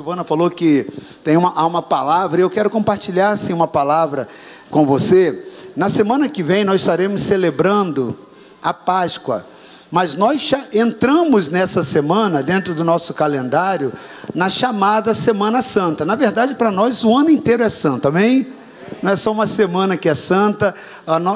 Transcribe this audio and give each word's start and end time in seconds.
Giovana 0.00 0.24
falou 0.24 0.48
que 0.48 0.86
tem 1.22 1.36
uma, 1.36 1.52
há 1.54 1.66
uma 1.66 1.82
palavra, 1.82 2.40
e 2.40 2.42
eu 2.42 2.48
quero 2.48 2.70
compartilhar 2.70 3.32
assim, 3.32 3.52
uma 3.52 3.68
palavra 3.68 4.26
com 4.70 4.86
você. 4.86 5.46
Na 5.76 5.90
semana 5.90 6.26
que 6.26 6.42
vem 6.42 6.64
nós 6.64 6.80
estaremos 6.80 7.20
celebrando 7.20 8.16
a 8.62 8.72
Páscoa, 8.72 9.44
mas 9.90 10.14
nós 10.14 10.52
entramos 10.72 11.50
nessa 11.50 11.84
semana, 11.84 12.42
dentro 12.42 12.74
do 12.74 12.82
nosso 12.82 13.12
calendário, 13.12 13.92
na 14.34 14.48
chamada 14.48 15.12
Semana 15.12 15.60
Santa. 15.60 16.02
Na 16.02 16.14
verdade, 16.14 16.54
para 16.54 16.70
nós 16.70 17.04
o 17.04 17.14
ano 17.14 17.28
inteiro 17.28 17.62
é 17.62 17.68
santo, 17.68 18.08
amém? 18.08 18.46
Não 19.02 19.12
é 19.12 19.16
só 19.16 19.30
uma 19.30 19.46
semana 19.46 19.98
que 19.98 20.08
é 20.08 20.14
santa, 20.14 20.74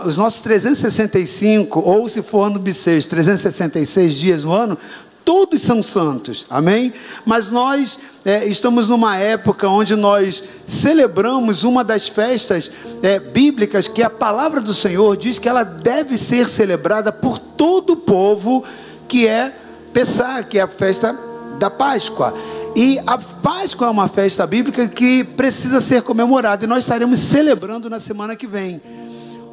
os 0.06 0.16
nossos 0.16 0.40
365, 0.40 1.80
ou 1.80 2.08
se 2.08 2.22
for 2.22 2.44
ano 2.44 2.58
bissexto, 2.58 3.10
366 3.10 4.14
dias 4.14 4.44
no 4.44 4.52
ano, 4.52 4.78
todos 5.24 5.62
são 5.62 5.82
santos, 5.82 6.44
amém? 6.50 6.92
Mas 7.24 7.50
nós 7.50 7.98
é, 8.24 8.44
estamos 8.46 8.88
numa 8.88 9.16
época 9.16 9.68
onde 9.68 9.96
nós 9.96 10.42
celebramos 10.66 11.64
uma 11.64 11.82
das 11.82 12.06
festas 12.08 12.70
é, 13.02 13.18
bíblicas 13.18 13.88
que 13.88 14.02
a 14.02 14.10
palavra 14.10 14.60
do 14.60 14.74
Senhor 14.74 15.16
diz 15.16 15.38
que 15.38 15.48
ela 15.48 15.64
deve 15.64 16.18
ser 16.18 16.48
celebrada 16.48 17.10
por 17.10 17.38
todo 17.38 17.94
o 17.94 17.96
povo, 17.96 18.62
que 19.08 19.26
é 19.26 19.52
Pessah, 19.92 20.42
que 20.42 20.58
é 20.58 20.62
a 20.62 20.68
festa 20.68 21.18
da 21.58 21.70
Páscoa. 21.70 22.34
E 22.76 22.98
a 23.06 23.16
Páscoa 23.16 23.86
é 23.86 23.90
uma 23.90 24.08
festa 24.08 24.46
bíblica 24.46 24.88
que 24.88 25.22
precisa 25.22 25.80
ser 25.80 26.02
comemorada, 26.02 26.64
e 26.64 26.68
nós 26.68 26.80
estaremos 26.80 27.18
celebrando 27.20 27.88
na 27.88 28.00
semana 28.00 28.34
que 28.34 28.46
vem. 28.46 28.82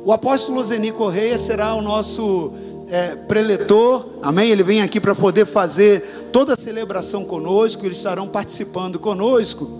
O 0.03 0.11
apóstolo 0.11 0.63
Zeni 0.63 0.91
Correia 0.91 1.37
será 1.37 1.75
o 1.75 1.81
nosso 1.81 2.51
é, 2.91 3.15
preletor, 3.15 4.05
amém? 4.21 4.51
Ele 4.51 4.63
vem 4.63 4.81
aqui 4.81 4.99
para 4.99 5.15
poder 5.15 5.45
fazer 5.45 6.27
toda 6.29 6.55
a 6.55 6.57
celebração 6.57 7.23
conosco, 7.23 7.85
eles 7.85 7.95
estarão 7.95 8.27
participando 8.27 8.99
conosco. 8.99 9.79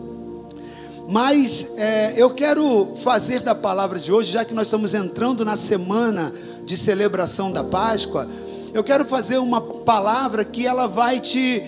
Mas 1.09 1.77
é, 1.77 2.13
eu 2.15 2.29
quero 2.29 2.93
fazer 3.03 3.41
da 3.41 3.53
palavra 3.53 3.99
de 3.99 4.13
hoje, 4.13 4.31
já 4.31 4.45
que 4.45 4.53
nós 4.53 4.67
estamos 4.67 4.93
entrando 4.93 5.43
na 5.43 5.57
semana 5.57 6.33
de 6.63 6.77
celebração 6.77 7.51
da 7.51 7.65
Páscoa, 7.65 8.29
eu 8.73 8.81
quero 8.81 9.03
fazer 9.03 9.39
uma 9.39 9.59
palavra 9.59 10.45
que 10.45 10.65
ela 10.65 10.87
vai 10.87 11.19
te 11.19 11.61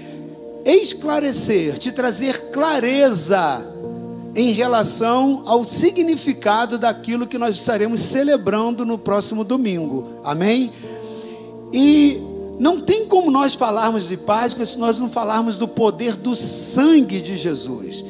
esclarecer, 0.66 1.78
te 1.78 1.92
trazer 1.92 2.52
clareza 2.52 3.68
em 4.34 4.52
relação 4.52 5.44
ao 5.46 5.66
significado 5.66 6.78
daquilo 6.78 7.28
que 7.28 7.38
nós 7.38 7.56
estaremos 7.56 8.00
celebrando 8.00 8.86
no 8.86 8.98
próximo 8.98 9.44
domingo. 9.44 10.22
Amém? 10.24 10.72
E 11.74 12.22
não 12.60 12.80
tem 12.80 13.08
como 13.08 13.32
nós 13.32 13.56
falarmos 13.56 14.08
de 14.08 14.16
Páscoa 14.16 14.64
se 14.66 14.78
nós 14.78 15.00
não 15.00 15.10
falarmos 15.10 15.56
do 15.56 15.68
poder 15.68 16.16
do 16.16 16.36
sangue 16.36 17.20
de 17.20 17.36
Jesus. 17.36 18.06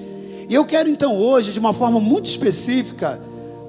E 0.50 0.53
eu 0.53 0.66
quero 0.66 0.89
então 0.89 1.17
hoje, 1.17 1.53
de 1.53 1.59
uma 1.59 1.73
forma 1.73 2.00
muito 2.00 2.25
específica, 2.25 3.19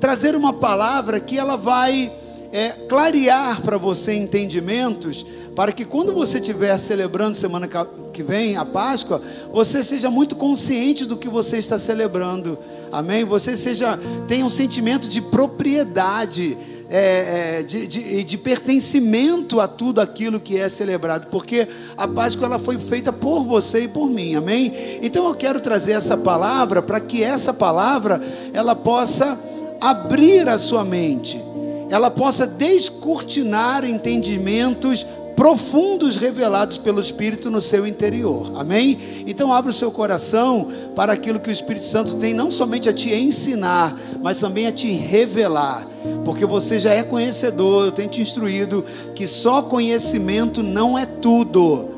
trazer 0.01 0.35
uma 0.35 0.53
palavra 0.53 1.21
que 1.21 1.39
ela 1.39 1.57
vai 1.57 2.13
é, 2.53 2.71
clarear 2.89 3.63
para 3.63 3.79
você 3.79 4.15
entendimentos, 4.15 5.25
para 5.55 5.71
que 5.71 5.85
quando 5.85 6.13
você 6.13 6.39
estiver 6.39 6.77
celebrando 6.79 7.37
semana 7.37 7.69
que 8.13 8.23
vem 8.23 8.57
a 8.57 8.65
Páscoa, 8.65 9.23
você 9.53 9.85
seja 9.85 10.11
muito 10.11 10.35
consciente 10.35 11.05
do 11.05 11.17
que 11.17 11.29
você 11.29 11.59
está 11.59 11.79
celebrando. 11.79 12.59
Amém? 12.91 13.25
Você 13.25 13.57
seja 13.57 13.99
tenha 14.27 14.45
um 14.45 14.49
sentimento 14.49 15.09
de 15.09 15.23
propriedade 15.23 16.59
é, 16.91 17.59
é, 17.59 17.63
de, 17.63 17.87
de, 17.87 18.25
de, 18.25 18.39
pertencimento 18.39 19.61
a 19.61 19.67
tudo 19.67 20.01
aquilo 20.01 20.39
que 20.39 20.59
é 20.59 20.69
celebrado, 20.69 21.29
porque 21.29 21.67
a 21.97 22.07
Páscoa 22.07 22.47
ela 22.47 22.59
foi 22.59 22.79
feita 22.79 23.13
por 23.13 23.45
você 23.45 23.85
e 23.85 23.89
por 23.89 24.09
mim, 24.09 24.35
amém? 24.35 24.73
Então 25.03 25.27
eu 25.27 25.35
quero 25.35 25.61
trazer 25.61 25.93
essa 25.93 26.17
palavra 26.17 26.83
para 26.83 27.01
que 27.01 27.23
essa 27.23 27.53
palavra 27.53 28.21
ela 28.53 28.77
possa 28.77 29.39
abrir 29.81 30.49
a 30.49 30.59
sua 30.59 30.85
mente, 30.85 31.43
ela 31.91 32.11
possa 32.11 32.47
descortinar 32.47 33.85
entendimentos 33.85 35.07
profundos 35.37 36.17
revelados 36.17 36.79
pelo 36.79 37.01
Espírito 37.01 37.51
no 37.51 37.61
seu 37.61 37.87
interior. 37.87 38.53
Amém? 38.55 39.25
Então 39.27 39.53
abra 39.53 39.71
o 39.71 39.75
seu 39.75 39.91
coração 39.91 40.69
para 40.95 41.13
aquilo 41.13 41.41
que 41.41 41.51
o 41.51 41.53
Espírito 41.53 41.87
Santo 41.87 42.17
tem 42.17 42.33
não 42.33 42.51
somente 42.51 42.89
a 42.89 42.93
te 42.93 43.13
ensinar, 43.13 43.99
mas 44.23 44.39
também 44.39 44.67
a 44.67 44.73
te 44.73 44.91
revelar. 44.93 45.87
Porque 46.25 46.47
você 46.47 46.79
já 46.79 46.93
é 46.93 47.03
conhecedor, 47.03 47.87
eu 47.87 47.93
tenho 47.93 48.09
te 48.09 48.23
instruído 48.23 48.85
que 49.15 49.27
só 49.27 49.63
conhecimento 49.63 50.63
não 50.63 50.99
é 50.99 51.07
tudo. 51.07 51.89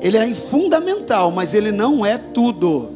Ele 0.00 0.16
é 0.16 0.34
fundamental, 0.34 1.30
mas 1.30 1.54
ele 1.54 1.72
não 1.72 2.04
é 2.04 2.18
tudo. 2.18 2.90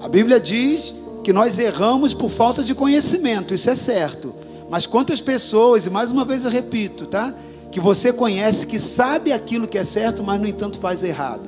A 0.00 0.08
Bíblia 0.08 0.38
diz 0.38 0.94
que 1.24 1.32
nós 1.32 1.58
erramos 1.58 2.14
por 2.14 2.30
falta 2.30 2.62
de 2.62 2.74
conhecimento, 2.74 3.52
isso 3.52 3.68
é 3.68 3.74
certo. 3.74 4.34
Mas 4.70 4.86
quantas 4.86 5.20
pessoas, 5.20 5.86
e 5.86 5.90
mais 5.90 6.10
uma 6.10 6.24
vez 6.24 6.44
eu 6.44 6.50
repito, 6.50 7.06
tá? 7.06 7.34
Que 7.76 7.80
você 7.80 8.10
conhece, 8.10 8.66
que 8.66 8.78
sabe 8.78 9.34
aquilo 9.34 9.68
que 9.68 9.76
é 9.76 9.84
certo, 9.84 10.24
mas 10.24 10.40
no 10.40 10.46
entanto 10.46 10.78
faz 10.78 11.04
errado. 11.04 11.42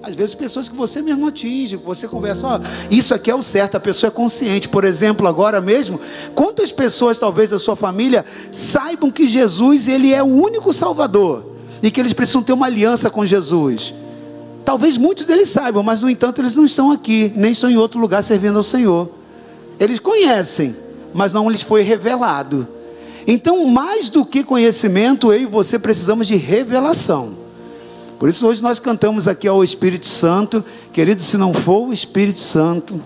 Às 0.00 0.14
vezes 0.14 0.32
pessoas 0.32 0.68
que 0.68 0.76
você 0.76 1.02
mesmo 1.02 1.26
atinge, 1.26 1.74
você 1.74 2.06
conversa, 2.06 2.46
ó, 2.46 2.60
isso 2.88 3.12
aqui 3.12 3.32
é 3.32 3.34
o 3.34 3.42
certo, 3.42 3.74
a 3.74 3.80
pessoa 3.80 4.06
é 4.06 4.10
consciente. 4.12 4.68
Por 4.68 4.84
exemplo, 4.84 5.26
agora 5.26 5.60
mesmo, 5.60 6.00
quantas 6.36 6.70
pessoas 6.70 7.18
talvez 7.18 7.50
da 7.50 7.58
sua 7.58 7.74
família 7.74 8.24
saibam 8.52 9.10
que 9.10 9.26
Jesus 9.26 9.88
ele 9.88 10.14
é 10.14 10.22
o 10.22 10.26
único 10.26 10.72
Salvador 10.72 11.46
e 11.82 11.90
que 11.90 11.98
eles 11.98 12.12
precisam 12.12 12.44
ter 12.44 12.52
uma 12.52 12.66
aliança 12.66 13.10
com 13.10 13.26
Jesus? 13.26 13.92
Talvez 14.64 14.96
muitos 14.96 15.24
deles 15.24 15.48
saibam, 15.48 15.82
mas 15.82 15.98
no 15.98 16.08
entanto 16.08 16.40
eles 16.40 16.54
não 16.54 16.64
estão 16.64 16.92
aqui, 16.92 17.32
nem 17.34 17.50
estão 17.50 17.68
em 17.68 17.76
outro 17.76 17.98
lugar 17.98 18.22
servindo 18.22 18.56
ao 18.56 18.62
Senhor. 18.62 19.10
Eles 19.80 19.98
conhecem, 19.98 20.76
mas 21.12 21.32
não 21.32 21.50
lhes 21.50 21.62
foi 21.62 21.82
revelado. 21.82 22.68
Então, 23.26 23.64
mais 23.66 24.08
do 24.08 24.24
que 24.24 24.42
conhecimento, 24.42 25.32
eu 25.32 25.42
e 25.42 25.46
você 25.46 25.78
precisamos 25.78 26.26
de 26.26 26.36
revelação. 26.36 27.36
Por 28.18 28.28
isso, 28.28 28.46
hoje 28.46 28.62
nós 28.62 28.78
cantamos 28.78 29.26
aqui 29.26 29.48
ao 29.48 29.62
Espírito 29.62 30.08
Santo. 30.08 30.64
Querido, 30.92 31.22
se 31.22 31.36
não 31.36 31.52
for 31.52 31.88
o 31.88 31.92
Espírito 31.92 32.40
Santo, 32.40 33.00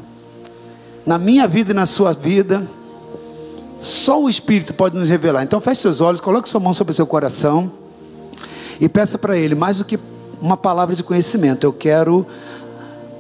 na 1.05 1.19
minha 1.19 1.47
vida 1.47 1.73
e 1.73 1.75
na 1.75 1.87
sua 1.87 2.13
vida, 2.13 2.67
só 3.81 4.23
o 4.23 4.29
Espírito 4.29 4.75
pode 4.75 4.97
nos 4.97 5.09
revelar. 5.09 5.43
Então, 5.43 5.61
feche 5.61 5.83
seus 5.83 6.01
olhos, 6.01 6.21
coloque 6.21 6.49
sua 6.49 6.61
mão 6.61 6.75
sobre 6.75 6.93
o 6.93 6.95
seu 6.95 7.07
coração 7.07 7.71
e 8.81 8.89
peça 8.89 9.17
para 9.17 9.37
Ele, 9.37 9.55
mais 9.55 9.79
do 9.79 9.85
que 9.85 9.99
uma 10.41 10.57
palavra 10.57 10.95
de 10.95 11.03
conhecimento, 11.03 11.65
eu 11.65 11.73
quero 11.73 12.27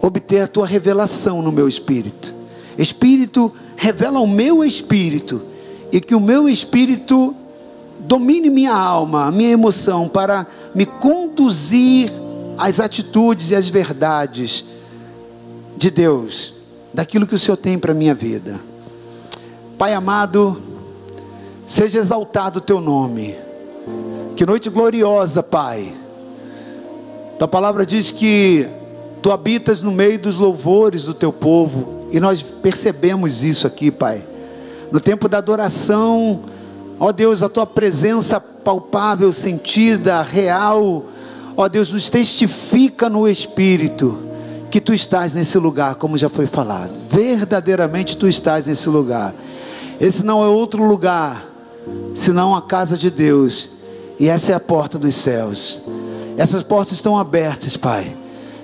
obter 0.03 0.41
a 0.41 0.47
tua 0.47 0.67
revelação 0.67 1.41
no 1.41 1.51
meu 1.51 1.67
espírito. 1.67 2.34
Espírito, 2.77 3.53
revela 3.75 4.21
o 4.21 4.27
meu 4.27 4.63
espírito 4.63 5.43
e 5.92 6.00
que 6.00 6.14
o 6.14 6.20
meu 6.20 6.48
espírito 6.48 7.34
domine 7.98 8.50
minha 8.50 8.74
alma, 8.74 9.30
minha 9.30 9.50
emoção, 9.50 10.08
para 10.08 10.47
me 10.74 10.86
conduzir 10.86 12.12
às 12.58 12.80
atitudes 12.80 13.50
e 13.50 13.54
às 13.54 13.69
verdades 13.69 14.64
de 15.76 15.91
Deus, 15.91 16.54
daquilo 16.92 17.26
que 17.26 17.34
o 17.34 17.38
Senhor 17.38 17.56
tem 17.56 17.78
para 17.78 17.92
a 17.92 17.94
minha 17.94 18.14
vida. 18.14 18.60
Pai 19.78 19.92
amado, 19.92 20.60
seja 21.66 21.98
exaltado 21.98 22.58
o 22.58 22.62
teu 22.62 22.80
nome. 22.80 23.34
Que 24.36 24.47
noite 24.47 24.68
gloriosa, 24.68 25.42
Pai. 25.42 25.92
Tua 27.38 27.48
palavra 27.48 27.84
diz 27.84 28.10
que 28.10 28.66
tu 29.20 29.30
habitas 29.30 29.82
no 29.82 29.92
meio 29.92 30.18
dos 30.18 30.38
louvores 30.38 31.04
do 31.04 31.12
teu 31.12 31.32
povo, 31.32 32.08
e 32.12 32.20
nós 32.20 32.41
percebemos 32.42 33.42
isso 33.42 33.66
aqui, 33.66 33.91
Pai 33.91 34.35
no 34.91 35.00
tempo 35.00 35.28
da 35.28 35.38
adoração, 35.38 36.42
ó 36.98 37.12
Deus, 37.12 37.42
a 37.42 37.48
tua 37.48 37.66
presença 37.66 38.41
palpável, 38.41 39.32
sentida, 39.32 40.22
real, 40.22 41.04
ó 41.56 41.69
Deus, 41.69 41.91
nos 41.91 42.10
testifica 42.10 43.08
no 43.08 43.28
Espírito 43.28 44.19
que 44.70 44.80
tu 44.80 44.92
estás 44.92 45.32
nesse 45.34 45.58
lugar, 45.58 45.94
como 45.94 46.19
já 46.19 46.28
foi 46.28 46.47
falado, 46.47 46.92
verdadeiramente 47.08 48.16
tu 48.16 48.28
estás 48.28 48.66
nesse 48.66 48.88
lugar. 48.88 49.34
Esse 50.00 50.24
não 50.24 50.42
é 50.42 50.48
outro 50.48 50.84
lugar 50.84 51.44
senão 52.15 52.54
a 52.54 52.62
casa 52.62 52.97
de 52.97 53.10
Deus, 53.10 53.68
e 54.18 54.28
essa 54.28 54.53
é 54.53 54.54
a 54.54 54.60
porta 54.60 54.98
dos 54.98 55.15
céus. 55.15 55.80
Essas 56.36 56.62
portas 56.62 56.94
estão 56.94 57.18
abertas, 57.18 57.77
Pai. 57.77 58.15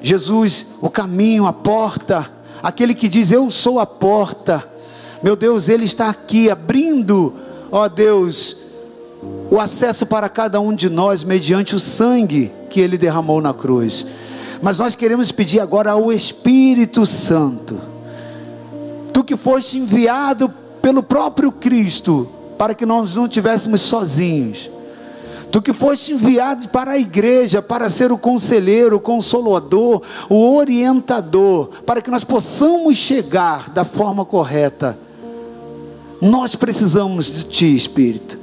Jesus, 0.03 0.67
o 0.81 0.91
caminho, 0.91 1.47
a 1.47 1.53
porta, 1.53 2.31
aquele 2.63 2.95
que 2.95 3.09
diz: 3.09 3.31
Eu 3.31 3.51
sou 3.51 3.79
a 3.79 3.87
porta. 3.87 4.72
Meu 5.23 5.37
Deus, 5.37 5.69
Ele 5.69 5.85
está 5.85 6.09
aqui 6.09 6.51
abrindo, 6.51 7.33
ó 7.71 7.89
Deus, 7.89 8.57
o 9.51 9.61
acesso 9.61 10.05
para 10.05 10.29
cada 10.29 10.61
um 10.61 10.75
de 10.75 10.91
nós 10.91 11.23
mediante 11.23 11.77
o 11.77 11.81
sangue 11.81 12.51
que 12.69 12.81
Ele 12.81 12.99
derramou 12.99 13.41
na 13.41 13.55
cruz. 13.55 14.05
Mas 14.61 14.79
nós 14.79 14.95
queremos 14.95 15.31
pedir 15.31 15.61
agora 15.61 15.93
ao 15.93 16.13
Espírito 16.13 17.07
Santo, 17.07 17.81
Tu 19.13 19.23
que 19.23 19.37
foste 19.37 19.79
enviado 19.79 20.53
pelo 20.81 21.03
próprio 21.03 21.53
Cristo, 21.53 22.29
para 22.59 22.75
que 22.75 22.87
nós 22.87 23.15
não 23.15 23.27
estivéssemos 23.27 23.83
sozinhos. 23.83 24.71
Tu 25.53 25.61
que 25.61 25.73
foste 25.75 26.13
enviado 26.13 26.69
para 26.71 26.93
a 26.93 26.99
igreja 26.99 27.61
para 27.61 27.91
ser 27.91 28.11
o 28.11 28.17
conselheiro, 28.17 28.97
o 28.97 29.01
consolador, 29.01 30.01
o 30.31 30.57
orientador, 30.57 31.69
para 31.85 32.01
que 32.01 32.11
nós 32.11 32.25
possamos 32.25 32.97
chegar 32.97 33.69
da 33.69 33.85
forma 33.85 34.25
correta. 34.25 34.99
Nós 36.23 36.55
precisamos 36.55 37.27
de 37.27 37.43
Ti, 37.43 37.75
Espírito. 37.75 38.39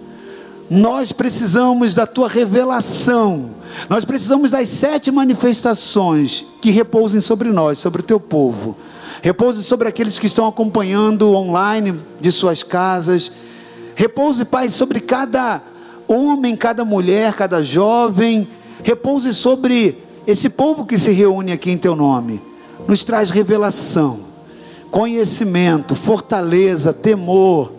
Nós 0.69 1.13
precisamos 1.13 1.93
da 1.93 2.05
Tua 2.05 2.27
revelação. 2.27 3.51
Nós 3.89 4.03
precisamos 4.03 4.51
das 4.51 4.67
sete 4.67 5.09
manifestações 5.09 6.45
que 6.61 6.71
repousem 6.71 7.21
sobre 7.21 7.47
nós, 7.53 7.79
sobre 7.79 8.01
o 8.01 8.03
Teu 8.03 8.19
povo. 8.19 8.75
Repouse 9.21 9.63
sobre 9.63 9.87
aqueles 9.87 10.19
que 10.19 10.25
estão 10.25 10.45
acompanhando 10.45 11.33
online 11.33 12.01
de 12.19 12.33
suas 12.33 12.63
casas. 12.63 13.31
Repouse, 13.95 14.43
Pai, 14.43 14.69
sobre 14.69 14.99
cada 14.99 15.61
homem, 16.05 16.57
cada 16.57 16.83
mulher, 16.83 17.33
cada 17.33 17.63
jovem, 17.63 18.45
repouse 18.83 19.33
sobre 19.33 19.97
esse 20.27 20.49
povo 20.49 20.85
que 20.85 20.97
se 20.97 21.11
reúne 21.11 21.53
aqui 21.53 21.71
em 21.71 21.77
teu 21.77 21.95
nome. 21.95 22.41
Nos 22.85 23.05
traz 23.05 23.29
revelação, 23.29 24.19
conhecimento, 24.91 25.95
fortaleza, 25.95 26.93
temor. 26.93 27.71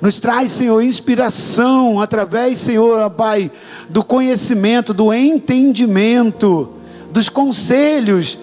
Nos 0.00 0.20
traz, 0.20 0.50
Senhor, 0.50 0.82
inspiração 0.82 2.00
através, 2.00 2.58
Senhor, 2.58 3.08
Pai, 3.10 3.50
do 3.88 4.04
conhecimento, 4.04 4.92
do 4.92 5.12
entendimento, 5.12 6.68
dos 7.10 7.28
conselhos, 7.28 8.38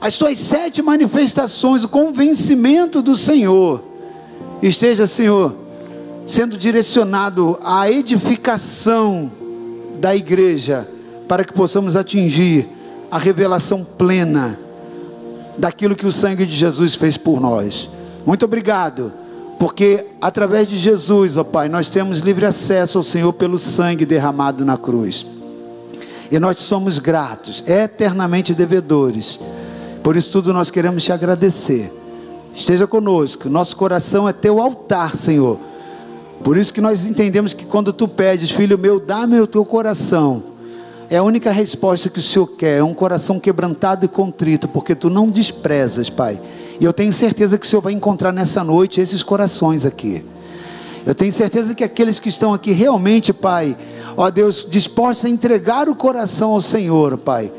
as 0.00 0.16
tuas 0.16 0.38
sete 0.38 0.80
manifestações, 0.82 1.84
o 1.84 1.88
convencimento 1.88 3.02
do 3.02 3.14
Senhor. 3.14 3.82
Esteja, 4.62 5.06
Senhor, 5.06 5.54
sendo 6.26 6.56
direcionado 6.56 7.58
à 7.62 7.90
edificação 7.90 9.30
da 9.98 10.14
igreja, 10.14 10.88
para 11.26 11.44
que 11.44 11.52
possamos 11.52 11.96
atingir 11.96 12.68
a 13.10 13.18
revelação 13.18 13.84
plena 13.84 14.58
daquilo 15.60 15.94
que 15.94 16.06
o 16.06 16.12
sangue 16.12 16.44
de 16.44 16.54
Jesus 16.56 16.94
fez 16.94 17.16
por 17.16 17.40
nós. 17.40 17.90
Muito 18.26 18.44
obrigado, 18.44 19.12
porque 19.58 20.06
através 20.20 20.66
de 20.66 20.76
Jesus, 20.78 21.36
ó 21.36 21.44
Pai, 21.44 21.68
nós 21.68 21.88
temos 21.88 22.18
livre 22.18 22.46
acesso 22.46 22.98
ao 22.98 23.04
Senhor 23.04 23.32
pelo 23.32 23.58
sangue 23.58 24.04
derramado 24.04 24.64
na 24.64 24.76
cruz. 24.76 25.24
E 26.30 26.38
nós 26.38 26.58
somos 26.60 26.98
gratos, 26.98 27.62
eternamente 27.66 28.54
devedores. 28.54 29.38
Por 30.02 30.16
isso 30.16 30.32
tudo 30.32 30.52
nós 30.52 30.70
queremos 30.70 31.04
te 31.04 31.12
agradecer. 31.12 31.92
Esteja 32.54 32.86
conosco, 32.86 33.48
nosso 33.48 33.76
coração 33.76 34.28
é 34.28 34.32
teu 34.32 34.60
altar, 34.60 35.14
Senhor 35.14 35.58
por 36.42 36.56
isso 36.56 36.72
que 36.72 36.80
nós 36.80 37.04
entendemos 37.06 37.52
que 37.52 37.66
quando 37.66 37.92
tu 37.92 38.08
pedes, 38.08 38.50
filho 38.50 38.78
meu, 38.78 38.98
dá-me 38.98 39.38
o 39.40 39.46
teu 39.46 39.64
coração, 39.64 40.42
é 41.10 41.16
a 41.16 41.22
única 41.24 41.50
resposta 41.50 42.08
que 42.08 42.20
o 42.20 42.22
Senhor 42.22 42.46
quer, 42.46 42.78
é 42.78 42.84
um 42.84 42.94
coração 42.94 43.40
quebrantado 43.40 44.04
e 44.04 44.08
contrito, 44.08 44.68
porque 44.68 44.94
tu 44.94 45.10
não 45.10 45.28
desprezas, 45.28 46.08
Pai. 46.08 46.40
E 46.78 46.84
eu 46.84 46.92
tenho 46.92 47.12
certeza 47.12 47.58
que 47.58 47.66
o 47.66 47.68
Senhor 47.68 47.82
vai 47.82 47.92
encontrar 47.92 48.32
nessa 48.32 48.62
noite 48.62 49.00
esses 49.00 49.20
corações 49.20 49.84
aqui. 49.84 50.24
Eu 51.04 51.12
tenho 51.12 51.32
certeza 51.32 51.74
que 51.74 51.82
aqueles 51.82 52.20
que 52.20 52.28
estão 52.28 52.54
aqui 52.54 52.70
realmente, 52.70 53.32
Pai, 53.32 53.76
ó 54.16 54.30
Deus, 54.30 54.64
dispostos 54.70 55.24
a 55.24 55.28
entregar 55.28 55.88
o 55.88 55.96
coração 55.96 56.52
ao 56.52 56.60
Senhor, 56.60 57.18
Pai, 57.18 57.50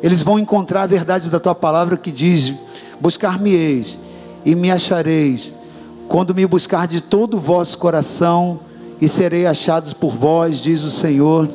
eles 0.00 0.22
vão 0.22 0.38
encontrar 0.38 0.82
a 0.82 0.86
verdade 0.86 1.28
da 1.28 1.40
tua 1.40 1.54
palavra 1.54 1.96
que 1.96 2.12
diz: 2.12 2.54
Buscar-me-eis 3.00 3.98
e 4.44 4.54
me 4.54 4.70
achareis 4.70 5.52
quando 6.06 6.34
me 6.34 6.46
buscar 6.46 6.86
de 6.86 7.00
todo 7.00 7.38
o 7.38 7.40
vosso 7.40 7.76
coração, 7.76 8.60
e 9.00 9.08
serei 9.08 9.46
achados 9.46 9.92
por 9.92 10.14
vós, 10.14 10.58
diz 10.58 10.84
o 10.84 10.90
Senhor, 10.90 11.48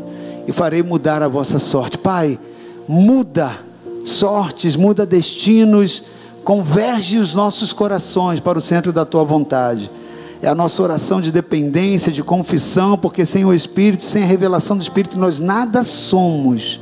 e 0.47 0.51
farei 0.51 0.83
mudar 0.83 1.21
a 1.21 1.27
vossa 1.27 1.59
sorte. 1.59 1.97
Pai, 1.97 2.39
muda 2.87 3.51
sortes, 4.03 4.75
muda 4.75 5.05
destinos, 5.05 6.03
converge 6.43 7.17
os 7.17 7.33
nossos 7.33 7.73
corações 7.73 8.39
para 8.39 8.57
o 8.57 8.61
centro 8.61 8.93
da 8.93 9.03
tua 9.03 9.23
vontade. 9.23 9.89
É 10.41 10.47
a 10.47 10.53
nossa 10.55 10.83
oração 10.83 11.19
de 11.19 11.31
dependência, 11.31 12.11
de 12.11 12.23
confissão, 12.23 12.97
porque 12.97 13.25
sem 13.25 13.43
o 13.43 13.53
Espírito, 13.53 14.03
sem 14.03 14.23
a 14.23 14.27
revelação 14.27 14.77
do 14.77 14.83
Espírito, 14.83 15.17
nós 15.17 15.39
nada 15.39 15.83
somos. 15.83 16.79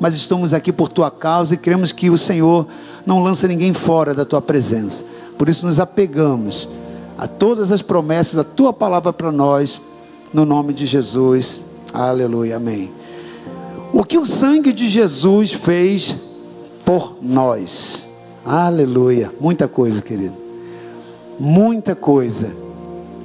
Mas 0.00 0.14
estamos 0.14 0.52
aqui 0.52 0.72
por 0.72 0.88
tua 0.88 1.10
causa 1.10 1.54
e 1.54 1.56
cremos 1.56 1.92
que 1.92 2.10
o 2.10 2.18
Senhor 2.18 2.66
não 3.06 3.22
lança 3.22 3.46
ninguém 3.46 3.72
fora 3.72 4.12
da 4.12 4.24
tua 4.24 4.42
presença. 4.42 5.04
Por 5.38 5.48
isso 5.48 5.64
nos 5.64 5.78
apegamos 5.78 6.68
a 7.16 7.26
todas 7.26 7.70
as 7.70 7.80
promessas 7.80 8.34
da 8.34 8.44
tua 8.44 8.72
palavra 8.72 9.12
para 9.12 9.30
nós, 9.30 9.80
no 10.32 10.44
nome 10.44 10.72
de 10.72 10.84
Jesus. 10.84 11.60
Aleluia, 11.98 12.56
amém. 12.56 12.92
O 13.90 14.04
que 14.04 14.18
o 14.18 14.26
sangue 14.26 14.70
de 14.70 14.86
Jesus 14.86 15.54
fez 15.54 16.14
por 16.84 17.16
nós. 17.22 18.06
Aleluia. 18.44 19.32
Muita 19.40 19.66
coisa, 19.66 20.02
querido. 20.02 20.34
Muita 21.40 21.94
coisa. 21.94 22.54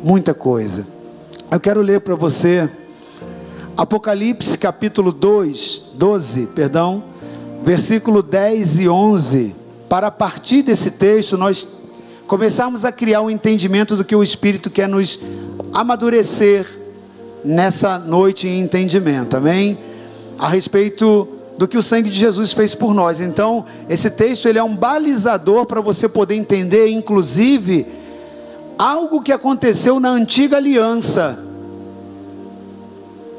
Muita 0.01 0.33
coisa. 0.33 0.87
Eu 1.51 1.59
quero 1.59 1.81
ler 1.81 1.99
para 1.99 2.15
você 2.15 2.69
Apocalipse 3.75 4.57
capítulo 4.57 5.11
2, 5.11 5.91
12, 5.95 6.47
perdão, 6.55 7.03
versículo 7.65 8.23
10 8.23 8.79
e 8.79 8.87
11. 8.87 9.53
Para 9.89 10.09
partir 10.09 10.61
desse 10.61 10.91
texto, 10.91 11.37
nós 11.37 11.67
começarmos 12.25 12.85
a 12.85 12.91
criar 12.93 13.21
um 13.21 13.29
entendimento 13.29 13.97
do 13.97 14.05
que 14.05 14.15
o 14.15 14.23
Espírito 14.23 14.69
quer 14.69 14.87
nos 14.87 15.19
amadurecer 15.73 16.80
nessa 17.43 17.97
noite 17.97 18.47
em 18.47 18.59
entendimento, 18.59 19.37
amém? 19.37 19.77
A 20.37 20.47
respeito 20.47 21.27
do 21.57 21.67
que 21.67 21.77
o 21.77 21.81
sangue 21.81 22.09
de 22.09 22.17
Jesus 22.17 22.53
fez 22.53 22.73
por 22.73 22.93
nós. 22.93 23.21
Então, 23.21 23.65
esse 23.87 24.09
texto 24.09 24.47
ele 24.47 24.57
é 24.57 24.63
um 24.63 24.75
balizador 24.75 25.65
para 25.65 25.81
você 25.81 26.09
poder 26.09 26.35
entender, 26.35 26.87
inclusive, 26.89 27.85
algo 28.77 29.21
que 29.21 29.31
aconteceu 29.31 29.99
na 29.99 30.09
antiga 30.09 30.57
aliança. 30.57 31.37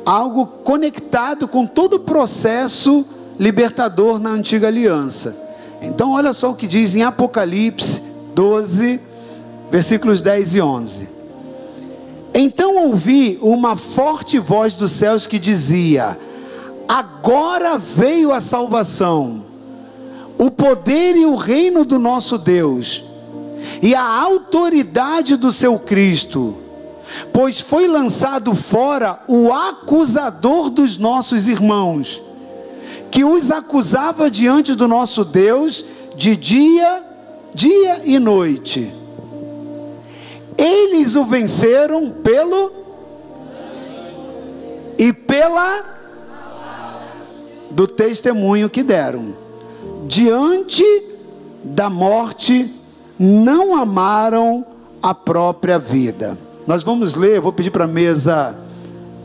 Algo 0.04 0.46
conectado 0.46 1.49
com 1.49 1.66
todo 1.66 1.94
o 1.94 2.00
processo 2.00 3.04
libertador 3.38 4.19
na 4.19 4.31
antiga 4.31 4.69
aliança. 4.69 5.37
Então, 5.81 6.12
olha 6.12 6.32
só 6.32 6.50
o 6.50 6.54
que 6.54 6.66
diz 6.66 6.94
em 6.94 7.02
Apocalipse 7.02 8.00
12, 8.34 9.00
versículos 9.70 10.20
10 10.20 10.54
e 10.54 10.60
11. 10.60 11.12
Então 12.34 12.76
ouvi 12.88 13.38
uma 13.43 13.76
forte 13.76 14.38
voz 14.38 14.75
dos 14.75 14.93
céus 14.93 15.26
que 15.26 15.38
dizia: 15.38 16.19
Agora 16.88 17.79
veio 17.79 18.32
a 18.32 18.40
salvação, 18.40 19.44
o 20.38 20.50
poder 20.50 21.17
e 21.17 21.26
o 21.26 21.37
reino 21.37 21.84
do 21.84 21.99
nosso 21.99 22.38
Deus, 22.38 23.05
e 23.82 23.94
a 23.94 24.05
autoridade 24.05 25.37
do 25.37 25.52
seu 25.52 25.78
Cristo, 25.78 26.57
pois 27.33 27.61
foi 27.61 27.87
lançado 27.87 28.54
fora 28.54 29.21
o 29.28 29.52
acusador 29.52 30.71
dos 30.71 30.97
nossos 30.97 31.47
irmãos, 31.47 32.23
que 33.11 33.25
os 33.25 33.50
acusava 33.50 34.30
diante 34.30 34.75
do 34.75 34.88
nosso 34.88 35.25
Deus 35.25 35.85
de 36.16 36.37
dia 36.37 37.12
dia 37.54 38.00
e 38.04 38.18
noite. 38.18 39.01
Eles 40.56 41.14
o 41.14 41.25
venceram 41.25 42.11
pelo 42.11 42.73
e 44.99 45.12
pela 45.12 45.85
do 47.71 47.87
testemunho 47.87 48.68
que 48.68 48.82
deram. 48.82 49.35
Diante 50.06 50.85
da 51.64 51.88
morte, 51.88 52.73
não 53.18 53.75
amaram 53.75 54.64
a 55.02 55.14
própria 55.14 55.78
vida. 55.78 56.38
Nós 56.66 56.82
vamos 56.82 57.14
ler, 57.14 57.40
vou 57.40 57.52
pedir 57.52 57.71
para 57.71 57.85
a 57.85 57.88
mesa 57.88 58.56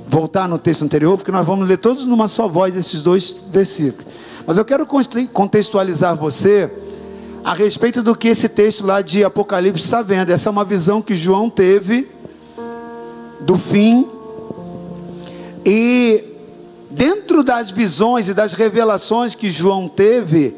voltar 0.08 0.48
no 0.48 0.58
texto 0.58 0.84
anterior, 0.84 1.18
porque 1.18 1.32
nós 1.32 1.46
vamos 1.46 1.68
ler 1.68 1.78
todos 1.78 2.06
numa 2.06 2.28
só 2.28 2.48
voz 2.48 2.76
esses 2.76 3.02
dois 3.02 3.36
versículos. 3.52 4.08
Mas 4.46 4.58
eu 4.58 4.64
quero 4.64 4.88
contextualizar 5.34 6.16
você 6.16 6.72
a 7.48 7.54
respeito 7.54 8.04
do 8.04 8.14
que 8.14 8.28
esse 8.28 8.50
texto 8.50 8.86
lá 8.86 9.02
de 9.02 9.24
Apocalipse 9.24 9.82
está 9.82 10.02
vendo. 10.02 10.32
Essa 10.32 10.50
é 10.50 10.52
uma 10.52 10.66
visão 10.66 11.02
que 11.02 11.16
João 11.16 11.50
teve 11.50 12.12
do 13.40 13.58
fim. 13.58 14.06
E 15.66 16.26
dentro 16.92 17.42
das 17.44 17.70
visões 17.72 18.28
e 18.28 18.34
das 18.34 18.52
revelações 18.52 19.34
que 19.34 19.50
João 19.50 19.88
teve 19.88 20.58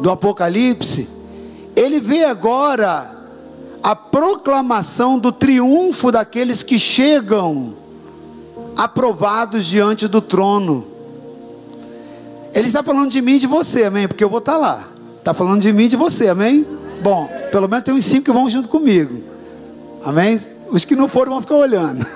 do 0.00 0.10
Apocalipse, 0.10 1.08
ele 1.76 2.00
vê 2.00 2.24
agora 2.24 3.14
a 3.80 3.94
proclamação 3.94 5.16
do 5.16 5.30
triunfo 5.30 6.10
daqueles 6.10 6.64
que 6.64 6.76
chegam 6.76 7.76
aprovados 8.76 9.64
diante 9.64 10.08
do 10.08 10.20
trono. 10.20 10.88
Ele 12.52 12.66
está 12.66 12.82
falando 12.82 13.12
de 13.12 13.22
mim 13.22 13.34
e 13.34 13.38
de 13.38 13.46
você, 13.46 13.84
amém? 13.84 14.08
Porque 14.08 14.24
eu 14.24 14.28
vou 14.28 14.40
estar 14.40 14.56
lá. 14.56 14.95
Está 15.26 15.34
falando 15.34 15.60
de 15.60 15.72
mim 15.72 15.86
e 15.86 15.88
de 15.88 15.96
você, 15.96 16.28
amém? 16.28 16.64
Bom, 17.02 17.28
pelo 17.50 17.68
menos 17.68 17.84
tem 17.84 17.92
uns 17.92 18.04
cinco 18.04 18.26
que 18.26 18.30
vão 18.30 18.48
junto 18.48 18.68
comigo. 18.68 19.24
Amém? 20.04 20.40
Os 20.70 20.84
que 20.84 20.94
não 20.94 21.08
foram 21.08 21.32
vão 21.32 21.40
ficar 21.40 21.56
olhando. 21.56 22.06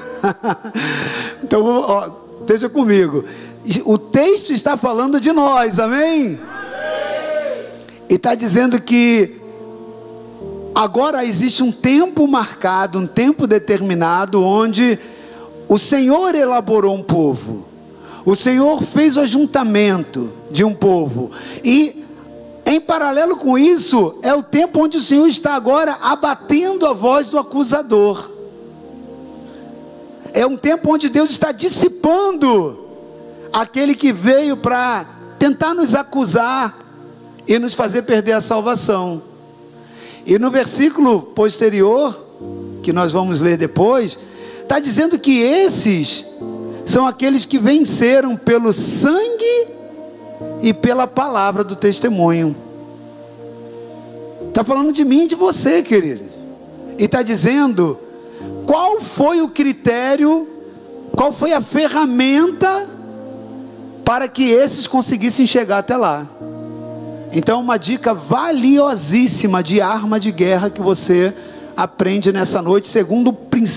então, 1.43 1.61
ó, 1.64 2.12
esteja 2.43 2.69
comigo. 2.69 3.25
O 3.85 3.99
texto 3.99 4.52
está 4.52 4.76
falando 4.76 5.21
de 5.21 5.33
nós, 5.33 5.81
amém? 5.81 6.38
E 8.09 8.14
está 8.14 8.37
dizendo 8.37 8.81
que 8.81 9.40
agora 10.73 11.25
existe 11.25 11.64
um 11.64 11.73
tempo 11.73 12.29
marcado, 12.29 13.00
um 13.00 13.09
tempo 13.09 13.45
determinado, 13.45 14.40
onde 14.40 14.97
o 15.69 15.79
Senhor 15.79 16.33
elaborou 16.37 16.95
um 16.95 17.02
povo, 17.02 17.67
o 18.25 18.37
Senhor 18.37 18.85
fez 18.85 19.17
o 19.17 19.21
ajuntamento 19.21 20.33
de 20.49 20.62
um 20.62 20.73
povo, 20.73 21.33
e 21.64 22.00
em 22.71 22.81
paralelo 22.81 23.37
com 23.37 23.59
isso, 23.59 24.15
é 24.23 24.33
o 24.33 24.45
tempo 24.45 24.85
onde 24.85 24.97
o 24.97 25.00
Senhor 25.00 25.27
está 25.27 25.55
agora 25.55 25.99
abatendo 26.00 26.87
a 26.87 26.93
voz 26.93 27.29
do 27.29 27.37
acusador. 27.37 28.31
É 30.33 30.47
um 30.47 30.57
tempo 30.57 30.95
onde 30.95 31.09
Deus 31.09 31.31
está 31.31 31.50
dissipando 31.50 32.79
aquele 33.53 33.93
que 33.93 34.12
veio 34.12 34.57
para 34.57 35.05
tentar 35.37 35.75
nos 35.75 35.97
acusar 35.97 36.79
e 37.45 37.59
nos 37.59 37.75
fazer 37.75 38.03
perder 38.03 38.35
a 38.35 38.41
salvação. 38.41 39.21
E 40.25 40.39
no 40.39 40.49
versículo 40.49 41.23
posterior, 41.23 42.17
que 42.85 42.93
nós 42.93 43.11
vamos 43.11 43.41
ler 43.41 43.57
depois, 43.57 44.17
está 44.62 44.79
dizendo 44.79 45.19
que 45.19 45.41
esses 45.41 46.25
são 46.87 47.05
aqueles 47.05 47.45
que 47.45 47.59
venceram 47.59 48.37
pelo 48.37 48.73
sangue 48.73 49.80
e 50.62 50.73
pela 50.73 51.07
palavra 51.07 51.64
do 51.64 51.76
testemunho. 51.76 52.57
Está 54.49 54.64
falando 54.64 54.93
de 54.93 55.05
mim 55.05 55.25
e 55.25 55.29
de 55.29 55.35
você, 55.35 55.83
querido. 55.83 56.25
E 56.99 57.05
está 57.05 57.23
dizendo 57.23 57.99
qual 58.67 59.00
foi 59.00 59.40
o 59.40 59.49
critério, 59.49 60.49
qual 61.17 61.33
foi 61.33 61.52
a 61.52 61.61
ferramenta 61.61 62.88
para 64.05 64.26
que 64.29 64.50
esses 64.50 64.87
conseguissem 64.87 65.47
chegar 65.47 65.79
até 65.79 65.97
lá. 65.97 66.26
Então, 67.33 67.61
uma 67.61 67.79
dica 67.79 68.12
valiosíssima 68.12 69.62
de 69.62 69.81
arma 69.81 70.19
de 70.19 70.33
guerra 70.33 70.69
que 70.69 70.81
você 70.81 71.33
aprende 71.76 72.33
nessa 72.33 72.61
noite, 72.61 72.88
segundo 72.88 73.37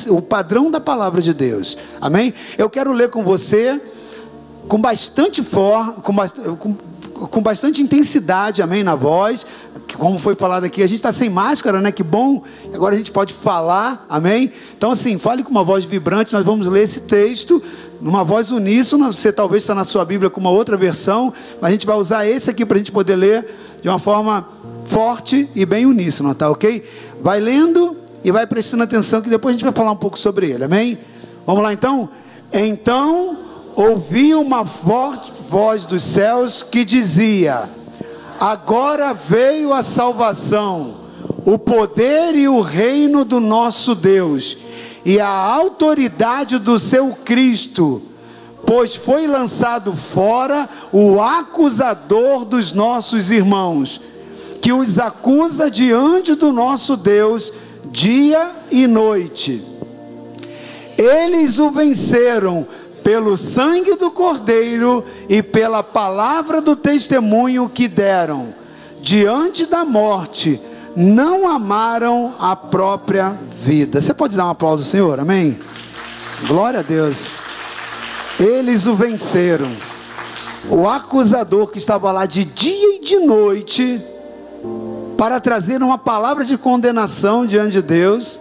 o 0.10 0.22
padrão 0.22 0.72
da 0.72 0.80
palavra 0.80 1.22
de 1.22 1.34
Deus. 1.34 1.78
Amém? 2.02 2.34
Eu 2.58 2.70
quero 2.70 2.92
ler 2.92 3.10
com 3.10 3.24
você 3.24 3.80
com 4.68 4.80
bastante 4.80 5.44
for, 5.44 5.94
com, 6.02 6.16
com, 6.58 6.76
com 7.28 7.42
bastante 7.42 7.82
intensidade, 7.82 8.62
amém, 8.62 8.84
na 8.84 8.96
voz, 8.96 9.46
como 9.98 10.18
foi 10.18 10.36
falado 10.36 10.64
aqui, 10.64 10.82
a 10.82 10.88
gente 10.88 11.00
está 11.00 11.12
sem 11.12 11.30
máscara, 11.30 11.80
né? 11.80 11.92
Que 11.92 12.04
bom, 12.04 12.44
agora 12.74 12.96
a 12.96 12.98
gente 12.98 13.12
pode 13.12 13.34
falar, 13.34 14.06
amém? 14.10 14.52
Então, 14.78 14.92
assim, 14.92 15.18
fale 15.18 15.44
com 15.44 15.52
uma 15.52 15.64
voz 15.64 15.86
vibrante, 15.86 16.34
nós 16.34 16.46
vamos 16.46 16.68
ler 16.68 16.84
esse 16.84 17.02
texto, 17.02 17.62
numa 18.02 18.24
voz 18.24 18.52
uníssona, 18.52 19.12
você 19.12 19.32
talvez 19.32 19.64
está 19.64 19.76
na 19.76 19.86
sua 19.86 20.04
Bíblia 20.04 20.30
com 20.30 20.40
uma 20.40 20.50
outra 20.50 20.76
versão, 20.76 21.32
mas 21.62 21.70
a 21.70 21.72
gente 21.72 21.86
vai 21.86 21.96
usar 21.96 22.26
esse 22.26 22.50
aqui 22.50 22.66
para 22.66 22.76
a 22.76 22.80
gente 22.80 22.92
poder 22.92 23.16
ler 23.16 23.46
de 23.82 23.90
uma 23.90 24.00
forma 24.00 24.48
forte 24.86 25.50
e 25.56 25.66
bem 25.66 25.86
uníssona, 25.86 26.34
tá 26.34 26.50
ok? 26.50 26.84
Vai 27.22 27.40
lendo 27.40 27.96
e 28.24 28.32
vai 28.32 28.48
prestando 28.48 28.84
atenção, 28.84 29.22
que 29.22 29.30
depois 29.30 29.54
a 29.54 29.58
gente 29.58 29.66
vai 29.66 29.74
falar 29.74 29.92
um 29.92 29.98
pouco 29.98 30.18
sobre 30.18 30.50
ele, 30.50 30.64
amém? 30.64 30.98
Vamos 31.46 31.62
lá 31.62 31.74
então? 31.74 32.10
Então 32.52 33.38
ouvi 33.76 34.34
uma 34.36 34.66
forte 34.66 35.32
voz 35.50 35.86
dos 35.86 36.04
céus 36.04 36.64
que 36.64 36.84
dizia: 36.84 37.70
Agora 38.40 39.14
veio 39.14 39.74
a 39.74 39.84
salvação, 39.84 40.98
o 41.46 41.58
poder 41.58 42.36
e 42.36 42.48
o 42.48 42.62
reino 42.62 43.24
do 43.24 43.40
nosso 43.40 43.94
Deus, 43.96 44.58
e 45.06 45.20
a 45.20 45.30
autoridade 45.30 46.58
do 46.58 46.80
seu 46.80 47.16
Cristo, 47.24 48.02
pois 48.66 48.96
foi 48.96 49.28
lançado 49.28 49.96
fora 49.96 50.70
o 50.92 51.22
acusador 51.22 52.46
dos 52.46 52.72
nossos 52.72 53.30
irmãos, 53.30 54.02
que 54.62 54.74
os 54.74 54.98
acusa 54.98 55.70
diante 55.70 56.36
do 56.36 56.52
nosso 56.52 56.96
Deus 56.96 57.52
dia 57.92 58.52
e 58.72 58.88
noite. 58.88 59.64
Eles 60.98 61.60
o 61.60 61.70
venceram 61.70 62.66
pelo 63.04 63.36
sangue 63.36 63.96
do 63.96 64.10
Cordeiro 64.10 65.04
e 65.28 65.44
pela 65.44 65.84
palavra 65.84 66.62
do 66.62 66.76
testemunho 66.76 67.70
que 67.70 67.88
deram, 67.88 68.54
diante 69.02 69.66
da 69.66 69.84
morte, 69.84 70.60
não 70.96 71.48
amaram 71.48 72.34
a 72.40 72.56
própria 72.56 73.38
vida. 73.62 74.00
Você 74.00 74.14
pode 74.14 74.38
dar 74.38 74.48
um 74.48 74.52
aplauso, 74.52 74.84
Senhor? 74.84 75.20
Amém? 75.20 75.60
Glória 76.48 76.80
a 76.80 76.84
Deus. 76.84 77.30
Eles 78.40 78.88
o 78.88 78.96
venceram. 78.96 79.76
O 80.70 80.88
acusador 80.88 81.68
que 81.68 81.78
estava 81.78 82.12
lá 82.12 82.26
de 82.26 82.46
dia 82.46 82.96
e 82.96 83.02
de 83.02 83.20
noite 83.20 84.02
para 85.18 85.40
trazer 85.40 85.84
uma 85.84 85.98
palavra 85.98 86.46
de 86.46 86.58
condenação 86.58 87.46
diante 87.46 87.74
de 87.74 87.82
Deus, 87.82 88.40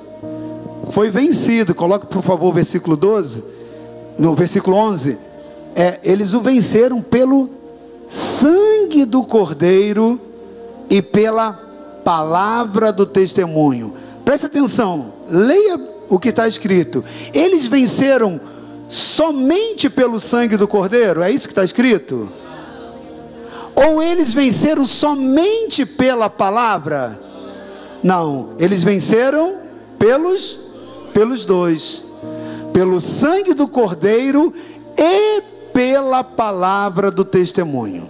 foi 0.90 1.10
vencido. 1.10 1.74
Coloque, 1.74 2.06
por 2.06 2.22
favor, 2.22 2.48
o 2.48 2.52
versículo 2.52 2.96
12 2.96 3.61
no 4.18 4.34
versículo 4.34 4.76
11, 4.76 5.18
é, 5.74 6.00
eles 6.02 6.34
o 6.34 6.40
venceram 6.40 7.00
pelo 7.00 7.50
sangue 8.08 9.04
do 9.04 9.22
Cordeiro 9.22 10.20
e 10.90 11.00
pela 11.00 11.52
palavra 12.04 12.92
do 12.92 13.06
testemunho. 13.06 13.94
Preste 14.24 14.46
atenção, 14.46 15.12
leia 15.28 15.80
o 16.08 16.18
que 16.18 16.28
está 16.28 16.46
escrito. 16.46 17.04
Eles 17.32 17.66
venceram 17.66 18.40
somente 18.88 19.88
pelo 19.88 20.18
sangue 20.18 20.56
do 20.56 20.68
Cordeiro, 20.68 21.22
é 21.22 21.30
isso 21.30 21.48
que 21.48 21.52
está 21.52 21.64
escrito? 21.64 22.30
Ou 23.74 24.02
eles 24.02 24.34
venceram 24.34 24.86
somente 24.86 25.86
pela 25.86 26.28
palavra? 26.28 27.18
Não, 28.02 28.50
eles 28.58 28.84
venceram 28.84 29.56
pelos 29.98 30.58
pelos 31.12 31.44
dois 31.44 32.04
pelo 32.72 33.00
sangue 33.00 33.54
do 33.54 33.68
Cordeiro 33.68 34.52
e 34.96 35.42
pela 35.72 36.24
palavra 36.24 37.10
do 37.10 37.24
testemunho. 37.24 38.08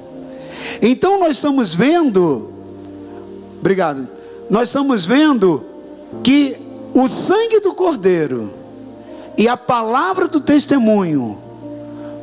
Então 0.80 1.18
nós 1.18 1.36
estamos 1.36 1.74
vendo, 1.74 2.50
obrigado, 3.58 4.08
nós 4.48 4.68
estamos 4.68 5.04
vendo 5.04 5.64
que 6.22 6.56
o 6.94 7.08
sangue 7.08 7.60
do 7.60 7.74
Cordeiro 7.74 8.52
e 9.36 9.48
a 9.48 9.56
palavra 9.56 10.28
do 10.28 10.40
testemunho 10.40 11.38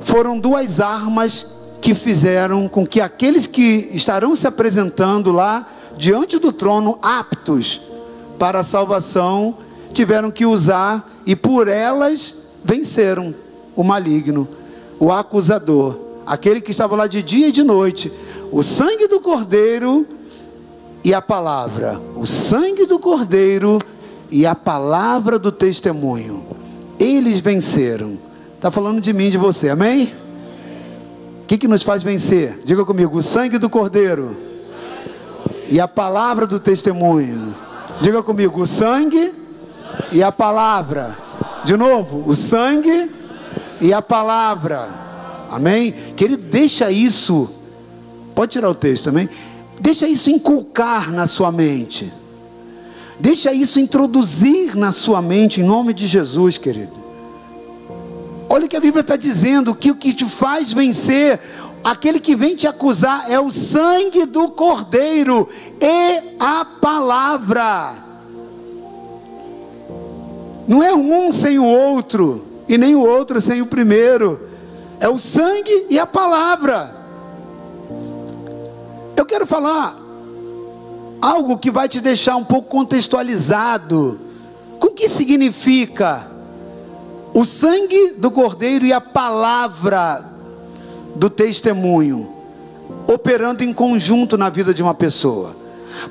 foram 0.01 0.39
duas 0.39 0.79
armas 0.79 1.57
que 1.81 1.95
fizeram 1.95 2.67
com 2.67 2.85
que 2.85 3.01
aqueles 3.01 3.47
que 3.47 3.89
estarão 3.93 4.35
se 4.35 4.45
apresentando 4.45 5.31
lá 5.31 5.67
diante 5.97 6.37
do 6.37 6.51
trono 6.51 6.99
aptos 7.01 7.81
para 8.37 8.59
a 8.59 8.63
salvação 8.63 9.57
tiveram 9.93 10.31
que 10.31 10.45
usar 10.45 11.09
e 11.25 11.35
por 11.35 11.67
elas 11.67 12.35
venceram 12.63 13.33
o 13.75 13.83
maligno, 13.83 14.47
o 14.99 15.11
acusador, 15.11 15.97
aquele 16.25 16.61
que 16.61 16.71
estava 16.71 16.95
lá 16.95 17.07
de 17.07 17.21
dia 17.21 17.47
e 17.47 17.51
de 17.51 17.63
noite. 17.63 18.11
O 18.51 18.61
sangue 18.63 19.07
do 19.07 19.19
cordeiro 19.19 20.05
e 21.03 21.13
a 21.13 21.21
palavra, 21.21 21.99
o 22.15 22.25
sangue 22.25 22.85
do 22.85 22.99
cordeiro 22.99 23.79
e 24.29 24.45
a 24.45 24.53
palavra 24.55 25.39
do 25.39 25.51
testemunho. 25.51 26.45
Eles 26.99 27.39
venceram. 27.39 28.19
Está 28.55 28.69
falando 28.69 28.99
de 28.99 29.13
mim 29.13 29.29
de 29.29 29.37
você, 29.37 29.69
amém? 29.69 30.13
O 31.43 31.45
que, 31.47 31.57
que 31.57 31.67
nos 31.67 31.81
faz 31.81 32.03
vencer? 32.03 32.59
Diga 32.65 32.83
comigo: 32.83 33.17
o 33.17 33.21
sangue 33.21 33.57
do 33.57 33.69
cordeiro 33.69 34.35
e 35.69 35.79
a 35.79 35.87
palavra 35.87 36.45
do 36.45 36.59
testemunho. 36.59 37.55
Diga 38.01 38.21
comigo: 38.21 38.61
o 38.61 38.67
sangue 38.67 39.31
e 40.11 40.23
a 40.23 40.31
palavra. 40.31 41.17
De 41.63 41.75
novo, 41.75 42.23
o 42.27 42.33
sangue 42.33 43.09
e 43.81 43.93
a 43.93 44.01
palavra. 44.01 44.87
Amém? 45.49 45.93
Querido, 46.15 46.43
deixa 46.43 46.91
isso. 46.91 47.49
Pode 48.35 48.53
tirar 48.53 48.69
o 48.69 48.75
texto 48.75 49.05
também. 49.05 49.29
Deixa 49.79 50.07
isso 50.07 50.29
inculcar 50.29 51.11
na 51.11 51.27
sua 51.27 51.51
mente. 51.51 52.11
Deixa 53.19 53.51
isso 53.51 53.79
introduzir 53.79 54.75
na 54.75 54.91
sua 54.91 55.21
mente, 55.21 55.59
em 55.59 55.63
nome 55.63 55.93
de 55.93 56.07
Jesus, 56.07 56.57
querido. 56.57 56.97
Olha 58.47 58.65
o 58.65 58.69
que 58.69 58.77
a 58.77 58.81
Bíblia 58.81 59.01
está 59.01 59.15
dizendo: 59.15 59.75
que 59.75 59.91
o 59.91 59.95
que 59.95 60.13
te 60.13 60.25
faz 60.25 60.71
vencer, 60.71 61.39
aquele 61.83 62.19
que 62.19 62.35
vem 62.35 62.55
te 62.55 62.65
acusar, 62.65 63.29
é 63.29 63.39
o 63.39 63.51
sangue 63.51 64.25
do 64.25 64.49
Cordeiro 64.49 65.47
e 65.81 66.21
a 66.39 66.63
palavra. 66.63 68.08
Não 70.69 70.83
é 70.83 70.93
um 70.93 71.31
sem 71.31 71.57
o 71.57 71.65
outro, 71.65 72.45
e 72.67 72.77
nem 72.77 72.93
o 72.93 73.01
outro 73.01 73.41
sem 73.41 73.59
o 73.59 73.65
primeiro. 73.65 74.47
É 74.99 75.09
o 75.09 75.17
sangue 75.17 75.87
e 75.89 75.97
a 75.97 76.05
palavra. 76.05 76.95
Eu 79.17 79.25
quero 79.25 79.47
falar 79.47 79.99
algo 81.19 81.57
que 81.57 81.71
vai 81.71 81.89
te 81.89 81.99
deixar 81.99 82.35
um 82.35 82.45
pouco 82.45 82.69
contextualizado. 82.69 84.19
Com 84.79 84.89
que 84.89 85.09
significa 85.09 86.27
o 87.33 87.43
sangue 87.43 88.13
do 88.19 88.29
cordeiro 88.29 88.85
e 88.85 88.93
a 88.93 89.01
palavra 89.01 90.23
do 91.15 91.31
testemunho 91.31 92.31
operando 93.11 93.63
em 93.63 93.73
conjunto 93.73 94.37
na 94.37 94.49
vida 94.49 94.71
de 94.71 94.83
uma 94.83 94.93
pessoa. 94.93 95.55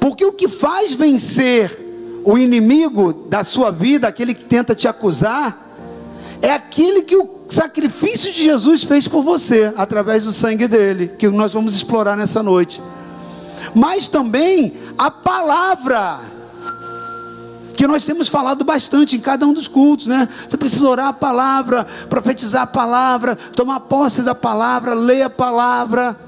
Porque 0.01 0.25
o 0.25 0.33
que 0.33 0.49
faz 0.49 0.95
vencer 0.95 1.88
o 2.25 2.37
inimigo 2.37 3.13
da 3.29 3.43
sua 3.45 3.71
vida, 3.71 4.09
aquele 4.09 4.35
que 4.35 4.45
tenta 4.45 4.75
te 4.75 4.87
acusar, 4.87 5.67
é 6.41 6.53
aquele 6.53 7.03
que 7.03 7.17
o 7.17 7.39
sacrifício 7.49 8.33
de 8.33 8.45
Jesus 8.45 8.85
fez 8.85 9.09
por 9.09 9.23
você, 9.23 9.73
através 9.77 10.25
do 10.25 10.33
sangue 10.33 10.69
dele, 10.69 11.09
que 11.19 11.29
nós 11.29 11.53
vamos 11.53 11.75
explorar 11.75 12.17
nessa 12.17 12.43
noite. 12.43 12.83
Mas 13.75 14.09
também 14.09 14.75
a 14.97 15.11
palavra, 15.11 16.21
que 17.75 17.87
nós 17.87 18.05
temos 18.05 18.29
falado 18.29 18.65
bastante 18.65 19.17
em 19.17 19.21
cada 19.21 19.47
um 19.47 19.53
dos 19.53 19.69
cultos, 19.69 20.07
né? 20.07 20.29
Você 20.49 20.57
precisa 20.57 20.89
orar 20.89 21.09
a 21.09 21.13
palavra, 21.13 21.87
profetizar 22.09 22.63
a 22.63 22.67
palavra, 22.67 23.37
tomar 23.37 23.81
posse 23.81 24.23
da 24.23 24.35
palavra, 24.35 24.95
ler 24.95 25.23
a 25.23 25.31
palavra. 25.31 26.19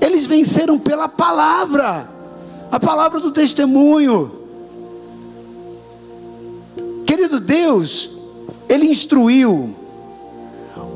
Eles 0.00 0.26
venceram 0.26 0.78
pela 0.78 1.08
palavra, 1.08 2.08
a 2.70 2.78
palavra 2.78 3.20
do 3.20 3.30
testemunho. 3.30 4.45
Querido 7.16 7.40
Deus, 7.40 8.10
Ele 8.68 8.84
instruiu 8.84 9.74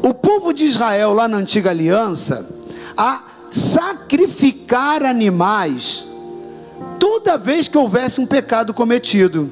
o 0.03 0.13
povo 0.13 0.53
de 0.53 0.65
Israel 0.67 1.15
lá 1.15 1.27
na 1.27 1.39
antiga 1.39 1.71
aliança 1.71 2.47
a 2.95 3.23
sacrificar 3.51 5.03
animais 5.03 6.07
toda 6.99 7.39
vez 7.39 7.69
que 7.69 7.79
houvesse 7.79 8.21
um 8.21 8.27
pecado 8.27 8.75
cometido. 8.75 9.51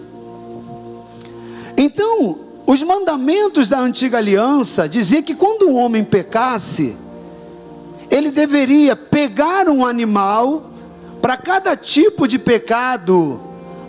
Então, 1.75 2.39
os 2.67 2.83
mandamentos 2.83 3.71
da 3.71 3.81
antiga 3.81 4.19
aliança 4.19 4.87
diziam 4.87 5.23
que 5.23 5.35
quando 5.35 5.71
um 5.71 5.75
homem 5.75 6.05
pecasse, 6.05 6.95
ele 8.11 8.31
deveria 8.31 8.95
pegar 8.95 9.71
um 9.71 9.87
animal, 9.87 10.71
para 11.23 11.39
cada 11.39 11.75
tipo 11.75 12.29
de 12.29 12.39
pecado 12.39 13.41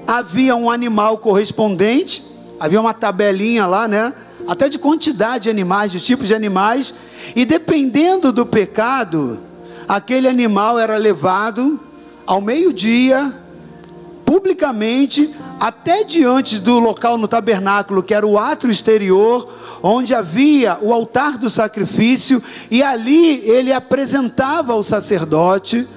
havia 0.07 0.55
um 0.55 0.71
animal 0.71 1.17
correspondente, 1.17 2.28
havia 2.59 2.81
uma 2.81 2.93
tabelinha 2.93 3.65
lá, 3.65 3.87
né? 3.87 4.13
Até 4.47 4.67
de 4.67 4.77
quantidade 4.77 5.43
de 5.43 5.49
animais, 5.49 5.91
de 5.91 5.99
tipos 5.99 6.27
de 6.27 6.33
animais, 6.33 6.93
e 7.35 7.45
dependendo 7.45 8.31
do 8.31 8.45
pecado, 8.45 9.39
aquele 9.87 10.27
animal 10.27 10.77
era 10.79 10.97
levado 10.97 11.79
ao 12.25 12.41
meio-dia, 12.41 13.33
publicamente, 14.25 15.33
até 15.59 16.03
diante 16.03 16.59
do 16.59 16.79
local 16.79 17.17
no 17.17 17.27
tabernáculo, 17.27 18.03
que 18.03 18.13
era 18.13 18.25
o 18.25 18.37
átrio 18.37 18.71
exterior, 18.71 19.47
onde 19.81 20.13
havia 20.13 20.77
o 20.81 20.93
altar 20.93 21.37
do 21.37 21.49
sacrifício, 21.49 22.41
e 22.69 22.81
ali 22.83 23.41
ele 23.49 23.73
apresentava 23.73 24.73
ao 24.73 24.83
sacerdote. 24.83 25.87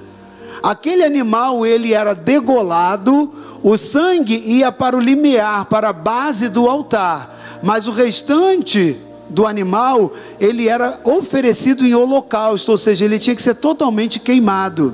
Aquele 0.61 1.03
animal 1.03 1.65
ele 1.65 1.93
era 1.93 2.13
degolado, 2.13 3.31
o 3.63 3.77
sangue 3.77 4.35
ia 4.45 4.71
para 4.71 4.97
o 4.97 4.99
limiar, 4.99 5.65
para 5.65 5.89
a 5.89 5.93
base 5.93 6.49
do 6.49 6.67
altar, 6.67 7.59
mas 7.63 7.87
o 7.87 7.91
restante 7.91 8.99
do 9.29 9.47
animal 9.47 10.11
ele 10.39 10.67
era 10.67 10.99
oferecido 11.05 11.85
em 11.85 11.95
holocausto, 11.95 12.71
ou 12.71 12.77
seja, 12.77 13.05
ele 13.05 13.17
tinha 13.17 13.35
que 13.35 13.41
ser 13.41 13.55
totalmente 13.55 14.19
queimado. 14.19 14.93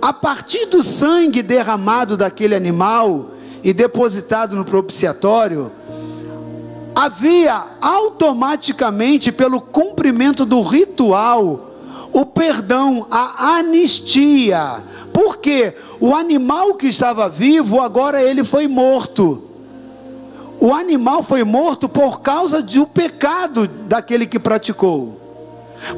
A 0.00 0.12
partir 0.12 0.66
do 0.66 0.82
sangue 0.82 1.42
derramado 1.42 2.16
daquele 2.16 2.54
animal 2.54 3.30
e 3.64 3.72
depositado 3.72 4.54
no 4.54 4.64
propiciatório, 4.64 5.72
havia 6.94 7.64
automaticamente, 7.80 9.32
pelo 9.32 9.60
cumprimento 9.60 10.44
do 10.44 10.60
ritual, 10.60 11.70
o 12.12 12.26
perdão, 12.26 13.06
a 13.10 13.56
anistia. 13.56 14.82
Porque 15.18 15.74
o 15.98 16.14
animal 16.14 16.74
que 16.74 16.86
estava 16.86 17.28
vivo, 17.28 17.80
agora 17.80 18.22
ele 18.22 18.44
foi 18.44 18.68
morto. 18.68 19.42
O 20.60 20.72
animal 20.72 21.24
foi 21.24 21.42
morto 21.42 21.88
por 21.88 22.20
causa 22.20 22.62
do 22.62 22.86
pecado 22.86 23.66
daquele 23.66 24.26
que 24.26 24.38
praticou. 24.38 25.20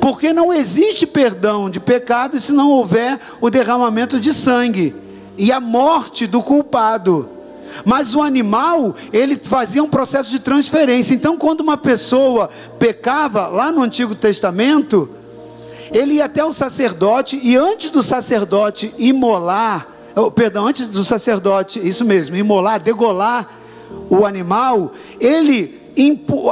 Porque 0.01 0.33
não 0.33 0.51
existe 0.51 1.07
perdão 1.07 1.69
de 1.69 1.79
pecado 1.79 2.41
se 2.41 2.51
não 2.51 2.71
houver 2.71 3.21
o 3.43 3.51
derramamento 3.51 4.19
de 4.19 4.33
sangue 4.33 4.95
e 5.37 5.53
a 5.53 5.61
morte 5.61 6.27
do 6.27 6.43
culpado. 6.43 7.29
Mas 7.85 8.15
o 8.15 8.23
animal, 8.23 8.95
ele 9.13 9.37
fazia 9.37 9.85
um 9.85 9.91
processo 9.91 10.31
de 10.31 10.39
transferência. 10.39 11.13
Então, 11.13 11.37
quando 11.37 11.61
uma 11.61 11.77
pessoa 11.77 12.49
pecava, 12.79 13.49
lá 13.49 13.71
no 13.71 13.83
Antigo 13.83 14.15
Testamento, 14.15 15.11
ele 15.93 16.15
ia 16.15 16.25
até 16.25 16.45
o 16.45 16.53
sacerdote 16.53 17.39
e 17.43 17.57
antes 17.57 17.91
do 17.91 18.03
sacerdote 18.03 18.95
imolar, 18.99 19.89
oh, 20.17 20.31
perdão, 20.31 20.67
antes 20.67 20.87
do 20.87 21.05
sacerdote, 21.05 21.87
isso 21.87 22.05
mesmo, 22.05 22.37
imolar, 22.37 22.81
degolar 22.81 23.49
o 24.09 24.25
animal, 24.25 24.93
ele 25.21 25.81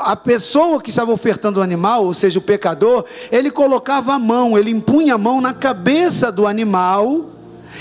a 0.03 0.17
pessoa 0.17 0.83
que 0.83 0.91
estava 0.91 1.13
ofertando 1.13 1.61
o 1.61 1.63
animal, 1.63 2.05
ou 2.05 2.13
seja, 2.13 2.39
o 2.39 2.43
pecador, 2.43 3.05
ele 3.33 3.51
colocava 3.51 4.13
a 4.13 4.19
mão, 4.19 4.59
ele 4.59 4.71
impunha 4.71 5.15
a 5.15 5.19
mão 5.19 5.41
na 5.41 5.55
cabeça 5.55 6.31
do 6.31 6.47
animal 6.47 7.31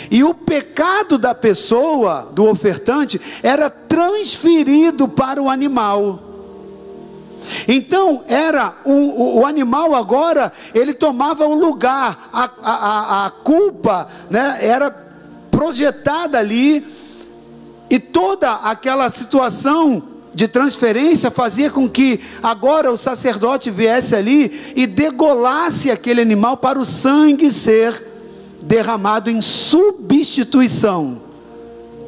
e 0.10 0.24
o 0.24 0.34
pecado 0.34 1.18
da 1.18 1.34
pessoa, 1.34 2.30
do 2.32 2.46
ofertante, 2.46 3.20
era 3.42 3.70
transferido 3.70 5.08
para 5.08 5.42
o 5.42 5.50
animal. 5.50 6.27
Então, 7.68 8.24
era 8.28 8.76
o, 8.86 9.40
o, 9.40 9.46
animal 9.46 9.96
agora, 9.96 10.52
ele 10.74 10.94
tomava 10.94 11.46
o 11.46 11.54
lugar, 11.54 12.30
a, 12.32 12.50
a, 12.62 13.26
a 13.26 13.30
culpa 13.30 14.08
né, 14.30 14.58
era 14.62 14.90
projetada 15.52 16.38
ali, 16.38 16.86
e 17.90 18.00
toda 18.00 18.54
aquela 18.54 19.10
situação 19.10 20.04
de 20.34 20.48
transferência 20.48 21.32
fazia 21.32 21.70
com 21.70 21.90
que 21.90 22.20
agora 22.44 22.92
o 22.92 22.98
sacerdote 22.98 23.72
viesse 23.72 24.14
ali 24.14 24.74
e 24.76 24.86
degolasse 24.86 25.90
aquele 25.90 26.22
animal 26.22 26.58
para 26.58 26.78
o 26.78 26.86
sangue 26.86 27.50
ser 27.50 28.04
derramado 28.64 29.32
em 29.32 29.42
substituição. 29.42 31.22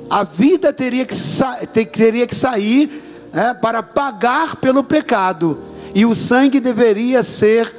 A 0.10 0.24
vida 0.24 0.72
teria 0.74 1.06
que, 1.06 1.15
teria 1.92 2.28
que 2.28 2.36
sair 2.36 3.09
né, 3.34 3.54
para 3.54 3.82
pagar 3.84 4.56
pelo 4.56 4.84
pecado, 4.84 5.58
e 5.94 6.06
o 6.06 6.13
sangue 6.13 6.60
deveria 6.60 7.24
ser 7.24 7.76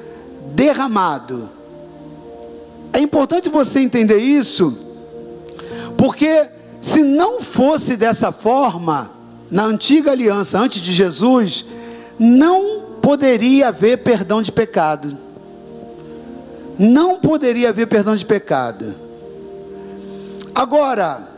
derramado. 0.54 1.50
É 2.92 2.98
importante 2.98 3.48
você 3.48 3.80
entender 3.80 4.18
isso, 4.18 4.76
porque 5.96 6.48
se 6.80 7.02
não 7.02 7.40
fosse 7.40 7.96
dessa 7.96 8.32
forma, 8.32 9.10
na 9.50 9.64
antiga 9.64 10.12
aliança, 10.12 10.58
antes 10.58 10.80
de 10.80 10.92
Jesus, 10.92 11.64
não 12.18 12.96
poderia 13.00 13.68
haver 13.68 13.98
perdão 13.98 14.42
de 14.42 14.50
pecado 14.50 15.16
não 16.80 17.20
poderia 17.20 17.68
haver 17.68 17.86
perdão 17.86 18.16
de 18.16 18.24
pecado. 18.24 18.94
Agora, 20.54 21.28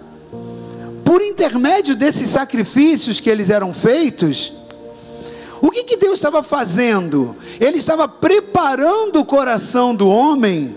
por 1.13 1.21
intermédio 1.21 1.95
desses 1.95 2.31
sacrifícios 2.31 3.21
que 3.21 3.29
eles 3.29 3.51
eram 3.51 3.75
feitos, 3.75 4.51
o 5.61 5.71
que, 5.71 5.85
que 5.85 5.99
Deus 5.99 6.15
estava 6.15 6.43
fazendo? 6.43 7.37
Ele 7.61 7.77
estava 7.77 8.09
preparando 8.09 9.21
o 9.21 9.25
coração 9.27 9.95
do 9.95 10.09
homem 10.09 10.75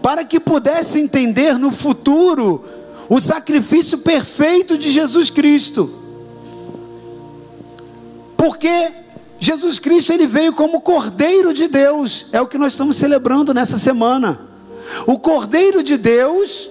para 0.00 0.24
que 0.24 0.40
pudesse 0.40 0.98
entender 0.98 1.58
no 1.58 1.70
futuro 1.70 2.64
o 3.10 3.20
sacrifício 3.20 3.98
perfeito 3.98 4.78
de 4.78 4.90
Jesus 4.90 5.28
Cristo. 5.28 5.98
Porque 8.34 8.90
Jesus 9.38 9.78
Cristo 9.78 10.14
ele 10.14 10.26
veio 10.26 10.54
como 10.54 10.80
Cordeiro 10.80 11.52
de 11.52 11.68
Deus, 11.68 12.24
é 12.32 12.40
o 12.40 12.46
que 12.46 12.56
nós 12.56 12.72
estamos 12.72 12.96
celebrando 12.96 13.52
nessa 13.52 13.78
semana. 13.78 14.48
O 15.06 15.18
Cordeiro 15.18 15.82
de 15.82 15.98
Deus, 15.98 16.70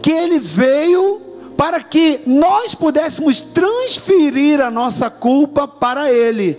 que 0.00 0.12
ele 0.12 0.38
veio 0.38 1.31
para 1.62 1.80
que 1.80 2.22
nós 2.26 2.74
pudéssemos 2.74 3.40
transferir 3.40 4.60
a 4.60 4.68
nossa 4.68 5.08
culpa 5.08 5.68
para 5.68 6.12
ele 6.12 6.58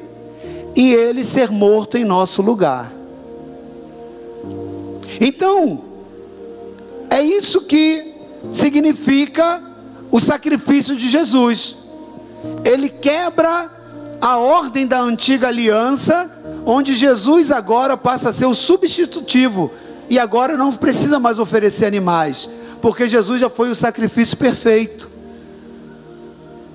e 0.74 0.94
ele 0.94 1.26
ser 1.26 1.52
morto 1.52 1.98
em 1.98 2.06
nosso 2.06 2.42
lugar. 2.42 2.90
Então, 5.20 5.84
é 7.10 7.22
isso 7.22 7.64
que 7.64 8.14
significa 8.54 9.62
o 10.10 10.22
sacrifício 10.22 10.96
de 10.96 11.10
Jesus. 11.10 11.76
Ele 12.64 12.88
quebra 12.88 13.70
a 14.22 14.38
ordem 14.38 14.88
da 14.88 15.02
antiga 15.02 15.50
aliança, 15.50 16.32
onde 16.66 16.96
Jesus 16.96 17.52
agora 17.52 17.98
passa 17.98 18.30
a 18.30 18.34
ser 18.34 18.46
o 18.46 18.54
substitutivo, 18.54 19.70
e 20.10 20.18
agora 20.18 20.56
não 20.56 20.72
precisa 20.72 21.20
mais 21.20 21.40
oferecer 21.40 21.88
animais, 21.88 22.50
porque 22.84 23.08
Jesus 23.08 23.40
já 23.40 23.50
foi 23.50 23.70
o 23.70 23.76
sacrifício 23.76 24.36
perfeito. 24.36 25.10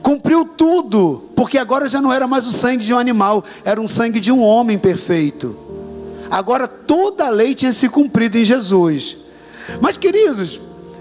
cumpriu 0.01 0.43
tudo, 0.47 1.25
porque 1.37 1.59
agora 1.59 1.87
já 1.87 2.01
não 2.01 2.11
era 2.11 2.27
mais 2.27 2.47
o 2.47 2.51
sangue 2.51 2.83
de 2.83 2.95
um 2.95 2.99
animal, 2.99 3.45
era 3.63 3.79
um 3.79 3.87
sangue 3.87 4.19
de 4.19 4.33
um 4.33 4.41
homem 4.43 4.79
perfeito. 4.79 5.55
Agora 6.31 6.67
toda 6.67 7.27
a 7.27 7.29
lei 7.29 7.55
tinha 7.55 7.75
se 7.75 7.91
cumprido 7.91 8.39
em 8.39 8.45
Jesus. 8.45 9.19
Mas, 9.83 9.99
queridos, 9.99 10.59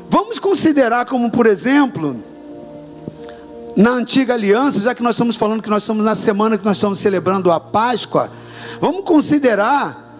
vamos 0.10 0.40
considerar 0.40 1.06
como, 1.06 1.32
por 1.32 1.46
exemplo, 1.46 2.22
na 3.78 3.92
antiga 3.92 4.34
aliança, 4.34 4.82
já 4.82 4.94
que 4.94 5.02
nós 5.02 5.16
estamos 5.16 5.38
falando 5.38 5.64
que 5.64 5.70
nós 5.70 5.84
estamos 5.84 6.04
na 6.04 6.16
semana 6.16 6.58
que 6.58 6.66
nós 6.66 6.76
estamos 6.76 7.00
celebrando 7.00 7.50
a 7.50 7.62
Páscoa, 7.62 8.30
vamos 8.82 9.06
considerar 9.06 10.18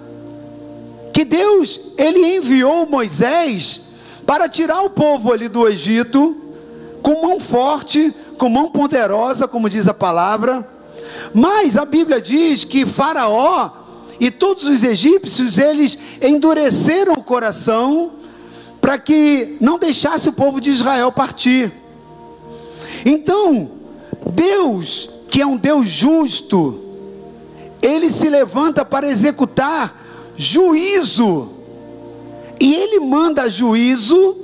que 1.12 1.26
Deus, 1.26 1.78
ele 1.98 2.38
enviou 2.38 2.86
Moisés 2.86 3.87
para 4.28 4.48
tirar 4.48 4.82
o 4.84 4.90
povo 4.90 5.34
ali 5.34 5.48
do 5.48 5.68
Egito 5.68 6.36
com 7.02 7.26
mão 7.26 7.40
forte, 7.40 8.14
com 8.38 8.50
mão 8.50 8.70
poderosa, 8.70 9.48
como 9.48 9.70
diz 9.70 9.88
a 9.88 9.94
palavra. 9.94 10.68
Mas 11.34 11.78
a 11.78 11.86
Bíblia 11.86 12.22
diz 12.22 12.66
que 12.66 12.86
Faraó 12.86 13.72
e 14.20 14.30
todos 14.30 14.66
os 14.66 14.84
egípcios, 14.84 15.58
eles 15.58 15.98
endureceram 16.22 17.14
o 17.14 17.24
coração 17.24 18.14
para 18.82 18.98
que 18.98 19.56
não 19.62 19.80
deixasse 19.80 20.28
o 20.28 20.34
povo 20.34 20.60
de 20.60 20.72
Israel 20.72 21.12
partir. 21.12 21.72
Então, 23.06 23.72
Deus, 24.34 25.10
que 25.30 25.42
é 25.42 25.46
um 25.46 25.56
Deus 25.56 25.88
justo, 25.88 26.82
ele 27.82 28.10
se 28.10 28.28
levanta 28.28 28.84
para 28.84 29.08
executar 29.08 30.34
juízo. 30.36 31.57
E 32.60 32.74
ele 32.74 33.00
manda 33.00 33.50
juízo, 33.50 34.36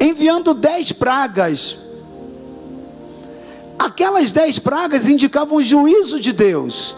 enviando 0.00 0.54
dez 0.54 0.92
pragas. 0.92 1.76
Aquelas 3.78 4.32
dez 4.32 4.58
pragas 4.58 5.06
indicavam 5.06 5.58
o 5.58 5.62
juízo 5.62 6.18
de 6.18 6.32
Deus, 6.32 6.96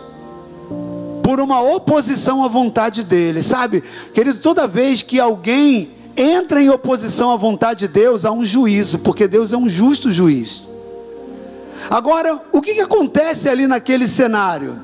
por 1.23 1.41
uma 1.41 1.61
oposição 1.61 2.43
à 2.43 2.49
vontade 2.49 3.05
dele, 3.05 3.43
sabe? 3.43 3.85
Querido, 4.15 4.41
toda 4.41 4.67
vez 4.67 5.03
que 5.03 5.21
alguém 5.21 5.91
entra 6.17 6.63
em 6.63 6.71
oposição 6.71 7.31
à 7.31 7.37
vontade 7.37 7.81
de 7.81 7.89
Deus, 7.89 8.25
há 8.25 8.33
um 8.33 8.45
juízo, 8.45 8.99
porque 8.99 9.29
Deus 9.29 9.53
é 9.53 9.57
um 9.57 9.69
justo 9.69 10.11
juiz. 10.11 10.65
Agora, 11.89 12.41
o 12.53 12.61
que, 12.61 12.75
que 12.75 12.81
acontece 12.81 13.49
ali 13.49 13.67
naquele 13.67 14.07
cenário? 14.07 14.79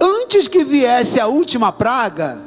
Antes 0.00 0.46
que 0.46 0.64
viesse 0.64 1.18
a 1.18 1.26
última 1.26 1.72
praga, 1.72 2.40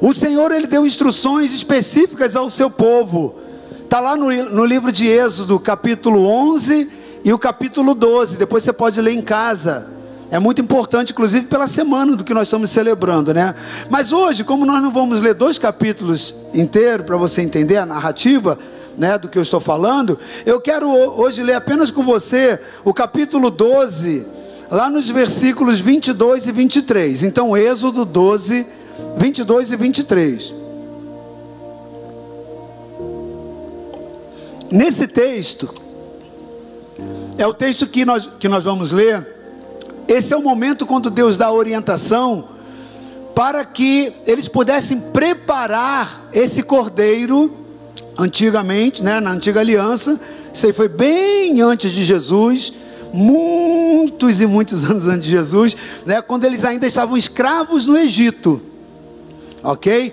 o 0.00 0.12
Senhor 0.12 0.52
ele 0.52 0.66
deu 0.66 0.86
instruções 0.86 1.52
específicas 1.52 2.36
ao 2.36 2.48
seu 2.48 2.70
povo. 2.70 3.34
Está 3.84 4.00
lá 4.00 4.16
no, 4.16 4.30
no 4.50 4.64
livro 4.64 4.92
de 4.92 5.06
Êxodo, 5.06 5.58
capítulo 5.58 6.26
11 6.26 6.90
e 7.24 7.32
o 7.32 7.38
capítulo 7.38 7.94
12. 7.94 8.36
Depois 8.36 8.62
você 8.62 8.72
pode 8.72 9.00
ler 9.00 9.12
em 9.12 9.22
casa. 9.22 9.88
É 10.30 10.38
muito 10.38 10.60
importante, 10.60 11.12
inclusive, 11.12 11.46
pela 11.46 11.66
semana 11.66 12.14
do 12.14 12.22
que 12.22 12.34
nós 12.34 12.48
estamos 12.48 12.70
celebrando, 12.70 13.32
né? 13.32 13.54
Mas 13.88 14.12
hoje, 14.12 14.44
como 14.44 14.66
nós 14.66 14.82
não 14.82 14.92
vamos 14.92 15.22
ler 15.22 15.32
dois 15.32 15.58
capítulos 15.58 16.34
inteiros 16.52 17.06
para 17.06 17.16
você 17.16 17.40
entender 17.40 17.78
a 17.78 17.86
narrativa, 17.86 18.58
né, 18.96 19.16
do 19.16 19.28
que 19.28 19.38
eu 19.38 19.42
estou 19.42 19.60
falando, 19.60 20.18
eu 20.44 20.60
quero 20.60 20.90
hoje 20.90 21.42
ler 21.42 21.54
apenas 21.54 21.90
com 21.90 22.02
você 22.02 22.58
o 22.84 22.92
capítulo 22.92 23.48
12, 23.48 24.26
lá 24.70 24.90
nos 24.90 25.08
versículos 25.08 25.80
22 25.80 26.46
e 26.46 26.52
23. 26.52 27.22
Então, 27.22 27.56
Êxodo 27.56 28.04
12, 28.04 28.66
22 29.18 29.72
e 29.72 29.76
23. 29.76 30.54
Nesse 34.70 35.06
texto, 35.08 35.74
é 37.36 37.46
o 37.46 37.52
texto 37.52 37.86
que 37.86 38.04
nós, 38.04 38.28
que 38.38 38.48
nós 38.48 38.64
vamos 38.64 38.92
ler. 38.92 39.26
Esse 40.06 40.32
é 40.32 40.36
o 40.36 40.42
momento 40.42 40.86
quando 40.86 41.10
Deus 41.10 41.36
dá 41.36 41.50
orientação 41.52 42.48
para 43.34 43.64
que 43.64 44.12
eles 44.26 44.48
pudessem 44.48 44.98
preparar 44.98 46.28
esse 46.32 46.62
cordeiro, 46.62 47.54
antigamente, 48.16 49.02
né, 49.02 49.20
na 49.20 49.32
antiga 49.32 49.60
aliança. 49.60 50.18
Isso 50.52 50.66
aí 50.66 50.72
foi 50.72 50.88
bem 50.88 51.60
antes 51.60 51.92
de 51.92 52.02
Jesus 52.02 52.72
muitos 53.12 54.40
e 54.40 54.46
muitos 54.46 54.84
anos 54.88 55.06
antes 55.06 55.24
de 55.24 55.30
Jesus, 55.30 55.76
né, 56.04 56.20
quando 56.20 56.44
eles 56.44 56.64
ainda 56.64 56.86
estavam 56.86 57.16
escravos 57.16 57.86
no 57.86 57.96
Egito, 57.96 58.60
ok? 59.62 60.12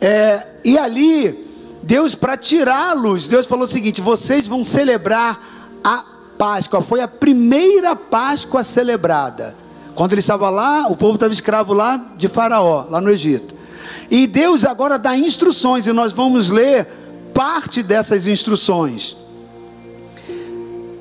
É, 0.00 0.46
e 0.64 0.78
ali, 0.78 1.46
Deus, 1.82 2.14
para 2.14 2.36
tirá-los, 2.36 3.26
Deus 3.26 3.46
falou 3.46 3.64
o 3.64 3.68
seguinte: 3.68 4.00
vocês 4.00 4.46
vão 4.46 4.62
celebrar 4.64 5.40
a 5.82 6.04
Páscoa, 6.36 6.82
foi 6.82 7.00
a 7.00 7.08
primeira 7.08 7.96
Páscoa 7.96 8.62
celebrada. 8.62 9.56
Quando 9.94 10.12
ele 10.12 10.20
estava 10.20 10.48
lá, 10.48 10.86
o 10.88 10.96
povo 10.96 11.14
estava 11.14 11.32
escravo 11.32 11.72
lá 11.72 12.12
de 12.16 12.28
Faraó, 12.28 12.86
lá 12.88 13.00
no 13.00 13.10
Egito. 13.10 13.54
E 14.10 14.26
Deus 14.26 14.64
agora 14.64 14.98
dá 14.98 15.16
instruções, 15.16 15.86
e 15.86 15.92
nós 15.92 16.12
vamos 16.12 16.48
ler 16.48 16.86
parte 17.34 17.82
dessas 17.82 18.26
instruções. 18.26 19.16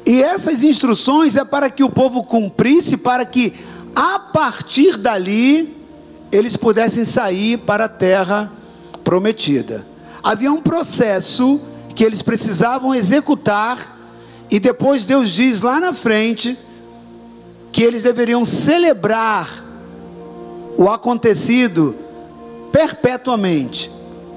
E 0.06 0.24
essas 0.24 0.64
instruções 0.64 1.36
é 1.36 1.44
para 1.44 1.70
que 1.70 1.84
o 1.84 1.90
povo 1.90 2.24
cumprisse, 2.24 2.98
para 2.98 3.26
que 3.26 3.54
a 3.96 4.18
partir 4.18 4.98
dali 4.98 5.76
eles 6.32 6.58
pudessem 6.58 7.06
sair 7.06 7.58
para 7.58 7.86
a 7.86 7.90
terra 7.90 8.52
prometida. 9.04 9.86
Havia 10.22 10.52
um 10.52 10.62
processo 10.62 11.60
que 11.96 12.04
eles 12.04 12.22
precisavam 12.22 12.94
executar, 12.94 13.98
e 14.50 14.60
depois 14.60 15.04
Deus 15.04 15.32
diz 15.32 15.62
lá 15.62 15.80
na 15.80 15.94
frente 15.94 16.58
que 17.72 17.84
eles 17.84 18.04
deveriam 18.04 18.46
celebrar 18.46 19.64
o 20.78 20.90
acontecido 20.90 21.96
perpetuamente. 22.72 23.92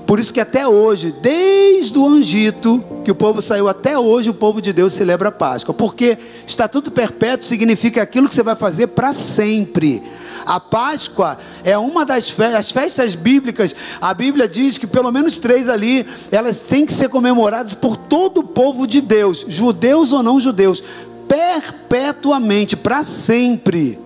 Por 0.07 0.18
isso 0.18 0.35
que 0.35 0.40
até 0.40 0.66
hoje, 0.66 1.14
desde 1.22 1.96
o 1.96 2.05
Angito, 2.05 2.83
que 3.05 3.12
o 3.12 3.14
povo 3.14 3.40
saiu 3.40 3.68
até 3.68 3.96
hoje, 3.96 4.31
o 4.31 4.35
povo 4.35 4.61
de 4.61 4.72
Deus 4.72 4.92
celebra 4.92 5.29
a 5.29 5.33
Páscoa. 5.33 5.72
Porque 5.72 6.18
estatuto 6.46 6.90
perpétuo 6.90 7.46
significa 7.46 8.03
aquilo 8.03 8.29
que 8.29 8.35
você 8.35 8.42
vai 8.42 8.57
fazer 8.57 8.88
para 8.88 9.12
sempre. 9.12 10.03
A 10.44 10.59
Páscoa 10.59 11.38
é 11.64 11.76
uma 11.76 12.05
das 12.05 12.31
festas, 12.31 12.57
as 12.57 12.70
festas 12.70 13.14
bíblicas. 13.14 13.74
A 14.00 14.12
Bíblia 14.14 14.48
diz 14.48 14.79
que 14.79 14.87
pelo 14.87 15.11
menos 15.12 15.38
três 15.38 15.68
ali, 15.68 16.07
elas 16.31 16.59
têm 16.59 16.87
que 16.87 16.92
ser 16.92 17.09
comemoradas 17.09 17.74
por 17.74 17.96
todo 17.96 18.38
o 18.38 18.44
povo 18.44 18.87
de 18.87 19.00
Deus, 19.00 19.44
judeus 19.48 20.12
ou 20.12 20.22
não 20.22 20.40
judeus, 20.40 20.83
perpetuamente, 21.29 22.76
para 22.76 23.03
sempre. 23.05 23.98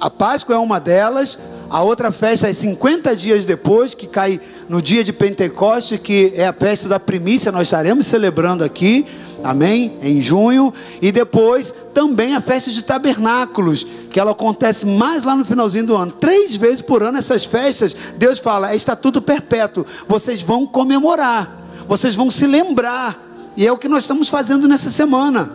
A 0.00 0.08
Páscoa 0.08 0.54
é 0.54 0.58
uma 0.58 0.78
delas. 0.78 1.38
A 1.70 1.82
outra 1.82 2.10
festa 2.10 2.48
é 2.48 2.52
50 2.52 3.14
dias 3.14 3.44
depois, 3.44 3.92
que 3.94 4.06
cai 4.06 4.40
no 4.68 4.80
dia 4.80 5.04
de 5.04 5.12
Pentecoste, 5.12 5.98
que 5.98 6.32
é 6.34 6.46
a 6.46 6.52
festa 6.52 6.88
da 6.88 6.98
primícia, 6.98 7.52
nós 7.52 7.68
estaremos 7.68 8.06
celebrando 8.06 8.64
aqui, 8.64 9.04
amém? 9.44 9.98
Em 10.00 10.20
junho. 10.20 10.72
E 11.02 11.12
depois 11.12 11.74
também 11.92 12.34
a 12.34 12.40
festa 12.40 12.70
de 12.70 12.82
tabernáculos, 12.82 13.86
que 14.18 14.20
ela 14.20 14.32
acontece 14.32 14.84
mais 14.84 15.22
lá 15.22 15.36
no 15.36 15.44
finalzinho 15.44 15.86
do 15.86 15.94
ano. 15.94 16.10
Três 16.10 16.56
vezes 16.56 16.82
por 16.82 17.04
ano 17.04 17.18
essas 17.18 17.44
festas, 17.44 17.94
Deus 18.16 18.40
fala, 18.40 18.72
é 18.72 18.74
estatuto 18.74 19.22
perpétuo. 19.22 19.86
Vocês 20.08 20.42
vão 20.42 20.66
comemorar, 20.66 21.56
vocês 21.86 22.16
vão 22.16 22.28
se 22.28 22.44
lembrar. 22.44 23.16
E 23.56 23.64
é 23.64 23.70
o 23.70 23.78
que 23.78 23.88
nós 23.88 24.02
estamos 24.02 24.28
fazendo 24.28 24.66
nessa 24.66 24.90
semana 24.90 25.52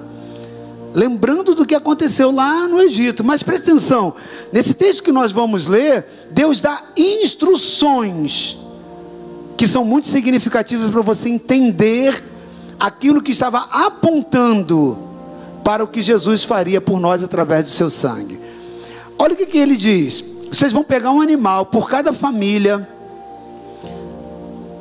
lembrando 0.94 1.56
do 1.56 1.66
que 1.66 1.76
aconteceu 1.76 2.32
lá 2.32 2.66
no 2.66 2.80
Egito. 2.80 3.22
Mas 3.22 3.44
preste 3.44 3.64
atenção, 3.64 4.14
nesse 4.52 4.76
texto 4.76 5.04
que 5.04 5.12
nós 5.12 5.34
vamos 5.34 5.66
ler, 5.66 6.06
Deus 6.32 6.62
dá 6.62 6.84
instruções 6.96 8.58
que 9.58 9.68
são 9.68 9.84
muito 9.84 10.08
significativas 10.08 10.90
para 10.90 11.02
você 11.02 11.28
entender 11.28 12.24
aquilo 12.80 13.22
que 13.22 13.32
estava 13.32 13.68
apontando 13.72 14.98
para 15.66 15.84
o 15.84 15.88
que 15.88 16.02
Jesus 16.02 16.46
faria 16.46 16.80
por 16.80 17.00
nós 17.00 17.24
através 17.24 17.66
do 17.66 17.72
seu 17.72 17.90
sangue. 17.90 18.43
Olha 19.24 19.34
o 19.36 19.38
que, 19.38 19.46
que 19.46 19.58
ele 19.58 19.78
diz: 19.78 20.24
vocês 20.50 20.74
vão 20.74 20.84
pegar 20.84 21.12
um 21.12 21.22
animal 21.22 21.66
por 21.66 21.90
cada 21.90 22.12
família 22.12 22.86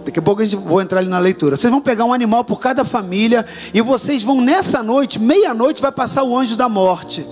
Daqui 0.04 0.18
a 0.18 0.22
pouco 0.22 0.42
a 0.42 0.44
gente 0.44 0.56
vou 0.56 0.80
entrar 0.80 0.98
ali 0.98 1.08
na 1.08 1.18
leitura. 1.18 1.56
Vocês 1.56 1.70
vão 1.70 1.80
pegar 1.80 2.04
um 2.04 2.12
animal 2.12 2.44
por 2.44 2.60
cada 2.60 2.84
família 2.84 3.46
e 3.72 3.80
vocês 3.80 4.22
vão 4.22 4.40
nessa 4.40 4.82
noite, 4.82 5.18
meia-noite, 5.18 5.80
vai 5.80 5.92
passar 5.92 6.24
o 6.24 6.36
anjo 6.36 6.56
da 6.56 6.68
morte. 6.68 7.24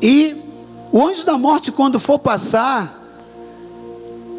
E 0.00 0.36
o 0.92 1.04
anjo 1.04 1.26
da 1.26 1.36
morte, 1.36 1.72
quando 1.72 1.98
for 1.98 2.18
passar, 2.20 3.02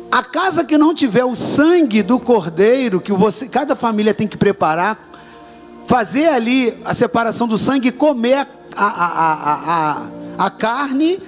a 0.10 0.24
casa 0.24 0.64
que 0.64 0.78
não 0.78 0.94
tiver 0.94 1.26
o 1.26 1.36
sangue 1.36 2.02
do 2.02 2.18
cordeiro, 2.18 3.02
que 3.02 3.12
você, 3.12 3.48
cada 3.48 3.76
família 3.76 4.14
tem 4.14 4.28
que 4.28 4.38
preparar, 4.38 4.98
fazer 5.86 6.28
ali 6.28 6.78
a 6.86 6.94
separação 6.94 7.46
do 7.46 7.58
sangue 7.58 7.90
e 7.90 7.92
comer 7.92 8.48
a, 8.74 8.86
a, 8.86 8.86
a, 8.86 10.04
a, 10.04 10.08
a 10.38 10.50
carne 10.50 11.20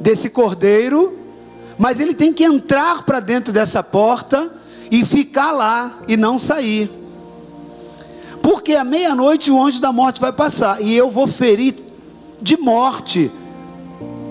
desse 0.00 0.30
cordeiro, 0.30 1.18
mas 1.78 2.00
ele 2.00 2.14
tem 2.14 2.32
que 2.32 2.44
entrar 2.44 3.02
para 3.02 3.20
dentro 3.20 3.52
dessa 3.52 3.82
porta 3.82 4.50
e 4.90 5.04
ficar 5.04 5.52
lá 5.52 5.98
e 6.08 6.16
não 6.16 6.36
sair. 6.36 6.90
Porque 8.42 8.74
à 8.74 8.84
meia-noite 8.84 9.50
o 9.50 9.62
anjo 9.62 9.80
da 9.80 9.92
morte 9.92 10.20
vai 10.20 10.32
passar 10.32 10.80
e 10.80 10.94
eu 10.94 11.10
vou 11.10 11.26
ferir 11.26 11.74
de 12.40 12.56
morte. 12.56 13.30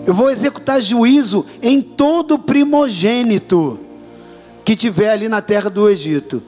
Eu 0.05 0.13
vou 0.13 0.29
executar 0.29 0.81
juízo 0.81 1.45
em 1.61 1.81
todo 1.81 2.39
primogênito 2.39 3.79
que 4.65 4.75
tiver 4.75 5.11
ali 5.11 5.29
na 5.29 5.41
terra 5.41 5.69
do 5.69 5.89
Egito. 5.89 6.41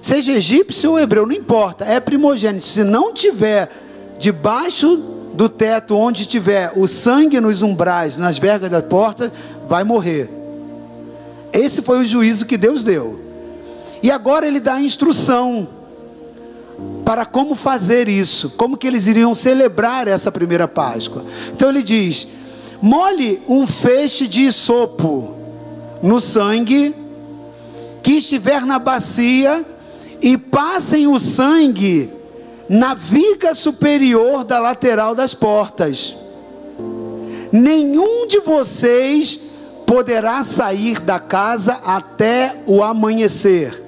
Seja 0.00 0.32
egípcio 0.32 0.92
ou 0.92 0.98
hebreu, 0.98 1.26
não 1.26 1.34
importa, 1.34 1.84
é 1.84 1.98
primogênito. 1.98 2.64
Se 2.64 2.84
não 2.84 3.12
tiver 3.12 3.70
debaixo 4.18 5.17
do 5.38 5.48
teto 5.48 5.96
onde 5.96 6.26
tiver 6.26 6.72
o 6.74 6.88
sangue 6.88 7.40
nos 7.40 7.62
umbrais, 7.62 8.18
nas 8.18 8.40
vergas 8.40 8.68
da 8.68 8.82
porta, 8.82 9.32
vai 9.68 9.84
morrer. 9.84 10.28
Esse 11.52 11.80
foi 11.80 12.00
o 12.00 12.04
juízo 12.04 12.44
que 12.44 12.56
Deus 12.56 12.82
deu. 12.82 13.20
E 14.02 14.10
agora 14.10 14.48
ele 14.48 14.58
dá 14.58 14.74
a 14.74 14.80
instrução 14.80 15.68
para 17.04 17.24
como 17.24 17.54
fazer 17.54 18.08
isso, 18.08 18.50
como 18.56 18.76
que 18.76 18.84
eles 18.84 19.06
iriam 19.06 19.32
celebrar 19.32 20.08
essa 20.08 20.32
primeira 20.32 20.66
Páscoa. 20.66 21.24
Então 21.54 21.68
ele 21.68 21.84
diz: 21.84 22.26
molhe 22.82 23.40
um 23.46 23.64
feixe 23.64 24.26
de 24.26 24.50
sopo 24.50 25.36
no 26.02 26.18
sangue 26.18 26.92
que 28.02 28.14
estiver 28.14 28.66
na 28.66 28.80
bacia 28.80 29.64
e 30.20 30.36
passem 30.36 31.06
o 31.06 31.16
sangue 31.16 32.17
na 32.68 32.94
viga 32.94 33.54
superior 33.54 34.44
da 34.44 34.58
lateral 34.58 35.14
das 35.14 35.34
portas. 35.34 36.16
Nenhum 37.50 38.26
de 38.26 38.40
vocês 38.40 39.40
poderá 39.86 40.44
sair 40.44 41.00
da 41.00 41.18
casa 41.18 41.80
até 41.84 42.56
o 42.66 42.82
amanhecer. 42.82 43.82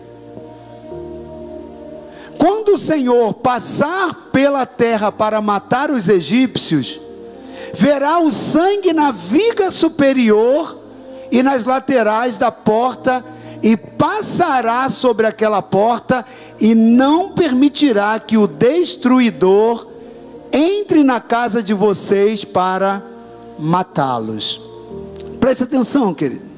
Quando 2.38 2.72
o 2.72 2.78
Senhor 2.78 3.34
passar 3.34 4.30
pela 4.32 4.64
terra 4.64 5.12
para 5.12 5.42
matar 5.42 5.90
os 5.90 6.08
egípcios, 6.08 6.98
verá 7.74 8.18
o 8.18 8.30
sangue 8.30 8.94
na 8.94 9.12
viga 9.12 9.70
superior 9.70 10.78
e 11.30 11.42
nas 11.42 11.66
laterais 11.66 12.38
da 12.38 12.50
porta, 12.50 13.22
e 13.62 13.76
passará 13.76 14.88
sobre 14.88 15.26
aquela 15.26 15.60
porta, 15.60 16.24
e 16.60 16.74
não 16.74 17.30
permitirá 17.30 18.20
que 18.20 18.36
o 18.36 18.46
destruidor 18.46 19.86
entre 20.52 21.02
na 21.02 21.20
casa 21.20 21.62
de 21.62 21.72
vocês 21.72 22.44
para 22.44 23.02
matá-los. 23.58 24.60
Preste 25.38 25.64
atenção, 25.64 26.12
querido. 26.12 26.50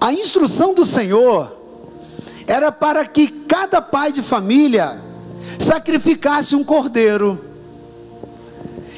A 0.00 0.12
instrução 0.12 0.74
do 0.74 0.84
Senhor 0.84 1.56
era 2.46 2.72
para 2.72 3.04
que 3.06 3.28
cada 3.28 3.80
pai 3.80 4.10
de 4.10 4.22
família 4.22 5.00
sacrificasse 5.58 6.56
um 6.56 6.64
cordeiro 6.64 7.44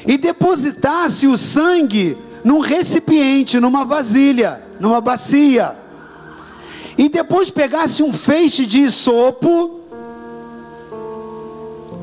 e 0.07 0.17
depositasse 0.17 1.27
o 1.27 1.37
sangue 1.37 2.17
num 2.43 2.59
recipiente, 2.59 3.59
numa 3.59 3.83
vasilha, 3.85 4.63
numa 4.79 5.01
bacia. 5.01 5.75
E 6.97 7.09
depois 7.09 7.49
pegasse 7.49 8.03
um 8.03 8.11
feixe 8.11 8.65
de 8.65 8.79
isopo. 8.79 9.79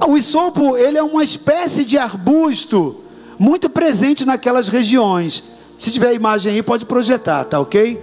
O 0.06 0.16
isopo, 0.16 0.76
ele 0.76 0.98
é 0.98 1.02
uma 1.02 1.22
espécie 1.22 1.84
de 1.84 1.98
arbusto 1.98 2.96
muito 3.38 3.68
presente 3.68 4.24
naquelas 4.24 4.68
regiões. 4.68 5.42
Se 5.78 5.90
tiver 5.90 6.14
imagem 6.14 6.52
aí, 6.52 6.62
pode 6.62 6.84
projetar, 6.84 7.44
tá 7.44 7.60
ok? 7.60 8.00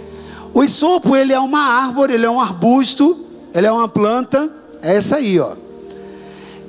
O 0.53 0.63
isopo, 0.63 1.15
ele 1.15 1.33
é 1.33 1.39
uma 1.39 1.59
árvore, 1.59 2.13
ele 2.13 2.25
é 2.25 2.29
um 2.29 2.39
arbusto, 2.39 3.25
ele 3.53 3.67
é 3.67 3.71
uma 3.71 3.87
planta, 3.87 4.49
é 4.81 4.95
essa 4.95 5.17
aí, 5.17 5.39
ó. 5.39 5.55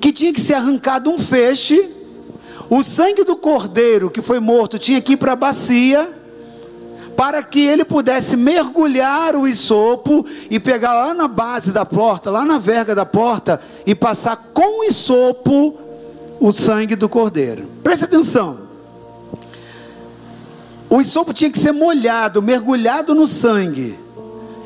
Que 0.00 0.12
tinha 0.12 0.32
que 0.32 0.40
ser 0.40 0.54
arrancado 0.54 1.10
um 1.10 1.18
feixe, 1.18 1.90
o 2.68 2.82
sangue 2.82 3.22
do 3.22 3.36
cordeiro 3.36 4.10
que 4.10 4.20
foi 4.20 4.40
morto 4.40 4.78
tinha 4.78 5.00
que 5.00 5.12
ir 5.12 5.16
para 5.16 5.32
a 5.32 5.36
bacia, 5.36 6.12
para 7.16 7.42
que 7.42 7.66
ele 7.66 7.84
pudesse 7.84 8.36
mergulhar 8.36 9.34
o 9.34 9.48
isopo 9.48 10.26
e 10.50 10.60
pegar 10.60 10.94
lá 10.94 11.14
na 11.14 11.26
base 11.26 11.72
da 11.72 11.84
porta, 11.84 12.30
lá 12.30 12.44
na 12.44 12.58
verga 12.58 12.94
da 12.94 13.06
porta, 13.06 13.60
e 13.86 13.94
passar 13.94 14.50
com 14.52 14.80
o 14.80 14.84
isopo 14.84 15.78
o 16.38 16.52
sangue 16.52 16.94
do 16.94 17.08
cordeiro. 17.08 17.64
Preste 17.82 18.04
atenção. 18.04 18.66
O 20.90 21.00
isopo 21.00 21.32
tinha 21.32 21.50
que 21.50 21.58
ser 21.58 21.72
molhado, 21.72 22.42
mergulhado 22.42 23.14
no 23.14 23.26
sangue. 23.26 23.98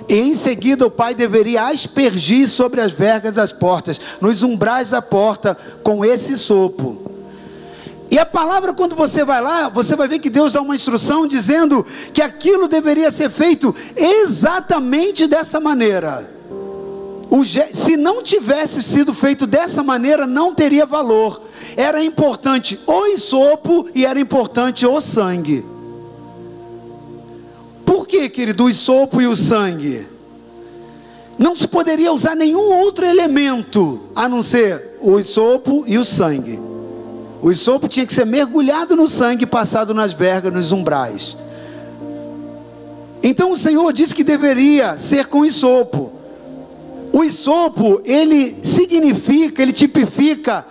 E 0.09 0.19
em 0.19 0.35
seguida 0.35 0.85
o 0.85 0.91
pai 0.91 1.15
deveria 1.15 1.69
aspergir 1.69 2.49
sobre 2.49 2.81
as 2.81 2.91
vergas 2.91 3.33
das 3.33 3.53
portas, 3.53 4.01
nos 4.21 4.43
umbrais 4.43 4.91
da 4.91 5.01
porta, 5.01 5.57
com 5.85 6.05
esse 6.05 6.37
sopo. 6.37 7.10
E 8.11 8.19
a 8.19 8.27
palavra, 8.27 8.73
quando 8.73 8.97
você 8.97 9.25
vai 9.25 9.41
lá, 9.41 9.69
você 9.69 9.95
vai 9.95 10.09
ver 10.09 10.19
que 10.19 10.29
Deus 10.29 10.53
dá 10.53 10.61
uma 10.61 10.75
instrução 10.75 11.29
dizendo 11.29 11.87
que 12.13 12.21
aquilo 12.21 12.67
deveria 12.67 13.11
ser 13.13 13.31
feito 13.31 13.73
exatamente 13.97 15.29
dessa 15.29 15.61
maneira. 15.61 16.29
se 17.73 17.97
não 17.97 18.21
tivesse 18.21 18.83
sido 18.83 19.15
feito 19.15 19.47
dessa 19.47 19.85
maneira, 19.85 20.27
não 20.27 20.53
teria 20.53 20.85
valor. 20.85 21.41
Era 21.77 22.03
importante 22.03 22.81
o 22.85 23.07
isopo 23.07 23.89
e 23.95 24.05
era 24.05 24.19
importante 24.19 24.85
o 24.85 25.01
sangue. 25.01 25.65
Por 27.87 28.09
que, 28.09 28.29
querido, 28.29 28.65
o 28.65 28.75
sopo 28.75 29.21
e 29.21 29.27
o 29.29 29.37
sangue? 29.37 30.09
Não 31.39 31.55
se 31.55 31.69
poderia 31.69 32.13
usar 32.13 32.35
nenhum 32.35 32.75
outro 32.81 33.07
elemento 33.07 34.01
a 34.17 34.29
não 34.29 34.43
ser 34.43 34.99
o 35.01 35.23
sopo 35.23 35.85
e 35.87 35.97
o 35.97 36.05
sangue. 36.05 36.70
O 37.43 37.55
sopo 37.55 37.89
tinha 37.89 38.05
que 38.07 38.13
ser 38.13 38.27
mergulhado 38.27 38.95
no 38.95 39.07
sangue 39.07 39.45
e 39.45 39.47
passado 39.47 39.95
nas 39.95 40.13
vergas, 40.13 40.53
nos 40.53 40.73
umbrais. 40.73 41.37
Então 43.23 43.53
o 43.53 43.57
Senhor 43.57 43.93
disse 43.93 44.15
que 44.15 44.25
deveria 44.25 44.99
ser 44.99 45.27
com 45.27 45.45
isopo. 45.45 46.13
O 47.13 47.25
isopo, 47.25 48.01
ele 48.05 48.59
significa, 48.63 49.63
ele 49.63 49.73
tipifica 49.73 50.67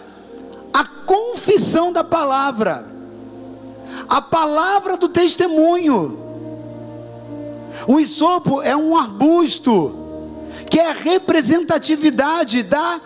a 0.74 0.86
confissão 0.86 1.92
da 1.92 2.04
palavra, 2.04 2.86
a 4.08 4.22
palavra 4.22 4.96
do 4.96 5.10
testemunho. 5.10 6.18
O 7.88 8.00
isopo 8.00 8.62
é 8.62 8.76
um 8.76 8.96
arbusto 8.96 9.96
que 10.70 10.80
é 10.80 10.90
a 10.90 10.94
representatividade 10.94 12.64
da 12.64 13.02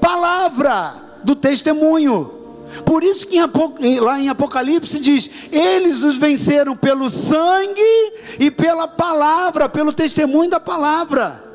palavra 0.00 0.94
do 1.24 1.34
testemunho. 1.34 2.39
Por 2.84 3.02
isso 3.02 3.26
que 3.26 3.38
lá 4.00 4.20
em 4.20 4.28
Apocalipse 4.28 5.00
diz: 5.00 5.30
eles 5.50 6.02
os 6.02 6.16
venceram 6.16 6.76
pelo 6.76 7.08
sangue 7.10 8.12
e 8.38 8.50
pela 8.50 8.86
palavra, 8.86 9.68
pelo 9.68 9.92
testemunho 9.92 10.50
da 10.50 10.60
palavra. 10.60 11.48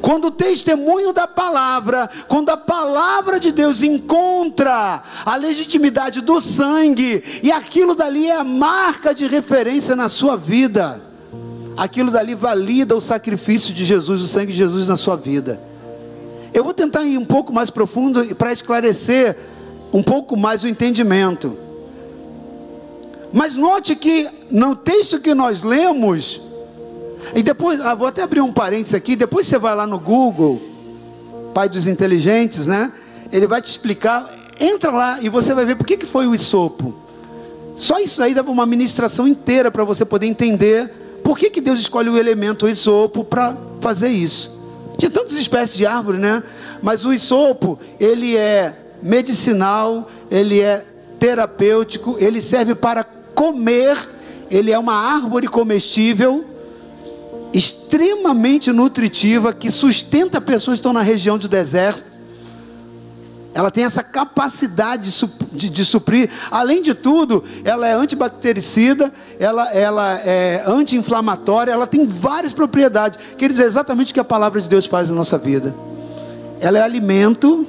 Quando 0.00 0.26
o 0.26 0.30
testemunho 0.30 1.12
da 1.12 1.26
palavra, 1.26 2.08
quando 2.28 2.50
a 2.50 2.56
palavra 2.56 3.40
de 3.40 3.50
Deus 3.50 3.82
encontra 3.82 5.02
a 5.24 5.36
legitimidade 5.36 6.20
do 6.20 6.40
sangue, 6.40 7.40
e 7.42 7.50
aquilo 7.50 7.94
dali 7.94 8.28
é 8.28 8.36
a 8.36 8.44
marca 8.44 9.12
de 9.12 9.26
referência 9.26 9.96
na 9.96 10.08
sua 10.08 10.36
vida 10.36 11.12
aquilo 11.76 12.10
dali 12.10 12.34
valida 12.34 12.94
o 12.94 13.00
sacrifício 13.00 13.72
de 13.72 13.84
Jesus, 13.84 14.20
o 14.20 14.26
sangue 14.26 14.52
de 14.52 14.58
Jesus 14.58 14.88
na 14.88 14.96
sua 14.96 15.16
vida. 15.16 15.60
Eu 16.52 16.64
vou 16.64 16.74
tentar 16.74 17.02
ir 17.04 17.16
um 17.16 17.24
pouco 17.24 17.52
mais 17.52 17.70
profundo 17.70 18.34
para 18.36 18.52
esclarecer 18.52 19.36
um 19.92 20.02
pouco 20.02 20.36
mais 20.36 20.64
o 20.64 20.68
entendimento. 20.68 21.56
Mas 23.32 23.56
note 23.56 23.94
que 23.96 24.28
no 24.50 24.76
texto 24.76 25.20
que 25.20 25.34
nós 25.34 25.62
lemos, 25.62 26.40
e 27.34 27.42
depois, 27.42 27.80
ah, 27.80 27.94
vou 27.94 28.06
até 28.06 28.22
abrir 28.22 28.40
um 28.40 28.52
parênteses 28.52 28.94
aqui, 28.94 29.16
depois 29.16 29.46
você 29.46 29.58
vai 29.58 29.74
lá 29.74 29.86
no 29.86 29.98
Google, 29.98 30.60
Pai 31.54 31.68
dos 31.68 31.86
Inteligentes, 31.86 32.66
né? 32.66 32.92
Ele 33.32 33.46
vai 33.46 33.60
te 33.62 33.70
explicar, 33.70 34.28
entra 34.60 34.90
lá 34.90 35.18
e 35.20 35.28
você 35.28 35.54
vai 35.54 35.64
ver 35.64 35.76
por 35.76 35.86
que, 35.86 35.96
que 35.96 36.06
foi 36.06 36.26
o 36.26 36.34
isopo. 36.34 36.94
Só 37.74 37.98
isso 37.98 38.22
aí 38.22 38.34
dava 38.34 38.50
uma 38.50 38.66
ministração 38.66 39.26
inteira 39.26 39.70
para 39.70 39.84
você 39.84 40.04
poder 40.04 40.26
entender 40.26 40.90
por 41.22 41.38
que, 41.38 41.48
que 41.48 41.60
Deus 41.60 41.80
escolhe 41.80 42.10
o 42.10 42.18
elemento 42.18 42.68
isopo 42.68 43.24
para 43.24 43.56
fazer 43.80 44.08
isso? 44.08 44.60
Tinha 44.98 45.10
tantas 45.10 45.34
espécies 45.34 45.76
de 45.76 45.86
árvore, 45.86 46.18
né? 46.18 46.42
Mas 46.82 47.04
o 47.04 47.12
isopo, 47.12 47.78
ele 47.98 48.36
é 48.36 48.74
medicinal, 49.02 50.08
ele 50.30 50.60
é 50.60 50.84
terapêutico, 51.18 52.16
ele 52.18 52.40
serve 52.40 52.74
para 52.74 53.04
comer, 53.34 53.96
ele 54.50 54.70
é 54.70 54.78
uma 54.78 54.94
árvore 54.94 55.46
comestível, 55.46 56.44
extremamente 57.52 58.72
nutritiva, 58.72 59.52
que 59.52 59.70
sustenta 59.70 60.40
pessoas 60.40 60.76
que 60.76 60.80
estão 60.80 60.92
na 60.92 61.02
região 61.02 61.38
de 61.38 61.48
deserto. 61.48 62.12
Ela 63.54 63.70
tem 63.70 63.84
essa 63.84 64.02
capacidade 64.02 65.10
de, 65.10 65.30
de, 65.52 65.68
de, 65.68 65.84
suprir. 65.84 66.30
Além 66.50 66.82
de 66.82 66.94
tudo, 66.94 67.44
ela 67.64 67.86
é 67.86 67.92
antibactericida, 67.92 69.12
ela, 69.38 69.70
ela 69.72 70.18
é 70.20 70.64
anti-inflamatória, 70.66 71.70
ela 71.70 71.86
tem 71.86 72.06
várias 72.06 72.54
propriedades. 72.54 73.18
Quer 73.36 73.50
dizer 73.50 73.66
exatamente 73.66 74.10
o 74.10 74.14
que 74.14 74.20
a 74.20 74.24
palavra 74.24 74.60
de 74.60 74.68
Deus 74.68 74.86
faz 74.86 75.10
na 75.10 75.16
nossa 75.16 75.36
vida. 75.36 75.74
ela 76.60 76.78
é 76.78 76.82
alimento, 76.82 77.66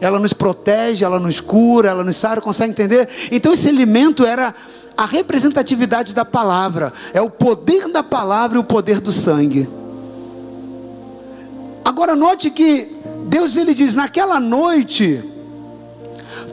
ela 0.00 0.18
nos 0.18 0.32
protege, 0.32 1.04
ela 1.04 1.18
nos 1.18 1.40
cura, 1.40 1.90
ela 1.90 2.04
nos 2.04 2.16
sara, 2.16 2.40
consegue 2.40 2.70
entender? 2.70 3.08
Então 3.30 3.52
esse 3.52 3.68
alimento 3.68 4.24
era 4.24 4.54
a 4.96 5.06
representatividade 5.06 6.14
da 6.14 6.24
palavra, 6.24 6.92
é 7.12 7.20
o 7.20 7.30
poder 7.30 7.88
da 7.88 8.02
palavra 8.02 8.58
e 8.58 8.60
o 8.60 8.64
poder 8.64 9.00
do 9.00 9.10
sangue. 9.10 9.68
Agora 11.84 12.16
note 12.16 12.50
que 12.50 12.90
Deus 13.26 13.56
ele 13.56 13.74
diz: 13.74 13.94
naquela 13.94 14.40
noite, 14.40 15.22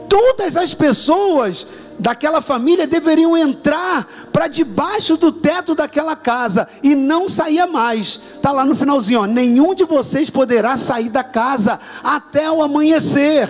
todas 0.09 0.57
as 0.57 0.73
pessoas 0.73 1.65
daquela 2.01 2.41
família 2.41 2.87
deveriam 2.87 3.37
entrar 3.37 4.07
para 4.33 4.47
debaixo 4.47 5.15
do 5.17 5.31
teto 5.31 5.75
daquela 5.75 6.15
casa 6.15 6.67
e 6.81 6.95
não 6.95 7.27
saía 7.27 7.67
mais. 7.67 8.19
Está 8.35 8.51
lá 8.51 8.65
no 8.65 8.75
finalzinho, 8.75 9.21
ó, 9.21 9.25
nenhum 9.27 9.75
de 9.75 9.83
vocês 9.83 10.27
poderá 10.27 10.77
sair 10.77 11.09
da 11.09 11.23
casa 11.23 11.79
até 12.03 12.49
o 12.49 12.63
amanhecer. 12.63 13.47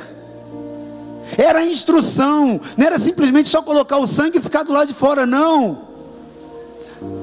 Era 1.37 1.59
a 1.59 1.65
instrução, 1.65 2.59
não 2.75 2.85
era 2.85 2.99
simplesmente 2.99 3.47
só 3.47 3.61
colocar 3.61 3.97
o 3.97 4.05
sangue 4.05 4.37
e 4.37 4.41
ficar 4.41 4.63
do 4.63 4.73
lado 4.73 4.89
de 4.89 4.93
fora, 4.93 5.25
não. 5.25 5.89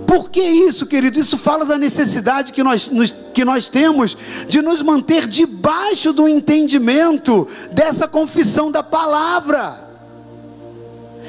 Por 0.07 0.31
que 0.31 0.41
isso, 0.41 0.87
querido? 0.87 1.21
Isso 1.21 1.37
fala 1.37 1.67
da 1.67 1.77
necessidade 1.77 2.55
que 2.55 2.62
nós, 2.62 2.88
nos, 2.88 3.14
que 3.35 3.45
nós 3.45 3.69
temos 3.69 4.17
de 4.49 4.62
nos 4.62 4.81
manter 4.81 5.27
debaixo 5.27 6.11
do 6.11 6.27
entendimento 6.27 7.47
dessa 7.71 8.09
confissão 8.09 8.71
da 8.71 8.83
palavra. 8.83 9.88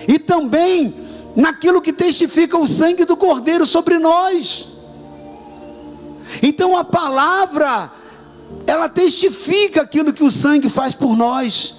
E 0.08 0.20
também 0.20 0.94
naquilo 1.36 1.82
que 1.82 1.94
testifica 1.94 2.58
o 2.58 2.68
sangue 2.68 3.06
do 3.06 3.16
Cordeiro 3.16 3.66
sobre 3.66 3.98
nós. 3.98 4.70
Então 6.42 6.76
a 6.78 6.84
palavra, 6.84 7.92
ela 8.68 8.88
testifica 8.88 9.82
aquilo 9.82 10.14
que 10.14 10.24
o 10.24 10.32
sangue 10.32 10.70
faz 10.70 10.94
por 10.94 11.16
nós. 11.16 11.76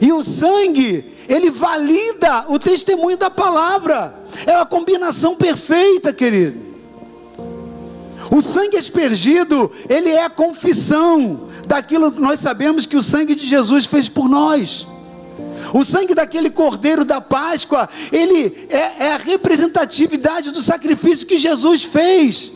E 0.00 0.12
o 0.12 0.22
sangue, 0.22 1.16
ele 1.28 1.50
valida 1.50 2.44
o 2.48 2.58
testemunho 2.58 3.16
da 3.16 3.30
palavra. 3.30 4.14
É 4.46 4.54
uma 4.54 4.66
combinação 4.66 5.34
perfeita, 5.34 6.12
querido. 6.12 6.68
O 8.30 8.42
sangue 8.42 8.76
aspergido, 8.76 9.70
ele 9.88 10.10
é 10.10 10.24
a 10.24 10.30
confissão 10.30 11.48
daquilo 11.66 12.12
que 12.12 12.20
nós 12.20 12.40
sabemos 12.40 12.84
que 12.84 12.96
o 12.96 13.02
sangue 13.02 13.34
de 13.34 13.46
Jesus 13.46 13.86
fez 13.86 14.08
por 14.08 14.28
nós. 14.28 14.86
O 15.72 15.84
sangue 15.84 16.14
daquele 16.14 16.50
cordeiro 16.50 17.04
da 17.04 17.20
Páscoa, 17.20 17.88
ele 18.10 18.66
é, 18.70 19.04
é 19.04 19.12
a 19.12 19.18
representatividade 19.18 20.50
do 20.50 20.62
sacrifício 20.62 21.26
que 21.26 21.36
Jesus 21.36 21.84
fez. 21.84 22.52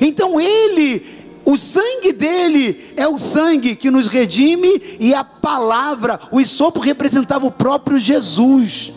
Então 0.00 0.40
ele 0.40 1.22
o 1.44 1.56
sangue 1.56 2.12
dele 2.12 2.92
é 2.96 3.06
o 3.06 3.18
sangue 3.18 3.74
que 3.74 3.90
nos 3.90 4.06
redime 4.06 4.96
e 5.00 5.12
a 5.12 5.24
palavra, 5.24 6.20
o 6.30 6.40
isopo 6.40 6.78
representava 6.78 7.46
o 7.46 7.50
próprio 7.50 7.98
Jesus. 7.98 8.92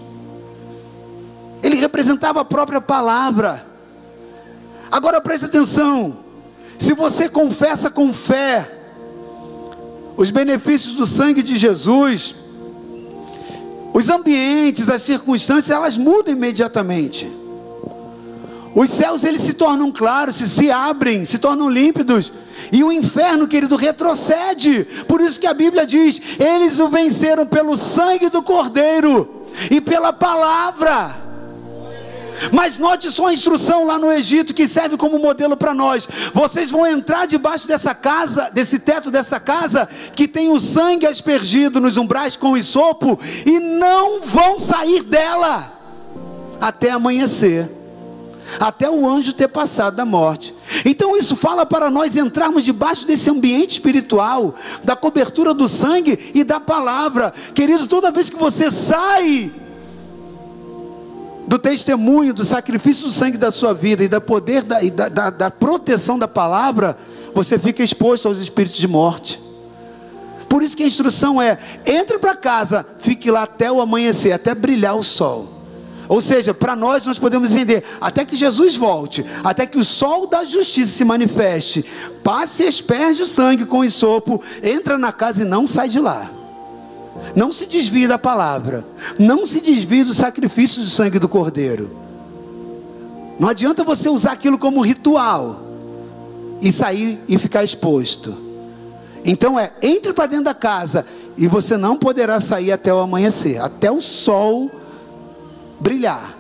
Ele 1.64 1.76
representava 1.76 2.42
a 2.42 2.46
própria 2.46 2.80
palavra. 2.80 3.66
Agora 4.92 5.20
preste 5.20 5.46
atenção. 5.46 6.20
Se 6.78 6.94
você 6.94 7.28
confessa 7.28 7.90
com 7.90 8.14
fé 8.14 8.72
os 10.16 10.30
benefícios 10.30 10.94
do 10.94 11.06
sangue 11.06 11.42
de 11.42 11.58
Jesus, 11.58 12.36
os 13.96 14.10
ambientes, 14.10 14.90
as 14.90 15.04
circunstâncias, 15.04 15.72
elas 15.72 15.96
mudam 15.96 16.34
imediatamente. 16.34 17.32
Os 18.76 18.90
céus 18.90 19.24
eles 19.24 19.42
se 19.42 19.54
tornam 19.54 19.90
claros, 19.90 20.36
se, 20.36 20.50
se 20.50 20.70
abrem, 20.70 21.24
se 21.24 21.38
tornam 21.38 21.70
límpidos. 21.70 22.34
E 22.74 22.84
o 22.84 22.92
inferno, 22.92 23.48
querido, 23.48 23.78
retrocede. 23.78 24.86
Por 25.08 25.22
isso 25.22 25.40
que 25.40 25.48
a 25.48 25.54
Bíblia 25.54 25.88
diz: 25.88 26.22
eles 26.38 26.78
o 26.78 26.90
venceram 26.90 27.46
pelo 27.46 27.78
sangue 27.78 28.30
do 28.30 28.44
Cordeiro 28.44 29.46
e 29.72 29.80
pela 29.80 30.12
palavra. 30.12 31.25
Mas 32.52 32.78
note 32.78 33.12
só 33.12 33.28
a 33.28 33.34
instrução 33.34 33.86
lá 33.86 33.98
no 33.98 34.12
Egito 34.12 34.54
que 34.54 34.68
serve 34.68 34.98
como 34.98 35.20
modelo 35.20 35.56
para 35.56 35.74
nós. 35.74 36.08
Vocês 36.34 36.72
vão 36.72 36.86
entrar 36.86 37.26
debaixo 37.26 37.68
dessa 37.68 37.94
casa, 37.94 38.50
desse 38.54 38.80
teto 38.80 39.12
dessa 39.12 39.40
casa, 39.40 39.88
que 40.16 40.28
tem 40.28 40.50
o 40.50 40.60
sangue 40.60 41.06
aspergido 41.06 41.80
nos 41.80 41.98
umbrais 41.98 42.36
com 42.36 42.52
o 42.52 42.58
isopo, 42.58 43.20
e 43.46 43.60
não 43.60 44.22
vão 44.22 44.58
sair 44.58 45.04
dela 45.04 45.72
até 46.60 46.92
amanhecer 46.92 47.70
até 48.60 48.90
o 48.90 49.08
anjo 49.08 49.34
ter 49.34 49.48
passado 49.48 49.96
da 49.96 50.06
morte. 50.06 50.54
Então 50.86 51.18
isso 51.18 51.36
fala 51.36 51.66
para 51.66 51.90
nós 51.90 52.16
entrarmos 52.16 52.64
debaixo 52.64 53.06
desse 53.06 53.30
ambiente 53.30 53.72
espiritual, 53.72 54.56
da 54.84 54.96
cobertura 54.96 55.54
do 55.54 55.68
sangue 55.68 56.32
e 56.34 56.44
da 56.44 56.60
palavra. 56.60 57.34
Querido, 57.54 57.88
toda 57.88 58.12
vez 58.12 58.30
que 58.30 58.38
você 58.38 58.70
sai 58.70 59.52
do 61.56 61.60
testemunho, 61.60 62.34
do 62.34 62.44
sacrifício 62.44 63.06
do 63.06 63.14
sangue 63.14 63.38
da 63.38 63.50
sua 63.50 63.74
vida 63.74 64.04
e 64.04 64.10
da 64.10 64.20
poder 64.20 64.62
da, 64.62 64.84
e 64.84 64.92
da, 64.92 65.08
da, 65.08 65.30
da 65.30 65.50
proteção 65.50 66.20
da 66.20 66.28
palavra, 66.28 66.98
você 67.34 67.58
fica 67.58 67.82
exposto 67.82 68.28
aos 68.28 68.40
espíritos 68.40 68.78
de 68.78 68.88
morte. 68.88 69.42
Por 70.50 70.62
isso 70.62 70.76
que 70.76 70.84
a 70.84 70.88
instrução 70.88 71.42
é: 71.42 71.58
entre 71.86 72.20
para 72.20 72.36
casa, 72.36 72.86
fique 73.00 73.32
lá 73.32 73.44
até 73.44 73.72
o 73.72 73.80
amanhecer, 73.80 74.34
até 74.34 74.54
brilhar 74.54 74.98
o 74.98 75.04
sol. 75.04 75.48
Ou 76.10 76.22
seja, 76.22 76.54
para 76.54 76.76
nós 76.76 77.06
nós 77.06 77.18
podemos 77.18 77.52
entender, 77.52 77.84
até 78.02 78.26
que 78.26 78.36
Jesus 78.36 78.76
volte, 78.76 79.26
até 79.44 79.66
que 79.66 79.78
o 79.78 79.84
sol 79.84 80.28
da 80.28 80.44
justiça 80.44 80.92
se 80.92 81.06
manifeste, 81.06 81.86
passe 82.22 82.64
e 82.64 82.68
asperge 82.68 83.24
o 83.24 83.26
sangue 83.26 83.66
com 83.66 83.80
o 83.80 83.90
sopo, 83.90 84.44
entra 84.62 84.98
na 84.98 85.12
casa 85.12 85.44
e 85.44 85.46
não 85.46 85.66
sai 85.66 85.88
de 85.88 86.00
lá. 86.00 86.30
Não 87.36 87.52
se 87.52 87.66
desvie 87.66 88.08
da 88.08 88.18
palavra, 88.18 88.86
não 89.18 89.46
se 89.46 89.62
desvie 89.62 90.04
do 90.04 90.14
sacrifício 90.14 90.82
do 90.82 90.90
sangue 90.90 91.20
do 91.20 91.30
cordeiro. 91.30 91.96
Não 93.40 93.50
adianta 93.50 93.84
você 93.84 94.10
usar 94.10 94.34
aquilo 94.34 94.58
como 94.58 94.82
ritual 94.82 95.62
e 96.62 96.72
sair 96.72 97.20
e 97.28 97.38
ficar 97.38 97.64
exposto. 97.64 98.36
Então 99.24 99.60
é, 99.60 99.74
entre 99.82 100.14
para 100.14 100.28
dentro 100.28 100.46
da 100.46 100.54
casa 100.54 101.06
e 101.38 101.48
você 101.48 101.78
não 101.78 101.98
poderá 101.98 102.40
sair 102.40 102.72
até 102.72 102.94
o 102.94 103.00
amanhecer, 103.00 103.60
até 103.62 103.92
o 103.92 104.00
sol 104.00 104.72
brilhar. 105.80 106.38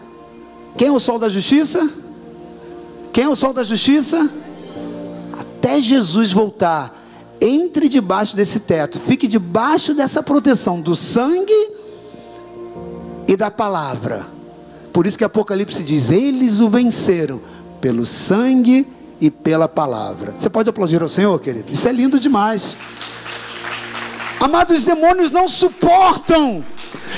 Quem 0.78 0.90
é 0.90 0.92
o 0.92 1.00
sol 1.00 1.18
da 1.18 1.30
justiça? 1.30 1.90
Quem 3.12 3.26
é 3.26 3.30
o 3.30 3.36
sol 3.36 3.54
da 3.54 3.64
justiça? 3.64 4.30
Até 5.34 5.80
Jesus 5.80 6.32
voltar, 6.32 7.05
entre 7.46 7.88
debaixo 7.88 8.36
desse 8.36 8.60
teto, 8.60 9.00
fique 9.00 9.28
debaixo 9.28 9.94
dessa 9.94 10.24
proteção 10.24 10.82
do 10.82 10.96
sangue 10.96 11.70
e 13.28 13.36
da 13.38 13.52
palavra. 13.52 14.26
Por 14.92 15.06
isso 15.06 15.18
que 15.18 15.24
Apocalipse 15.24 15.84
diz: 15.84 16.10
Eles 16.10 16.60
o 16.60 16.70
venceram 16.70 17.40
pelo 17.80 18.06
sangue 18.06 18.88
e 19.22 19.30
pela 19.30 19.68
palavra. 19.68 20.34
Você 20.38 20.50
pode 20.50 20.70
aplaudir 20.70 21.02
ao 21.02 21.08
Senhor, 21.08 21.40
querido? 21.40 21.72
Isso 21.72 21.88
é 21.88 21.92
lindo 21.92 22.20
demais. 22.20 22.76
Amados, 24.40 24.80
os 24.80 24.86
demônios 24.86 25.32
não 25.32 25.48
suportam 25.48 26.64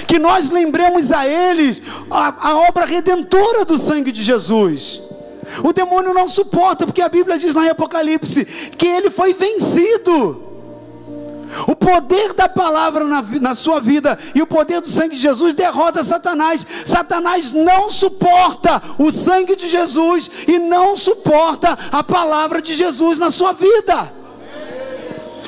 que 0.07 0.19
nós 0.19 0.49
lembremos 0.49 1.11
a 1.11 1.27
eles 1.27 1.81
a, 2.09 2.49
a 2.49 2.57
obra 2.67 2.85
redentora 2.85 3.63
do 3.65 3.77
sangue 3.77 4.11
de 4.11 4.21
Jesus. 4.21 5.06
O 5.63 5.73
demônio 5.73 6.13
não 6.13 6.27
suporta, 6.27 6.85
porque 6.85 7.01
a 7.01 7.09
Bíblia 7.09 7.37
diz 7.37 7.53
lá 7.53 7.65
em 7.65 7.69
Apocalipse 7.69 8.45
que 8.45 8.87
ele 8.87 9.09
foi 9.09 9.33
vencido. 9.33 10.47
O 11.67 11.75
poder 11.75 12.33
da 12.33 12.49
palavra 12.49 13.05
na, 13.05 13.21
na, 13.21 13.55
sua 13.55 13.79
vida 13.79 14.17
e 14.35 14.41
o 14.41 14.47
poder 14.47 14.81
do 14.81 14.89
sangue 14.89 15.15
de 15.15 15.21
Jesus 15.21 15.53
derrota 15.53 16.03
Satanás. 16.03 16.65
Satanás 16.85 17.51
não 17.51 17.89
suporta 17.89 18.81
o 18.99 19.11
sangue 19.11 19.55
de 19.55 19.67
Jesus 19.67 20.29
e 20.47 20.59
não 20.59 20.95
suporta 20.95 21.77
a 21.91 22.03
palavra 22.03 22.61
de 22.61 22.75
Jesus 22.75 23.17
na 23.17 23.31
sua 23.31 23.53
vida. 23.53 24.13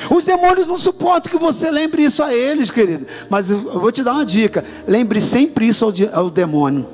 Os 0.08 0.24
demônios 0.24 0.66
não 0.66 0.78
suportam 0.78 1.30
que 1.30 1.38
você 1.38 1.70
lembre 1.70 2.02
isso 2.02 2.22
a 2.22 2.32
eles, 2.32 2.70
querido. 2.70 3.06
Mas 3.28 3.50
eu 3.50 3.58
vou 3.58 3.92
te 3.92 4.02
dar 4.02 4.14
uma 4.14 4.24
dica: 4.24 4.64
lembre 4.86 5.20
sempre 5.20 5.68
isso 5.68 5.84
ao, 5.84 5.92
ao 6.14 6.30
demônio, 6.30 6.88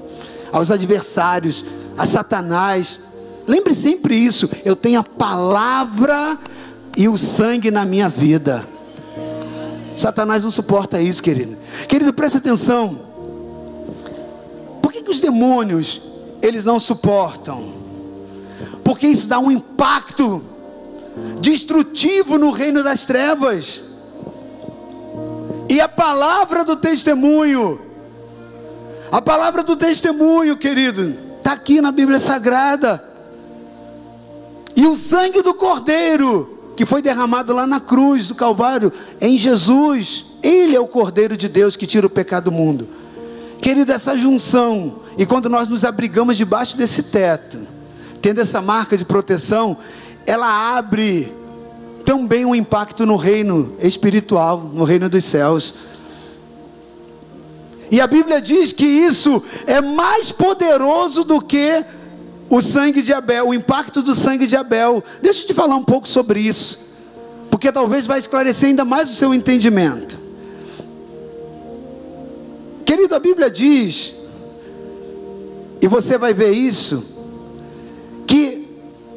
aos 0.51 0.71
adversários, 0.71 1.65
a 1.97 2.07
Satanás. 2.07 3.01
Lembre 3.47 3.75
sempre 3.75 4.17
isso. 4.17 4.49
Eu 4.65 4.77
tenho 4.77 5.01
a 5.01 5.05
palavra 5.05 6.39
e 6.97 7.09
o 7.09 7.17
sangue 7.17 7.71
na 7.71 7.85
minha 7.85 8.09
vida. 8.09 8.67
Satanás 9.97 10.45
não 10.45 10.51
suporta 10.51 11.01
isso, 11.01 11.23
querido. 11.23 11.57
Querido, 11.89 12.13
preste 12.13 12.39
atenção. 12.39 13.03
Por 14.83 14.93
que, 14.93 15.03
que 15.03 15.11
os 15.11 15.21
demônios 15.21 16.03
eles 16.43 16.65
não 16.65 16.79
suportam? 16.79 17.73
Porque 18.85 19.07
isso 19.07 19.27
dá 19.27 19.39
um 19.39 19.51
impacto 19.51 20.43
destrutivo 21.41 22.37
no 22.39 22.51
reino 22.51 22.83
das 22.83 23.07
trevas. 23.07 23.83
E 25.69 25.81
a 25.81 25.89
palavra 25.89 26.65
do 26.65 26.77
testemunho, 26.77 27.81
a 29.11 29.21
palavra 29.21 29.63
do 29.63 29.77
testemunho, 29.77 30.57
querido, 30.57 31.26
está 31.47 31.53
aqui 31.53 31.81
na 31.81 31.93
Bíblia 31.93 32.19
Sagrada. 32.19 33.03
E 34.75 34.85
o 34.85 34.97
sangue 34.97 35.43
do 35.43 35.55
Cordeiro 35.55 36.57
que 36.77 36.85
foi 36.85 37.01
derramado 37.01 37.55
lá 37.55 37.67
na 37.67 37.81
cruz 37.81 38.29
do 38.29 38.35
Calvário, 38.35 38.93
em 39.21 39.39
Jesus. 39.39 40.27
Ele 40.43 40.77
é 40.77 40.81
o 40.81 40.87
Cordeiro 40.87 41.37
de 41.37 41.49
Deus 41.49 41.75
que 41.77 41.87
tira 41.87 42.07
o 42.07 42.11
pecado 42.11 42.45
do 42.45 42.53
mundo. 42.53 42.87
Querido, 43.63 43.93
essa 43.93 44.19
junção, 44.19 44.97
e 45.17 45.25
quando 45.25 45.49
nós 45.49 45.67
nos 45.67 45.85
abrigamos 45.85 46.37
debaixo 46.37 46.77
desse 46.77 47.03
teto, 47.03 47.61
tendo 48.21 48.41
essa 48.41 48.61
marca 48.61 48.97
de 48.99 49.05
proteção, 49.05 49.79
ela 50.27 50.77
abre 50.77 51.33
também 52.05 52.45
um 52.45 52.55
impacto 52.55 53.07
no 53.07 53.17
reino 53.17 53.75
espiritual, 53.81 54.71
no 54.73 54.85
reino 54.85 55.09
dos 55.09 55.25
céus. 55.25 55.75
E 57.91 58.01
a 58.01 58.07
Bíblia 58.07 58.41
diz 58.41 58.73
que 58.73 58.85
isso 58.85 59.43
é 59.67 59.81
mais 59.81 60.33
poderoso 60.33 61.23
do 61.25 61.41
que 61.41 61.85
o 62.49 62.61
sangue 62.61 63.03
de 63.03 63.13
Abel, 63.13 63.49
o 63.49 63.55
impacto 63.55 64.03
do 64.03 64.15
sangue 64.15 64.47
de 64.47 64.57
Abel. 64.57 65.03
Deixa 65.23 65.43
eu 65.43 65.47
te 65.47 65.55
falar 65.55 65.77
um 65.77 65.85
pouco 65.85 66.09
sobre 66.09 66.41
isso, 66.41 66.79
porque 67.51 67.71
talvez 67.71 68.07
vai 68.07 68.19
esclarecer 68.19 68.69
ainda 68.69 68.85
mais 68.85 69.11
o 69.11 69.15
seu 69.15 69.33
entendimento. 69.33 70.19
Querido, 72.85 73.15
a 73.15 73.19
Bíblia 73.19 73.51
diz, 73.51 74.15
e 75.81 75.89
você 75.89 76.17
vai 76.17 76.33
ver 76.33 76.53
isso, 76.53 77.05
que 78.27 78.69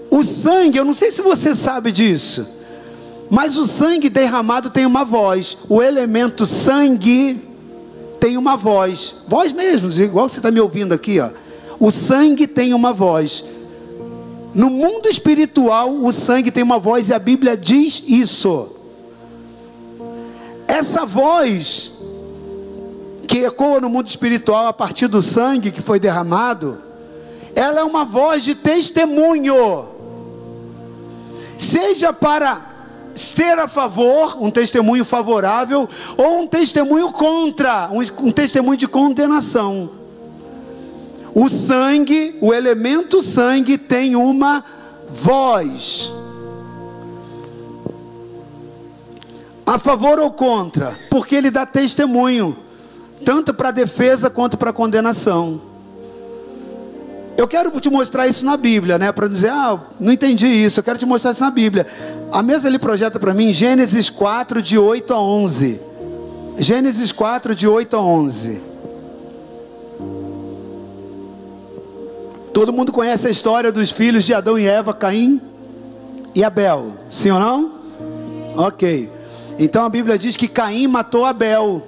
o 0.10 0.24
sangue, 0.24 0.78
eu 0.78 0.86
não 0.86 0.94
sei 0.94 1.12
se 1.12 1.22
você 1.22 1.54
sabe 1.54 1.92
disso, 1.92 2.48
mas 3.30 3.58
o 3.58 3.66
sangue 3.66 4.10
derramado 4.10 4.72
tem 4.72 4.86
uma 4.86 5.06
voz, 5.06 5.58
o 5.68 5.84
elemento 5.84 6.48
sangue 6.48 7.49
tem 8.20 8.38
uma 8.38 8.56
voz, 8.58 9.16
voz 9.28 9.54
mesmo, 9.54 9.90
igual 10.02 10.28
você 10.28 10.40
está 10.40 10.52
me 10.52 10.60
ouvindo 10.60 10.94
aqui, 10.94 11.20
ó. 11.20 11.30
O 11.80 11.92
sangue 11.92 12.46
tem 12.46 12.74
uma 12.74 12.92
voz. 12.92 13.44
No 14.54 14.70
mundo 14.70 15.08
espiritual, 15.08 15.94
o 15.94 16.12
sangue 16.12 16.52
tem 16.52 16.64
uma 16.64 16.78
voz 16.78 17.10
e 17.10 17.14
a 17.14 17.20
Bíblia 17.20 17.56
diz 17.56 18.04
isso. 18.06 18.76
Essa 20.68 21.06
voz 21.06 21.94
que 23.28 23.46
ecoa 23.46 23.80
no 23.80 23.90
mundo 23.90 24.08
espiritual 24.08 24.68
a 24.68 24.74
partir 24.74 25.08
do 25.08 25.22
sangue 25.22 25.72
que 25.72 25.82
foi 25.82 26.00
derramado, 26.00 26.80
ela 27.56 27.80
é 27.80 27.84
uma 27.84 28.04
voz 28.04 28.44
de 28.44 28.56
testemunho. 28.56 29.86
Seja 31.58 32.12
para 32.12 32.69
ser 33.20 33.60
a 33.60 33.68
favor, 33.68 34.38
um 34.42 34.50
testemunho 34.50 35.04
favorável, 35.04 35.88
ou 36.18 36.42
um 36.42 36.48
testemunho 36.48 37.12
contra, 37.12 37.90
um, 37.92 38.00
um 38.26 38.32
testemunho 38.32 38.78
de 38.78 38.88
condenação. 38.88 39.90
O 41.34 41.48
sangue, 41.50 42.38
o 42.42 42.54
elemento 42.54 43.22
sangue 43.22 43.78
tem 43.78 44.16
uma 44.16 44.64
voz. 45.10 46.14
A 49.66 49.78
favor 49.78 50.18
ou 50.20 50.32
contra, 50.32 50.98
porque 51.12 51.36
ele 51.36 51.52
dá 51.52 51.66
testemunho, 51.66 52.58
tanto 53.24 53.54
para 53.54 53.70
defesa 53.70 54.30
quanto 54.30 54.58
para 54.58 54.74
condenação. 54.74 55.69
Eu 57.40 57.48
quero 57.48 57.72
te 57.80 57.90
mostrar 57.90 58.28
isso 58.28 58.44
na 58.44 58.58
Bíblia, 58.58 58.98
né? 58.98 59.14
Para 59.14 59.30
dizer, 59.30 59.50
ah, 59.50 59.80
não 59.98 60.12
entendi 60.12 60.46
isso. 60.46 60.82
Eu 60.82 60.84
quero 60.84 61.00
te 61.00 61.06
mostrar 61.06 61.32
isso 61.32 61.40
na 61.40 61.50
Bíblia. 61.50 61.88
A 62.34 62.44
mesa 62.44 62.68
ele 62.68 62.78
projeta 62.78 63.18
para 63.18 63.34
mim 63.34 63.54
Gênesis 63.54 64.10
4, 64.10 64.62
de 64.62 64.78
8 64.78 65.14
a 65.14 65.22
11. 65.22 65.80
Gênesis 66.58 67.14
4, 67.14 67.56
de 67.56 67.66
8 67.66 67.96
a 67.96 68.02
11. 68.02 68.62
Todo 72.54 72.74
mundo 72.74 72.92
conhece 72.92 73.28
a 73.28 73.30
história 73.30 73.72
dos 73.72 73.90
filhos 73.90 74.26
de 74.26 74.34
Adão 74.34 74.60
e 74.60 74.68
Eva, 74.68 74.94
Caim 74.94 75.40
e 76.36 76.44
Abel. 76.44 76.92
Sim 77.10 77.32
ou 77.32 77.40
não? 77.40 77.72
Ok. 78.58 79.10
Então 79.58 79.86
a 79.86 79.90
Bíblia 79.90 80.20
diz 80.20 80.36
que 80.36 80.50
Caim 80.50 80.88
matou 80.88 81.24
Abel. 81.24 81.88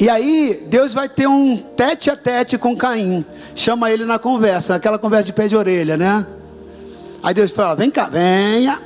E 0.00 0.08
aí, 0.08 0.66
Deus 0.66 0.94
vai 0.94 1.10
ter 1.10 1.26
um 1.26 1.58
tete 1.58 2.10
a 2.10 2.16
tete 2.16 2.56
com 2.56 2.74
Caim. 2.74 3.22
Chama 3.54 3.90
ele 3.90 4.06
na 4.06 4.18
conversa, 4.18 4.74
aquela 4.74 4.98
conversa 4.98 5.26
de 5.26 5.34
pé 5.34 5.46
de 5.46 5.54
orelha, 5.54 5.94
né? 5.94 6.26
Aí 7.22 7.34
Deus 7.34 7.50
fala: 7.50 7.76
vem 7.76 7.90
cá, 7.90 8.08
venha. 8.08 8.80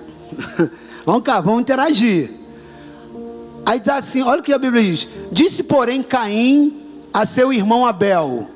vamos 1.07 1.23
cá, 1.23 1.41
vamos 1.41 1.61
interagir. 1.61 2.33
Aí 3.65 3.79
dá 3.79 3.99
assim: 3.99 4.23
olha 4.23 4.41
o 4.41 4.43
que 4.43 4.53
a 4.53 4.59
Bíblia 4.59 4.83
diz. 4.83 5.09
Disse, 5.31 5.63
porém, 5.63 6.03
Caim 6.03 6.83
a 7.13 7.25
seu 7.25 7.53
irmão 7.53 7.87
Abel: 7.87 8.49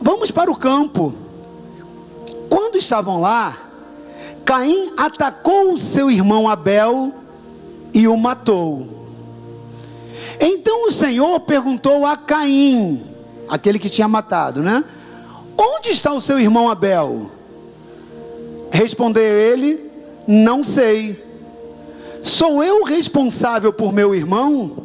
Vamos 0.00 0.30
para 0.30 0.50
o 0.50 0.56
campo. 0.56 1.14
Quando 2.48 2.76
estavam 2.76 3.20
lá, 3.20 3.58
Caim 4.42 4.90
atacou 4.96 5.76
seu 5.76 6.10
irmão 6.10 6.48
Abel 6.48 7.12
e 7.92 8.08
o 8.08 8.16
matou. 8.16 9.05
Então 10.40 10.86
o 10.86 10.90
Senhor 10.90 11.40
perguntou 11.40 12.04
a 12.04 12.16
Caim, 12.16 13.04
aquele 13.48 13.78
que 13.78 13.88
tinha 13.88 14.08
matado, 14.08 14.62
né? 14.62 14.84
Onde 15.58 15.90
está 15.90 16.12
o 16.12 16.20
seu 16.20 16.38
irmão 16.38 16.70
Abel? 16.70 17.30
Respondeu 18.70 19.22
ele: 19.22 19.90
Não 20.26 20.62
sei. 20.62 21.24
Sou 22.22 22.62
eu 22.62 22.84
responsável 22.84 23.72
por 23.72 23.92
meu 23.92 24.14
irmão? 24.14 24.76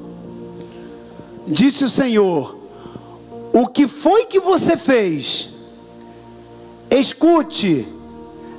Disse 1.47 1.83
o 1.83 1.89
Senhor: 1.89 2.57
O 3.51 3.67
que 3.67 3.87
foi 3.87 4.25
que 4.25 4.39
você 4.39 4.77
fez? 4.77 5.49
Escute, 6.89 7.87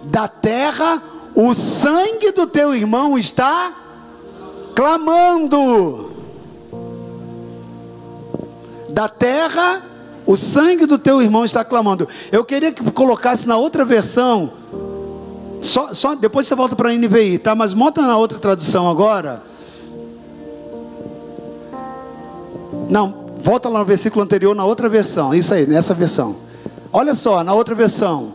da 0.04 0.26
terra 0.26 1.02
o 1.34 1.54
sangue 1.54 2.30
do 2.32 2.46
teu 2.46 2.74
irmão 2.74 3.16
está 3.16 3.74
clamando 4.74 6.11
da 8.92 9.08
terra, 9.08 9.82
o 10.26 10.36
sangue 10.36 10.86
do 10.86 10.98
teu 10.98 11.20
irmão 11.20 11.44
está 11.44 11.64
clamando. 11.64 12.06
Eu 12.30 12.44
queria 12.44 12.72
que 12.72 12.88
colocasse 12.90 13.48
na 13.48 13.56
outra 13.56 13.84
versão, 13.84 14.52
só, 15.62 15.94
só 15.94 16.14
depois 16.14 16.46
você 16.46 16.54
volta 16.54 16.74
para 16.74 16.90
a 16.90 16.92
NVI, 16.92 17.38
tá? 17.38 17.54
Mas 17.54 17.72
monta 17.72 18.02
na 18.02 18.16
outra 18.16 18.38
tradução 18.38 18.90
agora. 18.90 19.42
Não, 22.90 23.14
volta 23.40 23.68
lá 23.68 23.78
no 23.78 23.84
versículo 23.84 24.24
anterior, 24.24 24.54
na 24.54 24.64
outra 24.64 24.88
versão. 24.88 25.32
Isso 25.32 25.54
aí, 25.54 25.66
nessa 25.66 25.94
versão. 25.94 26.36
Olha 26.92 27.14
só, 27.14 27.42
na 27.44 27.54
outra 27.54 27.74
versão. 27.74 28.34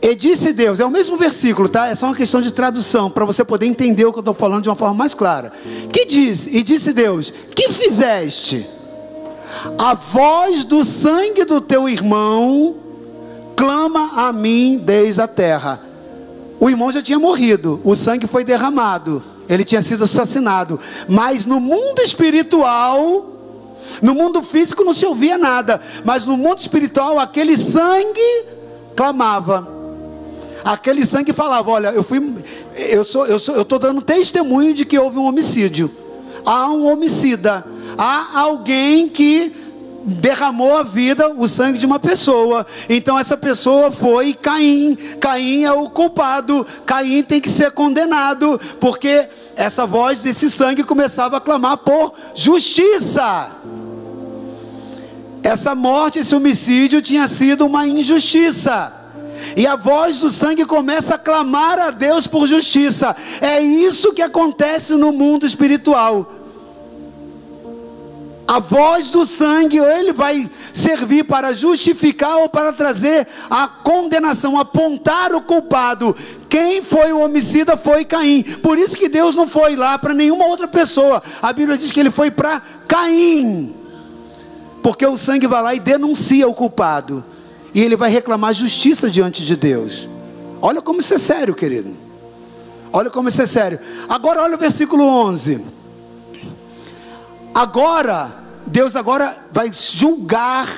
E 0.00 0.14
disse 0.14 0.52
Deus, 0.52 0.80
é 0.80 0.84
o 0.84 0.90
mesmo 0.90 1.16
versículo, 1.16 1.68
tá? 1.68 1.88
É 1.88 1.94
só 1.94 2.06
uma 2.06 2.14
questão 2.14 2.40
de 2.40 2.52
tradução, 2.52 3.10
para 3.10 3.24
você 3.24 3.42
poder 3.44 3.66
entender 3.66 4.04
o 4.04 4.12
que 4.12 4.18
eu 4.18 4.20
estou 4.20 4.34
falando 4.34 4.62
de 4.62 4.68
uma 4.68 4.76
forma 4.76 4.94
mais 4.94 5.12
clara. 5.12 5.52
Que 5.92 6.04
diz? 6.04 6.46
E 6.46 6.62
disse 6.62 6.92
Deus: 6.92 7.32
Que 7.54 7.70
fizeste? 7.72 8.66
A 9.78 9.94
voz 9.94 10.64
do 10.64 10.84
sangue 10.84 11.44
do 11.44 11.60
teu 11.60 11.88
irmão 11.88 12.76
clama 13.56 14.12
a 14.16 14.32
mim 14.32 14.80
desde 14.82 15.20
a 15.20 15.28
terra. 15.28 15.80
O 16.60 16.70
irmão 16.70 16.90
já 16.90 17.02
tinha 17.02 17.18
morrido, 17.18 17.80
o 17.84 17.94
sangue 17.94 18.26
foi 18.26 18.44
derramado, 18.44 19.22
ele 19.48 19.64
tinha 19.64 19.82
sido 19.82 20.04
assassinado. 20.04 20.78
Mas 21.08 21.44
no 21.44 21.60
mundo 21.60 22.00
espiritual, 22.00 23.26
no 24.00 24.14
mundo 24.14 24.42
físico 24.42 24.84
não 24.84 24.92
se 24.92 25.04
ouvia 25.04 25.36
nada, 25.36 25.80
mas 26.04 26.24
no 26.24 26.36
mundo 26.36 26.58
espiritual 26.58 27.18
aquele 27.18 27.56
sangue 27.56 28.44
clamava. 28.96 29.68
Aquele 30.64 31.04
sangue 31.04 31.32
falava: 31.32 31.70
"Olha, 31.70 31.88
eu 31.88 32.02
fui 32.02 32.22
eu 32.74 33.04
sou 33.04 33.26
eu 33.26 33.38
sou 33.38 33.54
eu 33.54 33.64
tô 33.64 33.78
dando 33.78 34.00
testemunho 34.00 34.72
de 34.72 34.84
que 34.84 34.98
houve 34.98 35.18
um 35.18 35.26
homicídio. 35.26 35.90
Há 36.44 36.68
um 36.68 36.90
homicida 36.90 37.64
há 37.96 38.40
alguém 38.40 39.08
que 39.08 39.64
derramou 40.04 40.76
a 40.76 40.82
vida, 40.82 41.30
o 41.30 41.48
sangue 41.48 41.78
de 41.78 41.86
uma 41.86 41.98
pessoa. 41.98 42.66
Então 42.88 43.18
essa 43.18 43.36
pessoa 43.36 43.90
foi 43.90 44.34
Caim. 44.34 44.96
Caim 45.18 45.64
é 45.64 45.72
o 45.72 45.88
culpado. 45.88 46.66
Caim 46.84 47.22
tem 47.22 47.40
que 47.40 47.48
ser 47.48 47.70
condenado, 47.72 48.60
porque 48.78 49.28
essa 49.56 49.86
voz 49.86 50.18
desse 50.18 50.50
sangue 50.50 50.84
começava 50.84 51.38
a 51.38 51.40
clamar 51.40 51.78
por 51.78 52.14
justiça. 52.34 53.50
Essa 55.42 55.74
morte, 55.74 56.20
esse 56.20 56.34
homicídio 56.34 57.02
tinha 57.02 57.28
sido 57.28 57.66
uma 57.66 57.86
injustiça. 57.86 58.92
E 59.56 59.66
a 59.66 59.76
voz 59.76 60.18
do 60.18 60.30
sangue 60.30 60.64
começa 60.64 61.16
a 61.16 61.18
clamar 61.18 61.78
a 61.78 61.90
Deus 61.90 62.26
por 62.26 62.46
justiça. 62.46 63.14
É 63.40 63.60
isso 63.60 64.12
que 64.14 64.22
acontece 64.22 64.94
no 64.94 65.12
mundo 65.12 65.44
espiritual 65.44 66.43
a 68.46 68.58
voz 68.58 69.10
do 69.10 69.24
sangue, 69.24 69.78
ele 69.78 70.12
vai 70.12 70.50
servir 70.72 71.24
para 71.24 71.52
justificar 71.52 72.36
ou 72.36 72.48
para 72.48 72.72
trazer 72.72 73.26
a 73.48 73.66
condenação, 73.66 74.58
apontar 74.58 75.34
o 75.34 75.40
culpado. 75.40 76.14
Quem 76.48 76.82
foi 76.82 77.12
o 77.12 77.20
homicida 77.20 77.76
foi 77.76 78.04
Caim. 78.04 78.42
Por 78.42 78.78
isso 78.78 78.96
que 78.96 79.08
Deus 79.08 79.34
não 79.34 79.48
foi 79.48 79.76
lá 79.76 79.98
para 79.98 80.12
nenhuma 80.12 80.44
outra 80.46 80.68
pessoa. 80.68 81.22
A 81.40 81.52
Bíblia 81.52 81.78
diz 81.78 81.90
que 81.90 81.98
ele 81.98 82.10
foi 82.10 82.30
para 82.30 82.60
Caim. 82.86 83.74
Porque 84.82 85.06
o 85.06 85.16
sangue 85.16 85.46
vai 85.46 85.62
lá 85.62 85.74
e 85.74 85.80
denuncia 85.80 86.46
o 86.46 86.54
culpado. 86.54 87.24
E 87.72 87.80
ele 87.80 87.96
vai 87.96 88.10
reclamar 88.10 88.52
justiça 88.52 89.10
diante 89.10 89.44
de 89.44 89.56
Deus. 89.56 90.08
Olha 90.60 90.82
como 90.82 91.00
isso 91.00 91.14
é 91.14 91.18
sério, 91.18 91.54
querido. 91.54 91.96
Olha 92.92 93.10
como 93.10 93.28
isso 93.28 93.40
é 93.40 93.46
sério. 93.46 93.80
Agora 94.08 94.42
olha 94.42 94.54
o 94.54 94.58
versículo 94.58 95.04
11. 95.04 95.60
Agora, 97.54 98.34
Deus 98.66 98.96
agora 98.96 99.36
vai 99.52 99.70
julgar 99.72 100.68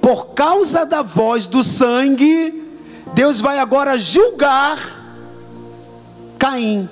por 0.00 0.28
causa 0.28 0.84
da 0.84 1.02
voz 1.02 1.46
do 1.46 1.62
sangue, 1.62 2.62
Deus 3.14 3.40
vai 3.40 3.58
agora 3.58 3.98
julgar 3.98 4.78
Caim. 6.38 6.88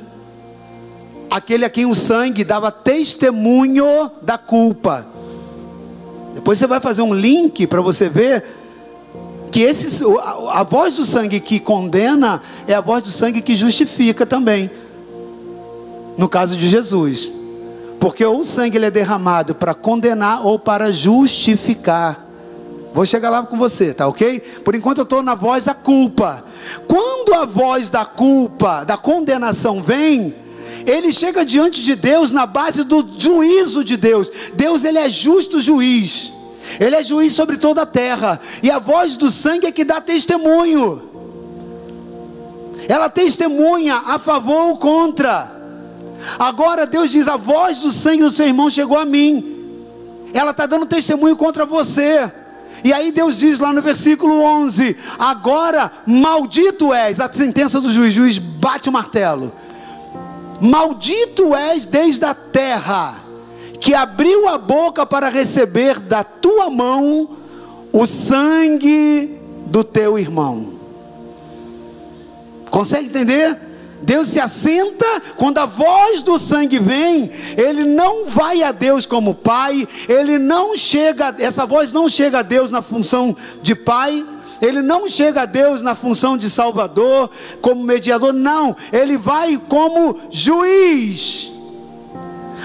Aquele 1.31 1.65
a 1.65 1.71
quem 1.71 1.85
o 1.85 1.95
sangue 1.95 2.45
dava 2.45 2.73
testemunho 2.73 4.11
da 4.23 4.39
culpa. 4.39 5.07
Depois 6.35 6.59
você 6.59 6.67
vai 6.67 6.81
fazer 6.81 7.03
um 7.03 7.13
link 7.13 7.67
para 7.67 7.81
você 7.81 8.09
ver 8.09 8.45
que 9.51 9.61
esse, 9.61 10.05
a, 10.21 10.61
a 10.61 10.63
voz 10.63 10.97
do 10.97 11.05
sangue 11.05 11.41
que 11.41 11.61
condena 11.61 12.41
é 12.67 12.75
a 12.75 12.81
voz 12.81 13.03
do 13.03 13.11
sangue 13.11 13.43
que 13.43 13.55
justifica 13.55 14.25
também. 14.25 14.71
No 16.17 16.29
caso 16.29 16.57
de 16.57 16.69
Jesus. 16.69 17.44
Porque 18.05 18.23
ou 18.23 18.41
o 18.41 18.45
sangue 18.45 18.77
ele 18.77 18.85
é 18.85 18.91
derramado 18.91 19.55
para 19.55 19.73
condenar 19.73 20.47
ou 20.47 20.59
para 20.59 20.93
justificar. 20.93 22.29
Vou 22.93 23.07
chegar 23.07 23.31
lá 23.31 23.43
com 23.45 23.57
você, 23.57 23.95
tá 23.95 24.07
ok? 24.07 24.41
Por 24.63 24.75
enquanto 24.75 24.99
eu 24.99 25.05
estou 25.05 25.23
na 25.23 25.35
voz 25.35 25.65
da 25.65 25.73
culpa. 25.73 26.45
Quando 26.87 27.33
a 27.33 27.47
voz 27.47 27.89
da 27.89 28.05
culpa, 28.05 28.85
da 28.85 28.99
condenação 28.99 29.83
vem, 29.83 30.35
ele 30.85 31.15
chega 31.15 31.47
diante 31.47 31.83
de 31.83 31.97
Deus 31.97 32.31
na 32.31 32.45
base 32.45 32.85
do 32.85 33.09
juízo 33.19 33.83
de 33.83 33.97
Deus. 33.97 34.31
Deus 34.53 34.85
ele 34.85 34.99
é 34.99 35.09
justo 35.09 35.59
juiz. 35.59 36.31
Ele 36.79 36.97
é 36.97 37.03
juiz 37.03 37.33
sobre 37.33 37.57
toda 37.57 37.81
a 37.81 37.87
terra, 37.87 38.39
e 38.63 38.71
a 38.71 38.79
voz 38.79 39.17
do 39.17 39.31
sangue 39.31 39.69
é 39.69 39.73
que 39.73 39.83
dá 39.83 39.99
testemunho. 39.99 41.11
Ela 42.87 43.09
testemunha 43.09 43.97
a 43.97 44.19
favor 44.19 44.73
ou 44.73 44.77
contra. 44.77 45.54
Agora 46.39 46.87
Deus 46.87 47.11
diz: 47.11 47.29
a 47.29 47.37
voz 47.37 47.79
do 47.79 47.91
sangue 47.91 48.23
do 48.25 48.31
seu 48.31 48.47
irmão 48.47 48.71
chegou 48.71 48.99
a 48.99 49.05
mim. 49.05 49.53
Ela 50.33 50.51
está 50.51 50.67
dando 50.67 50.87
testemunho 50.87 51.37
contra 51.37 51.65
você. 51.65 52.31
E 52.83 52.93
aí 52.93 53.11
Deus 53.11 53.39
diz 53.39 53.59
lá 53.59 53.73
no 53.73 53.81
versículo 53.81 54.43
11: 54.43 54.97
Agora 55.19 55.91
maldito 56.07 56.93
és, 56.93 57.21
a 57.21 57.33
sentença 57.33 57.81
do 57.81 57.91
juiz, 57.93 58.13
juiz 58.13 58.39
bate 58.39 58.89
o 58.89 58.93
martelo. 58.93 59.53
Maldito 60.61 61.55
és 61.55 61.85
desde 61.85 62.25
a 62.25 62.35
terra 62.35 63.17
que 63.81 63.95
abriu 63.95 64.49
a 64.49 64.57
boca 64.57 65.05
para 65.05 65.29
receber 65.29 65.99
da 65.99 66.25
tua 66.25 66.71
mão 66.71 67.31
o 67.93 68.07
sangue 68.07 69.39
do 69.67 69.85
teu 69.85 70.19
irmão. 70.19 70.75
Consegue 72.71 73.07
entender? 73.07 73.57
Deus 74.05 74.29
se 74.29 74.39
assenta, 74.39 75.07
quando 75.37 75.59
a 75.59 75.67
voz 75.67 76.23
do 76.23 76.39
sangue 76.39 76.79
vem, 76.79 77.31
ele 77.57 77.85
não 77.85 78.27
vai 78.27 78.63
a 78.63 78.71
Deus 78.71 79.07
como 79.07 79.35
pai, 79.35 79.89
ele 80.09 80.39
não 80.39 80.77
chega, 80.77 81.35
essa 81.39 81.65
voz 81.65 81.91
não 81.91 82.09
chega 82.09 82.41
a 82.41 82.43
Deus 82.43 82.71
na 82.71 82.83
função 82.83 83.35
de 83.63 83.75
pai, 83.75 84.25
ele 84.61 84.83
não 84.83 85.09
chega 85.09 85.43
a 85.43 85.47
Deus 85.47 85.81
na 85.81 85.95
função 85.95 86.37
de 86.37 86.51
salvador, 86.51 87.31
como 87.63 87.83
mediador, 87.83 88.33
não, 88.33 88.77
ele 88.93 89.17
vai 89.17 89.61
como 89.69 90.19
juiz. 90.31 91.51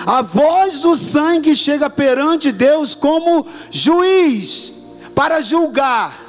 A 0.06 0.22
voz 0.22 0.80
do 0.80 0.96
sangue 0.98 1.56
chega 1.56 1.90
perante 1.90 2.52
Deus 2.52 2.94
como 2.94 3.46
juiz, 3.72 4.74
para 5.16 5.42
julgar, 5.42 6.20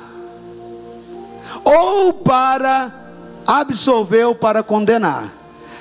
ou 1.64 2.12
para 2.12 3.00
absolver 3.46 4.26
ou 4.26 4.34
para 4.34 4.62
condenar. 4.62 5.32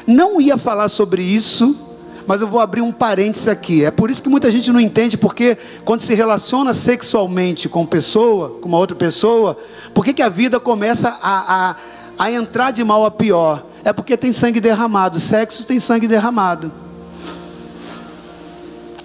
Não 0.06 0.42
ia 0.42 0.58
falar 0.58 0.90
sobre 0.90 1.22
isso, 1.22 1.78
mas 2.26 2.42
eu 2.42 2.48
vou 2.48 2.60
abrir 2.60 2.82
um 2.82 2.92
parênteses 2.92 3.48
aqui. 3.48 3.84
É 3.84 3.92
por 3.92 4.10
isso 4.10 4.22
que 4.22 4.30
muita 4.30 4.52
gente 4.52 4.72
não 4.72 4.80
entende, 4.80 5.18
porque 5.18 5.58
quando 5.84 6.02
se 6.02 6.14
relaciona 6.14 6.74
sexualmente 6.74 7.68
com 7.68 7.86
pessoa, 7.86 8.58
com 8.62 8.68
uma 8.68 8.78
outra 8.78 8.96
pessoa, 8.96 9.58
por 9.94 10.06
que, 10.06 10.14
que 10.14 10.22
a 10.22 10.30
vida 10.30 10.60
começa 10.60 11.10
a, 11.22 11.72
a, 11.72 11.76
a 12.18 12.32
entrar 12.32 12.72
de 12.72 12.84
mal 12.84 13.06
a 13.06 13.12
pior? 13.12 13.66
É 13.84 13.92
porque 13.92 14.16
tem 14.16 14.32
sangue 14.32 14.60
derramado. 14.60 15.20
Sexo 15.20 15.66
tem 15.66 15.80
sangue 15.80 16.08
derramado. 16.08 16.72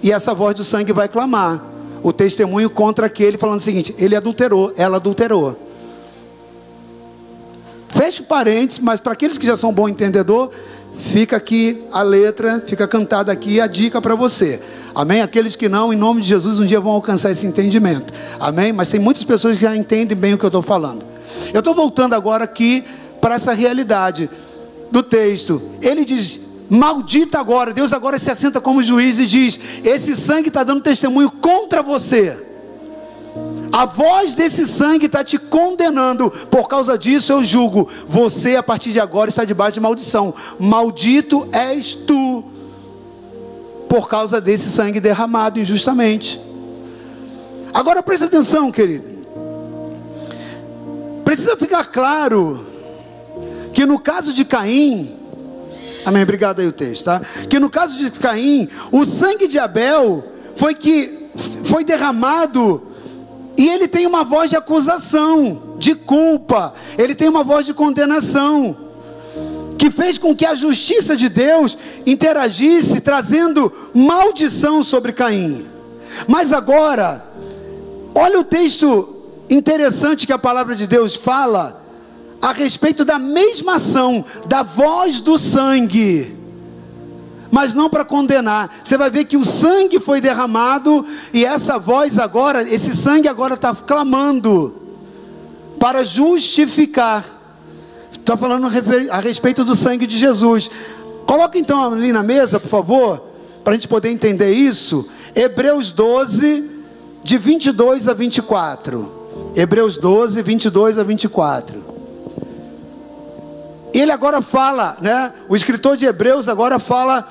E 0.03 0.11
essa 0.11 0.33
voz 0.33 0.53
do 0.53 0.63
sangue 0.63 0.93
vai 0.93 1.07
clamar 1.07 1.63
o 2.03 2.13
testemunho 2.13 2.69
contra 2.69 3.07
aquele, 3.07 3.37
falando 3.37 3.59
o 3.59 3.63
seguinte: 3.63 3.95
ele 3.97 4.15
adulterou, 4.15 4.71
ela 4.77 4.97
adulterou. 4.97 5.64
Feche 7.95 8.21
parênteses, 8.21 8.79
mas 8.79 8.99
para 8.99 9.13
aqueles 9.13 9.37
que 9.37 9.47
já 9.47 9.55
são 9.55 9.71
bom 9.71 9.87
entendedor, 9.87 10.51
fica 10.99 11.37
aqui 11.37 11.81
a 11.93 12.01
letra, 12.01 12.61
fica 12.67 12.85
cantada 12.85 13.31
aqui 13.31 13.61
a 13.61 13.67
dica 13.67 14.01
para 14.01 14.15
você. 14.15 14.59
Amém? 14.93 15.21
Aqueles 15.21 15.55
que 15.55 15.69
não, 15.69 15.93
em 15.93 15.95
nome 15.95 16.21
de 16.21 16.27
Jesus, 16.27 16.59
um 16.59 16.65
dia 16.65 16.81
vão 16.81 16.91
alcançar 16.91 17.31
esse 17.31 17.47
entendimento. 17.47 18.13
Amém? 18.37 18.73
Mas 18.73 18.89
tem 18.89 18.99
muitas 18.99 19.23
pessoas 19.23 19.57
que 19.57 19.63
já 19.63 19.73
entendem 19.73 20.17
bem 20.17 20.33
o 20.33 20.37
que 20.37 20.43
eu 20.43 20.49
estou 20.49 20.61
falando. 20.61 21.05
Eu 21.53 21.59
estou 21.59 21.73
voltando 21.73 22.13
agora 22.13 22.43
aqui 22.43 22.83
para 23.21 23.35
essa 23.35 23.53
realidade 23.53 24.29
do 24.91 25.01
texto. 25.01 25.61
Ele 25.81 26.03
diz: 26.03 26.41
Maldita 26.69 27.39
agora, 27.39 27.73
Deus 27.73 27.93
agora 27.93 28.19
se 28.19 28.29
assenta 28.29 28.59
como 28.59 28.83
juiz 28.83 29.17
e 29.19 29.25
diz: 29.25 29.57
Esse 29.85 30.17
sangue 30.17 30.49
está 30.49 30.63
dando 30.63 30.81
testemunho 30.81 31.31
contra 31.31 31.81
você. 31.81 32.37
A 33.71 33.85
voz 33.85 34.33
desse 34.33 34.65
sangue 34.65 35.05
está 35.05 35.23
te 35.23 35.37
condenando. 35.37 36.29
Por 36.29 36.67
causa 36.67 36.97
disso 36.97 37.31
eu 37.31 37.43
julgo. 37.43 37.89
Você, 38.07 38.55
a 38.55 38.63
partir 38.63 38.91
de 38.91 38.99
agora, 38.99 39.29
está 39.29 39.43
debaixo 39.43 39.75
de 39.75 39.79
maldição. 39.79 40.33
Maldito 40.59 41.47
és 41.51 41.93
tu. 41.93 42.43
Por 43.89 44.07
causa 44.07 44.41
desse 44.41 44.69
sangue 44.69 44.99
derramado 44.99 45.59
injustamente. 45.59 46.39
Agora 47.73 48.01
presta 48.01 48.25
atenção, 48.25 48.71
querido. 48.71 49.15
Precisa 51.23 51.57
ficar 51.57 51.85
claro 51.85 52.65
que 53.73 53.85
no 53.85 53.99
caso 53.99 54.33
de 54.33 54.45
Caim, 54.45 55.19
Amém. 56.05 56.21
Obrigado 56.21 56.59
aí 56.59 56.67
o 56.67 56.71
texto, 56.71 57.05
tá? 57.05 57.19
Que 57.49 57.59
no 57.59 57.67
caso 57.67 57.97
de 57.97 58.11
Caim, 58.11 58.69
o 58.91 59.05
sangue 59.05 59.47
de 59.47 59.57
Abel 59.57 60.23
foi 60.55 60.75
que 60.75 61.31
foi 61.63 61.83
derramado 61.83 62.81
e 63.57 63.67
ele 63.69 63.87
tem 63.87 64.05
uma 64.05 64.23
voz 64.23 64.49
de 64.49 64.57
acusação, 64.57 65.75
de 65.77 65.95
culpa, 65.95 66.73
ele 66.97 67.15
tem 67.15 67.29
uma 67.29 67.43
voz 67.43 67.65
de 67.65 67.73
condenação, 67.73 68.75
que 69.77 69.89
fez 69.89 70.17
com 70.17 70.35
que 70.35 70.45
a 70.45 70.55
justiça 70.55 71.15
de 71.15 71.29
Deus 71.29 71.77
interagisse, 72.05 72.99
trazendo 72.99 73.71
maldição 73.93 74.83
sobre 74.83 75.13
Caim. 75.13 75.65
Mas 76.27 76.51
agora, 76.53 77.25
olha 78.13 78.39
o 78.39 78.43
texto 78.43 79.09
interessante 79.49 80.25
que 80.25 80.33
a 80.33 80.37
palavra 80.37 80.75
de 80.75 80.87
Deus 80.87 81.15
fala 81.15 81.83
a 82.41 82.51
respeito 82.51 83.03
da 83.03 83.17
mesma 83.17 83.75
ação, 83.75 84.23
da 84.47 84.63
voz 84.63 85.19
do 85.19 85.37
sangue, 85.37 86.35
mas 87.55 87.73
não 87.73 87.89
para 87.89 88.03
condenar. 88.03 88.69
Você 88.83 88.97
vai 88.97 89.09
ver 89.09 89.23
que 89.23 89.37
o 89.37 89.45
sangue 89.45 89.97
foi 89.97 90.19
derramado 90.19 91.05
e 91.33 91.45
essa 91.45 91.79
voz 91.79 92.19
agora, 92.19 92.61
esse 92.63 92.93
sangue 92.93 93.29
agora 93.29 93.53
está 93.53 93.73
clamando 93.73 94.75
para 95.79 96.03
justificar. 96.03 97.23
Estou 98.11 98.35
falando 98.35 98.67
a 99.09 99.19
respeito 99.21 99.63
do 99.63 99.73
sangue 99.73 100.05
de 100.05 100.17
Jesus. 100.17 100.69
Coloca 101.25 101.57
então 101.57 101.93
ali 101.93 102.11
na 102.11 102.23
mesa, 102.23 102.59
por 102.59 102.67
favor, 102.67 103.23
para 103.63 103.71
a 103.71 103.75
gente 103.75 103.87
poder 103.87 104.09
entender 104.09 104.51
isso. 104.51 105.07
Hebreus 105.33 105.93
12, 105.93 106.69
de 107.23 107.37
22 107.37 108.09
a 108.09 108.13
24. 108.13 109.53
Hebreus 109.55 109.95
12, 109.95 110.41
22 110.41 110.99
a 110.99 111.03
24. 111.03 111.85
Ele 113.93 114.11
agora 114.11 114.41
fala, 114.41 114.97
né? 114.99 115.31
O 115.47 115.55
escritor 115.55 115.95
de 115.95 116.05
Hebreus 116.05 116.49
agora 116.49 116.79
fala 116.79 117.25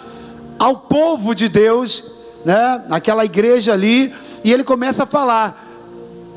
ao 0.58 0.76
povo 0.76 1.34
de 1.34 1.48
Deus, 1.48 2.12
né? 2.44 2.84
Naquela 2.88 3.24
igreja 3.24 3.72
ali, 3.72 4.12
e 4.42 4.52
ele 4.52 4.64
começa 4.64 5.04
a 5.04 5.06
falar: 5.06 5.66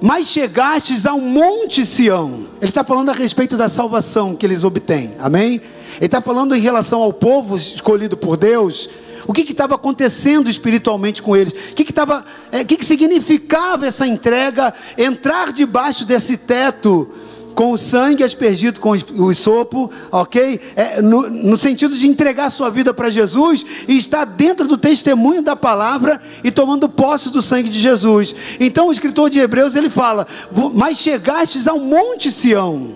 Mas 0.02 0.28
chegastes 0.28 1.06
ao 1.06 1.20
monte 1.20 1.86
Sião. 1.86 2.48
Ele 2.62 2.70
está 2.70 2.84
falando 2.84 3.10
a 3.10 3.14
respeito 3.14 3.58
da 3.58 3.70
salvação 3.70 4.36
que 4.36 4.46
eles 4.46 4.64
obtêm, 4.64 5.16
amém? 5.20 5.62
Ele 5.98 6.06
está 6.06 6.22
falando 6.22 6.56
em 6.56 6.60
relação 6.60 7.02
ao 7.02 7.12
povo 7.12 7.56
escolhido 7.56 8.16
por 8.16 8.38
Deus. 8.38 8.90
O 9.26 9.34
que 9.34 9.42
estava 9.42 9.76
acontecendo 9.76 10.50
espiritualmente 10.50 11.22
com 11.22 11.36
eles? 11.36 11.52
O 11.52 11.76
que, 11.76 11.84
que, 11.84 11.92
tava, 11.92 12.24
é, 12.50 12.64
que, 12.64 12.78
que 12.78 12.86
significava 12.86 13.86
essa 13.86 14.08
entrega? 14.08 14.74
Entrar 14.98 15.52
debaixo 15.52 16.06
desse 16.06 16.38
teto 16.38 17.10
com 17.58 17.72
o 17.72 17.78
sangue 17.78 18.24
aspergido 18.24 18.80
com 18.80 18.92
o 18.92 19.34
sopo, 19.34 19.90
ok? 20.12 20.62
É, 20.76 21.02
no, 21.02 21.28
no, 21.28 21.58
sentido 21.58 21.96
de 21.96 22.08
entregar 22.08 22.52
sua 22.52 22.70
vida 22.70 22.94
para 22.94 23.10
Jesus 23.10 23.66
e 23.88 23.98
estar 23.98 24.26
dentro 24.26 24.68
do 24.68 24.78
testemunho 24.78 25.42
da 25.42 25.56
palavra 25.56 26.22
e 26.44 26.52
tomando 26.52 26.88
posse 26.88 27.32
do 27.32 27.42
sangue 27.42 27.68
de 27.68 27.80
Jesus. 27.80 28.36
Então 28.60 28.90
o 28.90 28.92
escritor 28.92 29.32
de 29.32 29.40
Hebreus 29.40 29.76
ele 29.76 29.90
fala: 29.90 30.28
Mas 30.76 31.00
chegastes 31.00 31.68
ao 31.68 31.80
monte 31.80 32.32
Sião, 32.32 32.92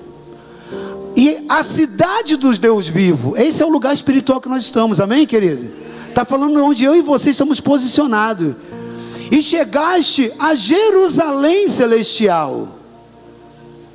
E 1.17 1.43
a 1.49 1.63
cidade 1.63 2.35
dos 2.35 2.59
Deus 2.59 2.87
vivo, 2.87 3.35
esse 3.35 3.63
é 3.63 3.65
o 3.65 3.69
lugar 3.69 3.95
espiritual 3.95 4.39
que 4.39 4.47
nós 4.47 4.61
estamos, 4.61 4.99
amém, 4.99 5.25
querido? 5.25 5.71
Está 6.07 6.23
falando 6.23 6.63
onde 6.63 6.83
eu 6.83 6.95
e 6.95 7.01
você 7.01 7.31
estamos 7.31 7.59
posicionados. 7.59 8.53
E 9.31 9.41
chegaste 9.41 10.31
a 10.37 10.53
Jerusalém 10.53 11.67
celestial. 11.67 12.80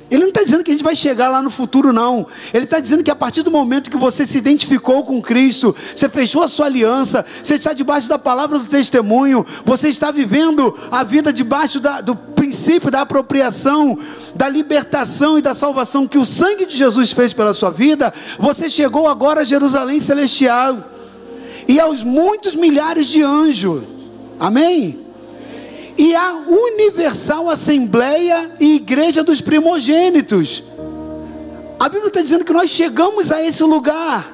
Ele 0.09 0.21
não 0.21 0.29
está 0.29 0.43
dizendo 0.43 0.63
que 0.63 0.71
a 0.71 0.73
gente 0.73 0.83
vai 0.83 0.95
chegar 0.95 1.29
lá 1.29 1.41
no 1.41 1.49
futuro, 1.49 1.91
não. 1.91 2.25
Ele 2.53 2.63
está 2.63 2.79
dizendo 2.79 3.03
que 3.03 3.11
a 3.11 3.15
partir 3.15 3.43
do 3.43 3.51
momento 3.51 3.91
que 3.91 3.97
você 3.97 4.25
se 4.25 4.37
identificou 4.37 5.03
com 5.03 5.21
Cristo, 5.21 5.75
você 5.95 6.07
fechou 6.07 6.43
a 6.43 6.47
sua 6.47 6.67
aliança, 6.67 7.25
você 7.43 7.55
está 7.55 7.73
debaixo 7.73 8.07
da 8.07 8.17
palavra 8.17 8.59
do 8.59 8.65
testemunho, 8.65 9.45
você 9.65 9.89
está 9.89 10.11
vivendo 10.11 10.73
a 10.89 11.03
vida 11.03 11.33
debaixo 11.33 11.79
da, 11.79 11.99
do 11.99 12.15
princípio 12.15 12.89
da 12.89 13.01
apropriação, 13.01 13.97
da 14.33 14.47
libertação 14.47 15.37
e 15.37 15.41
da 15.41 15.53
salvação 15.53 16.07
que 16.07 16.17
o 16.17 16.25
sangue 16.25 16.65
de 16.65 16.77
Jesus 16.77 17.11
fez 17.11 17.33
pela 17.33 17.53
sua 17.53 17.71
vida, 17.71 18.13
você 18.39 18.69
chegou 18.69 19.07
agora 19.07 19.41
a 19.41 19.43
Jerusalém 19.43 19.99
celestial 19.99 20.77
e 21.67 21.79
aos 21.79 22.03
muitos 22.03 22.55
milhares 22.55 23.07
de 23.07 23.21
anjos. 23.21 23.83
Amém? 24.39 25.06
E 25.97 26.15
a 26.15 26.33
universal 26.47 27.49
assembleia 27.49 28.51
e 28.59 28.75
igreja 28.75 29.23
dos 29.23 29.41
primogênitos. 29.41 30.63
A 31.79 31.89
Bíblia 31.89 32.09
está 32.09 32.21
dizendo 32.21 32.45
que 32.45 32.53
nós 32.53 32.69
chegamos 32.69 33.31
a 33.31 33.43
esse 33.43 33.63
lugar 33.63 34.33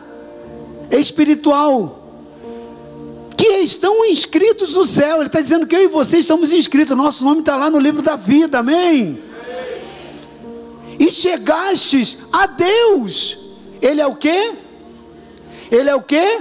espiritual. 0.91 1.99
Que 3.37 3.59
estão 3.59 4.05
inscritos 4.05 4.73
no 4.73 4.83
céu. 4.83 5.17
Ele 5.17 5.27
está 5.27 5.41
dizendo 5.41 5.65
que 5.65 5.75
eu 5.75 5.83
e 5.83 5.87
você 5.87 6.17
estamos 6.17 6.53
inscritos. 6.53 6.95
Nosso 6.95 7.23
nome 7.23 7.39
está 7.39 7.55
lá 7.55 7.69
no 7.69 7.79
livro 7.79 8.01
da 8.01 8.15
vida. 8.15 8.59
Amém. 8.59 9.21
E 10.99 11.11
chegastes 11.11 12.17
a 12.31 12.45
Deus. 12.45 13.37
Ele 13.81 13.99
é 13.99 14.07
o 14.07 14.15
que? 14.15 14.53
Ele 15.71 15.89
é 15.89 15.95
o 15.95 16.01
que? 16.01 16.39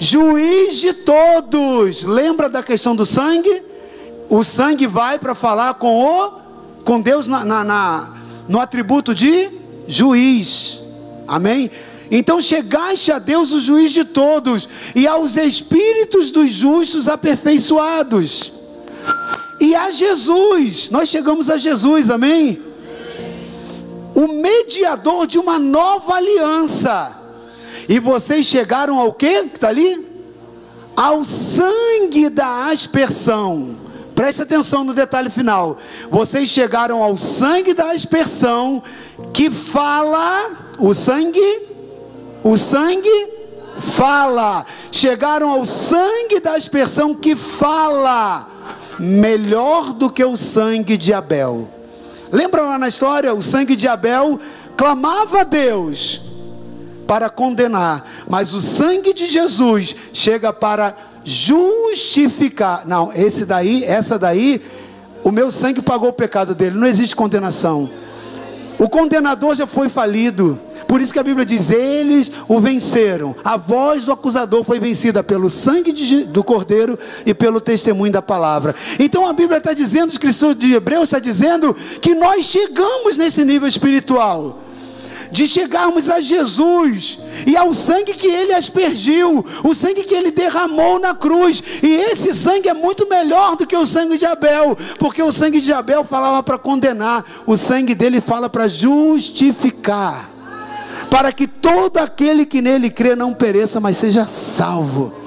Juiz 0.00 0.78
de 0.78 0.92
todos. 0.92 2.02
Lembra 2.02 2.48
da 2.48 2.62
questão 2.62 2.96
do 2.96 3.04
sangue? 3.04 3.67
O 4.28 4.44
sangue 4.44 4.86
vai 4.86 5.18
para 5.18 5.34
falar 5.34 5.74
com 5.74 6.04
o 6.04 6.38
com 6.84 7.00
Deus 7.00 7.26
na, 7.26 7.44
na, 7.44 7.64
na, 7.64 8.12
no 8.48 8.58
atributo 8.58 9.14
de 9.14 9.50
juiz. 9.86 10.80
Amém? 11.26 11.70
Então 12.10 12.40
chegaste 12.40 13.12
a 13.12 13.18
Deus 13.18 13.52
o 13.52 13.60
juiz 13.60 13.92
de 13.92 14.04
todos 14.04 14.66
e 14.94 15.06
aos 15.06 15.36
espíritos 15.36 16.30
dos 16.30 16.50
justos 16.50 17.06
aperfeiçoados. 17.06 18.52
E 19.60 19.74
a 19.74 19.90
Jesus, 19.90 20.88
nós 20.88 21.10
chegamos 21.10 21.50
a 21.50 21.58
Jesus, 21.58 22.08
amém? 22.08 22.62
O 24.14 24.28
mediador 24.28 25.26
de 25.26 25.38
uma 25.38 25.58
nova 25.58 26.14
aliança. 26.14 27.18
E 27.86 27.98
vocês 27.98 28.46
chegaram 28.46 28.98
ao 28.98 29.12
que? 29.12 29.44
Que 29.44 29.56
está 29.56 29.68
ali? 29.68 30.06
Ao 30.96 31.22
sangue 31.22 32.30
da 32.30 32.66
aspersão 32.70 33.87
Preste 34.18 34.42
atenção 34.42 34.82
no 34.82 34.92
detalhe 34.92 35.30
final. 35.30 35.78
Vocês 36.10 36.48
chegaram 36.48 37.04
ao 37.04 37.16
sangue 37.16 37.72
da 37.72 37.92
aspersão 37.92 38.82
que 39.32 39.48
fala, 39.48 40.50
o 40.76 40.92
sangue, 40.92 41.62
o 42.42 42.56
sangue 42.56 43.28
fala. 43.96 44.66
Chegaram 44.90 45.52
ao 45.52 45.64
sangue 45.64 46.40
da 46.40 46.56
aspersão 46.56 47.14
que 47.14 47.36
fala 47.36 48.48
melhor 48.98 49.92
do 49.92 50.10
que 50.10 50.24
o 50.24 50.36
sangue 50.36 50.96
de 50.96 51.14
Abel. 51.14 51.68
Lembra 52.32 52.62
lá 52.62 52.76
na 52.76 52.88
história? 52.88 53.32
O 53.32 53.40
sangue 53.40 53.76
de 53.76 53.86
Abel 53.86 54.40
clamava 54.76 55.42
a 55.42 55.44
Deus 55.44 56.22
para 57.06 57.30
condenar, 57.30 58.04
mas 58.28 58.52
o 58.52 58.60
sangue 58.60 59.14
de 59.14 59.28
Jesus 59.28 59.94
chega 60.12 60.52
para 60.52 60.94
justificar. 61.28 62.86
Não, 62.86 63.12
esse 63.12 63.44
daí, 63.44 63.84
essa 63.84 64.18
daí, 64.18 64.62
o 65.22 65.30
meu 65.30 65.50
sangue 65.50 65.82
pagou 65.82 66.08
o 66.08 66.12
pecado 66.12 66.54
dele. 66.54 66.78
Não 66.78 66.86
existe 66.86 67.14
condenação. 67.14 67.90
O 68.78 68.88
condenador 68.88 69.54
já 69.54 69.66
foi 69.66 69.88
falido. 69.88 70.58
Por 70.86 71.02
isso 71.02 71.12
que 71.12 71.18
a 71.18 71.22
Bíblia 71.22 71.44
diz: 71.44 71.68
eles 71.68 72.32
o 72.48 72.58
venceram. 72.60 73.36
A 73.44 73.58
voz 73.58 74.06
do 74.06 74.12
acusador 74.12 74.64
foi 74.64 74.80
vencida 74.80 75.22
pelo 75.22 75.50
sangue 75.50 75.92
de, 75.92 76.24
do 76.24 76.42
Cordeiro 76.42 76.98
e 77.26 77.34
pelo 77.34 77.60
testemunho 77.60 78.12
da 78.12 78.22
palavra. 78.22 78.74
Então 78.98 79.26
a 79.26 79.32
Bíblia 79.34 79.58
está 79.58 79.74
dizendo, 79.74 80.08
o 80.08 80.12
escritor 80.12 80.54
de 80.54 80.72
Hebreus 80.72 81.04
está 81.04 81.18
dizendo 81.18 81.76
que 82.00 82.14
nós 82.14 82.46
chegamos 82.46 83.18
nesse 83.18 83.44
nível 83.44 83.68
espiritual 83.68 84.67
de 85.30 85.46
chegarmos 85.46 86.08
a 86.08 86.20
Jesus 86.20 87.18
e 87.46 87.56
ao 87.56 87.72
sangue 87.74 88.14
que 88.14 88.26
ele 88.26 88.52
aspergiu, 88.52 89.44
o 89.64 89.74
sangue 89.74 90.04
que 90.04 90.14
ele 90.14 90.30
derramou 90.30 90.98
na 90.98 91.14
cruz. 91.14 91.62
E 91.82 91.86
esse 91.86 92.32
sangue 92.34 92.68
é 92.68 92.74
muito 92.74 93.08
melhor 93.08 93.56
do 93.56 93.66
que 93.66 93.76
o 93.76 93.86
sangue 93.86 94.18
de 94.18 94.26
Abel, 94.26 94.76
porque 94.98 95.22
o 95.22 95.32
sangue 95.32 95.60
de 95.60 95.72
Abel 95.72 96.04
falava 96.04 96.42
para 96.42 96.58
condenar, 96.58 97.24
o 97.46 97.56
sangue 97.56 97.94
dele 97.94 98.20
fala 98.20 98.48
para 98.48 98.68
justificar, 98.68 100.30
para 101.10 101.32
que 101.32 101.46
todo 101.46 101.98
aquele 101.98 102.44
que 102.44 102.60
nele 102.60 102.90
crê 102.90 103.16
não 103.16 103.34
pereça, 103.34 103.80
mas 103.80 103.96
seja 103.96 104.26
salvo. 104.26 105.17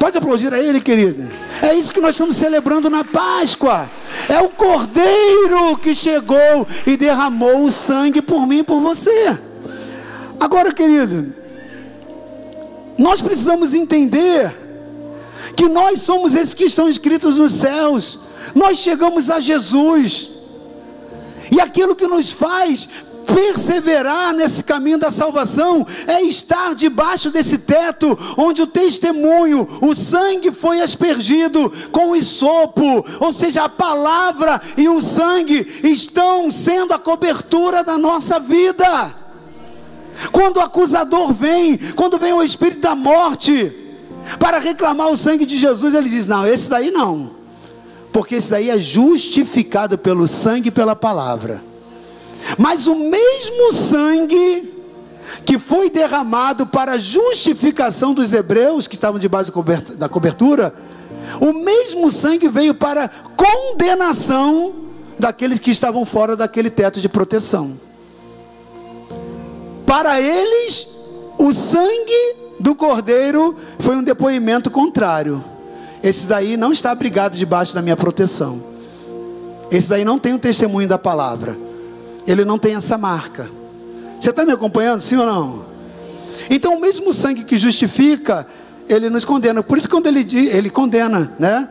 Pode 0.00 0.16
aplaudir 0.16 0.52
a 0.54 0.58
ele, 0.58 0.80
querida. 0.80 1.30
É 1.60 1.74
isso 1.74 1.92
que 1.92 2.00
nós 2.00 2.14
estamos 2.14 2.34
celebrando 2.34 2.88
na 2.88 3.04
Páscoa. 3.04 3.88
É 4.30 4.40
o 4.40 4.48
Cordeiro 4.48 5.76
que 5.76 5.94
chegou 5.94 6.66
e 6.86 6.96
derramou 6.96 7.66
o 7.66 7.70
sangue 7.70 8.22
por 8.22 8.46
mim 8.46 8.60
e 8.60 8.62
por 8.62 8.80
você. 8.80 9.38
Agora, 10.40 10.72
querido, 10.72 11.34
nós 12.96 13.20
precisamos 13.20 13.74
entender 13.74 14.56
que 15.54 15.68
nós 15.68 16.00
somos 16.00 16.34
esses 16.34 16.54
que 16.54 16.64
estão 16.64 16.88
escritos 16.88 17.36
nos 17.36 17.52
céus. 17.52 18.20
Nós 18.54 18.78
chegamos 18.78 19.28
a 19.28 19.38
Jesus. 19.38 20.30
E 21.52 21.60
aquilo 21.60 21.94
que 21.94 22.06
nos 22.06 22.32
faz 22.32 22.88
perseverar 23.26 24.32
nesse 24.34 24.62
caminho 24.62 24.98
da 24.98 25.10
salvação 25.10 25.86
é 26.06 26.22
estar 26.22 26.74
debaixo 26.74 27.30
desse 27.30 27.58
teto 27.58 28.18
onde 28.36 28.62
o 28.62 28.66
testemunho, 28.66 29.66
o 29.80 29.94
sangue 29.94 30.52
foi 30.52 30.80
aspergido 30.80 31.72
com 31.90 32.10
o 32.10 32.16
isopo, 32.16 33.04
ou 33.18 33.32
seja, 33.32 33.64
a 33.64 33.68
palavra 33.68 34.60
e 34.76 34.88
o 34.88 35.00
sangue 35.00 35.80
estão 35.82 36.50
sendo 36.50 36.92
a 36.92 36.98
cobertura 36.98 37.82
da 37.84 37.96
nossa 37.96 38.38
vida. 38.38 39.14
Quando 40.32 40.58
o 40.58 40.60
acusador 40.60 41.32
vem, 41.32 41.78
quando 41.94 42.18
vem 42.18 42.32
o 42.32 42.42
espírito 42.42 42.80
da 42.80 42.94
morte 42.94 43.72
para 44.38 44.58
reclamar 44.58 45.08
o 45.08 45.16
sangue 45.16 45.46
de 45.46 45.56
Jesus, 45.56 45.94
ele 45.94 46.08
diz: 46.08 46.26
"Não, 46.26 46.46
esse 46.46 46.68
daí 46.68 46.90
não". 46.90 47.30
Porque 48.12 48.34
esse 48.34 48.50
daí 48.50 48.70
é 48.70 48.78
justificado 48.78 49.96
pelo 49.96 50.26
sangue 50.26 50.68
e 50.68 50.72
pela 50.72 50.96
palavra. 50.96 51.69
Mas 52.58 52.86
o 52.86 52.94
mesmo 52.94 53.72
sangue 53.72 54.80
que 55.44 55.58
foi 55.58 55.90
derramado 55.90 56.66
para 56.66 56.92
a 56.92 56.98
justificação 56.98 58.12
dos 58.12 58.32
hebreus 58.32 58.86
que 58.86 58.94
estavam 58.94 59.18
debaixo 59.18 59.52
da 59.96 60.08
cobertura, 60.08 60.74
o 61.40 61.52
mesmo 61.52 62.10
sangue 62.10 62.48
veio 62.48 62.74
para 62.74 63.08
condenação 63.36 64.74
daqueles 65.18 65.58
que 65.58 65.70
estavam 65.70 66.04
fora 66.04 66.36
daquele 66.36 66.70
teto 66.70 67.00
de 67.00 67.08
proteção. 67.08 67.78
Para 69.86 70.20
eles, 70.20 70.86
o 71.38 71.52
sangue 71.52 72.36
do 72.58 72.74
cordeiro 72.74 73.56
foi 73.78 73.96
um 73.96 74.02
depoimento 74.02 74.70
contrário. 74.70 75.44
Esse 76.02 76.26
daí 76.26 76.56
não 76.56 76.72
está 76.72 76.90
abrigado 76.90 77.36
debaixo 77.36 77.74
da 77.74 77.82
minha 77.82 77.96
proteção. 77.96 78.62
Esse 79.70 79.88
daí 79.88 80.04
não 80.04 80.18
tem 80.18 80.34
o 80.34 80.38
testemunho 80.38 80.88
da 80.88 80.98
palavra 80.98 81.69
ele 82.26 82.44
não 82.44 82.58
tem 82.58 82.74
essa 82.74 82.96
marca. 82.98 83.50
Você 84.20 84.30
está 84.30 84.44
me 84.44 84.52
acompanhando, 84.52 85.00
sim 85.00 85.16
ou 85.16 85.26
não? 85.26 85.64
Então, 86.48 86.74
o 86.74 86.80
mesmo 86.80 87.12
sangue 87.12 87.44
que 87.44 87.56
justifica, 87.56 88.46
ele 88.88 89.08
nos 89.08 89.24
condena. 89.24 89.62
Por 89.62 89.78
isso, 89.78 89.88
quando 89.88 90.06
ele, 90.06 90.26
ele 90.48 90.68
condena, 90.70 91.32
né? 91.38 91.68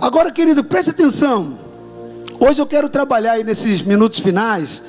Agora, 0.00 0.30
querido, 0.30 0.64
preste 0.64 0.90
atenção. 0.90 1.58
Hoje 2.38 2.62
eu 2.62 2.66
quero 2.66 2.88
trabalhar 2.88 3.32
aí 3.32 3.44
nesses 3.44 3.82
minutos 3.82 4.20
finais. 4.20 4.82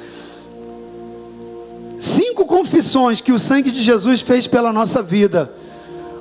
Cinco 1.99 2.45
confissões 2.45 3.19
que 3.19 3.31
o 3.31 3.37
sangue 3.37 3.71
de 3.71 3.81
Jesus 3.81 4.21
fez 4.21 4.47
pela 4.47 4.71
nossa 4.71 5.03
vida. 5.03 5.51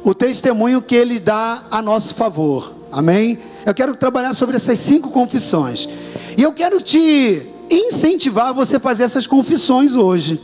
O 0.02 0.12
testemunho 0.14 0.82
que 0.82 0.96
ele 0.96 1.20
dá 1.20 1.62
a 1.70 1.80
nosso 1.80 2.14
favor. 2.14 2.72
Amém? 2.90 3.38
Eu 3.64 3.72
quero 3.72 3.94
trabalhar 3.94 4.34
sobre 4.34 4.56
essas 4.56 4.78
cinco 4.78 5.10
confissões. 5.10 5.88
E 6.36 6.42
eu 6.42 6.52
quero 6.52 6.80
te 6.80 7.46
incentivar 7.70 8.52
você 8.52 8.76
a 8.76 8.80
fazer 8.80 9.04
essas 9.04 9.26
confissões 9.26 9.94
hoje. 9.94 10.40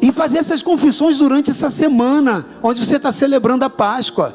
E 0.00 0.12
fazer 0.12 0.38
essas 0.38 0.62
confissões 0.62 1.16
durante 1.16 1.50
essa 1.50 1.70
semana, 1.70 2.46
onde 2.62 2.84
você 2.84 2.96
está 2.96 3.10
celebrando 3.12 3.64
a 3.64 3.70
Páscoa. 3.70 4.34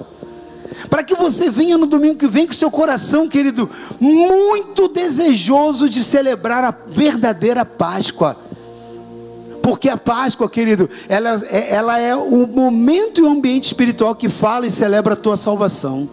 Para 0.89 1.03
que 1.03 1.15
você 1.15 1.49
venha 1.49 1.77
no 1.77 1.85
domingo 1.85 2.17
que 2.17 2.27
vem 2.27 2.47
com 2.47 2.53
seu 2.53 2.71
coração, 2.71 3.27
querido, 3.27 3.69
muito 3.99 4.87
desejoso 4.87 5.89
de 5.89 6.03
celebrar 6.03 6.63
a 6.63 6.75
verdadeira 6.87 7.63
Páscoa. 7.65 8.37
Porque 9.61 9.87
a 9.87 9.95
Páscoa, 9.95 10.49
querido, 10.49 10.89
ela, 11.07 11.41
é, 11.49 11.73
ela 11.73 11.99
é 11.99 12.15
o 12.15 12.45
momento 12.45 13.21
e 13.21 13.23
o 13.23 13.29
ambiente 13.29 13.65
espiritual 13.65 14.13
que 14.13 14.27
fala 14.27 14.67
e 14.67 14.71
celebra 14.71 15.13
a 15.13 15.17
tua 15.17 15.37
salvação. 15.37 16.09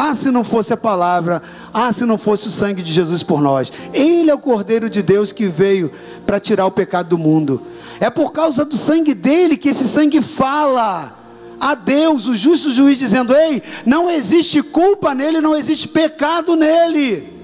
Ah, 0.00 0.14
se 0.14 0.30
não 0.30 0.44
fosse 0.44 0.72
a 0.72 0.76
palavra, 0.76 1.42
ah, 1.74 1.92
se 1.92 2.04
não 2.04 2.16
fosse 2.16 2.46
o 2.46 2.52
sangue 2.52 2.82
de 2.82 2.92
Jesus 2.92 3.24
por 3.24 3.40
nós. 3.40 3.72
Ele 3.92 4.30
é 4.30 4.34
o 4.34 4.38
Cordeiro 4.38 4.88
de 4.88 5.02
Deus 5.02 5.32
que 5.32 5.48
veio 5.48 5.90
para 6.24 6.38
tirar 6.38 6.66
o 6.66 6.70
pecado 6.70 7.08
do 7.08 7.18
mundo. 7.18 7.60
É 7.98 8.08
por 8.08 8.30
causa 8.30 8.64
do 8.64 8.76
sangue 8.76 9.12
dele 9.12 9.56
que 9.56 9.70
esse 9.70 9.88
sangue 9.88 10.22
fala 10.22 11.18
a 11.58 11.74
Deus, 11.74 12.28
o 12.28 12.36
justo 12.36 12.70
juiz, 12.70 12.96
dizendo: 12.96 13.34
Ei, 13.34 13.60
não 13.84 14.08
existe 14.08 14.62
culpa 14.62 15.16
nele, 15.16 15.40
não 15.40 15.56
existe 15.56 15.88
pecado 15.88 16.54
nele. 16.54 17.36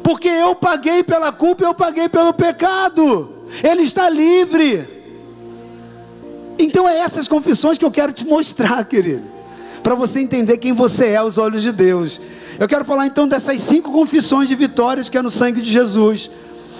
Porque 0.00 0.28
eu 0.28 0.54
paguei 0.54 1.02
pela 1.02 1.32
culpa, 1.32 1.64
eu 1.64 1.74
paguei 1.74 2.08
pelo 2.08 2.32
pecado. 2.32 3.48
Ele 3.64 3.82
está 3.82 4.08
livre. 4.08 4.88
Então 6.56 6.88
é 6.88 6.98
essas 6.98 7.26
confissões 7.26 7.78
que 7.78 7.84
eu 7.84 7.90
quero 7.90 8.12
te 8.12 8.24
mostrar, 8.24 8.84
querido 8.84 9.31
para 9.82 9.94
você 9.94 10.20
entender 10.20 10.58
quem 10.58 10.72
você 10.72 11.08
é 11.08 11.16
aos 11.16 11.38
olhos 11.38 11.62
de 11.62 11.72
Deus. 11.72 12.20
Eu 12.58 12.68
quero 12.68 12.84
falar 12.84 13.06
então 13.06 13.26
dessas 13.26 13.60
cinco 13.60 13.90
confissões 13.90 14.48
de 14.48 14.54
vitórias 14.54 15.08
que 15.08 15.18
é 15.18 15.22
no 15.22 15.30
sangue 15.30 15.60
de 15.60 15.70
Jesus. 15.70 16.30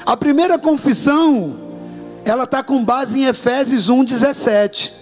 A 0.05 0.17
primeira 0.17 0.59
confissão, 0.59 1.57
ela 2.25 2.45
está 2.45 2.63
com 2.63 2.85
base 2.85 3.21
em 3.21 3.25
Efésios 3.25 3.89
1,17. 3.89 4.93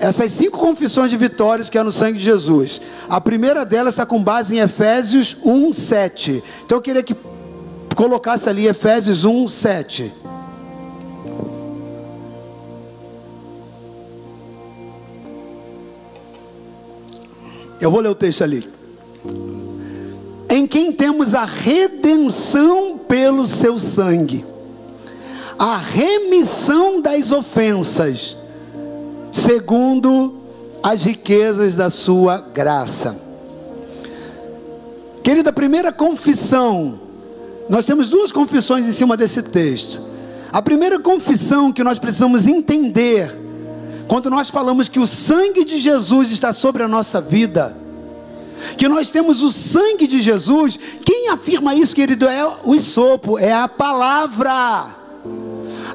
Essas 0.00 0.32
cinco 0.32 0.58
confissões 0.58 1.10
de 1.10 1.16
vitórias 1.16 1.70
que 1.70 1.78
é 1.78 1.82
no 1.82 1.92
sangue 1.92 2.18
de 2.18 2.24
Jesus. 2.24 2.80
A 3.08 3.20
primeira 3.20 3.64
delas 3.64 3.94
está 3.94 4.04
com 4.04 4.22
base 4.22 4.56
em 4.56 4.58
Efésios 4.58 5.36
1,7. 5.44 6.42
Então 6.64 6.78
eu 6.78 6.82
queria 6.82 7.02
que 7.02 7.16
colocasse 7.94 8.48
ali 8.48 8.66
Efésios 8.66 9.24
1,7. 9.24 10.23
Eu 17.84 17.90
vou 17.90 18.00
ler 18.00 18.08
o 18.08 18.14
texto 18.14 18.42
ali. 18.42 18.66
Em 20.48 20.66
quem 20.66 20.90
temos 20.90 21.34
a 21.34 21.44
redenção 21.44 22.96
pelo 22.96 23.44
seu 23.44 23.78
sangue, 23.78 24.42
a 25.58 25.76
remissão 25.76 27.02
das 27.02 27.30
ofensas, 27.30 28.38
segundo 29.30 30.34
as 30.82 31.02
riquezas 31.02 31.76
da 31.76 31.90
sua 31.90 32.38
graça. 32.38 33.20
Querida, 35.22 35.50
a 35.50 35.52
primeira 35.52 35.92
confissão, 35.92 36.98
nós 37.68 37.84
temos 37.84 38.08
duas 38.08 38.32
confissões 38.32 38.86
em 38.88 38.92
cima 38.92 39.14
desse 39.14 39.42
texto. 39.42 40.00
A 40.50 40.62
primeira 40.62 40.98
confissão 40.98 41.70
que 41.70 41.84
nós 41.84 41.98
precisamos 41.98 42.46
entender 42.46 43.43
quando 44.08 44.30
nós 44.30 44.50
falamos 44.50 44.88
que 44.88 45.00
o 45.00 45.06
sangue 45.06 45.64
de 45.64 45.78
Jesus 45.78 46.30
está 46.30 46.52
sobre 46.52 46.82
a 46.82 46.88
nossa 46.88 47.20
vida, 47.20 47.76
que 48.76 48.88
nós 48.88 49.10
temos 49.10 49.42
o 49.42 49.50
sangue 49.50 50.06
de 50.06 50.20
Jesus, 50.20 50.78
quem 51.04 51.28
afirma 51.28 51.74
isso, 51.74 51.94
querido, 51.94 52.26
é 52.26 52.46
o 52.64 52.78
sopo, 52.78 53.38
é 53.38 53.52
a 53.52 53.68
palavra. 53.68 54.86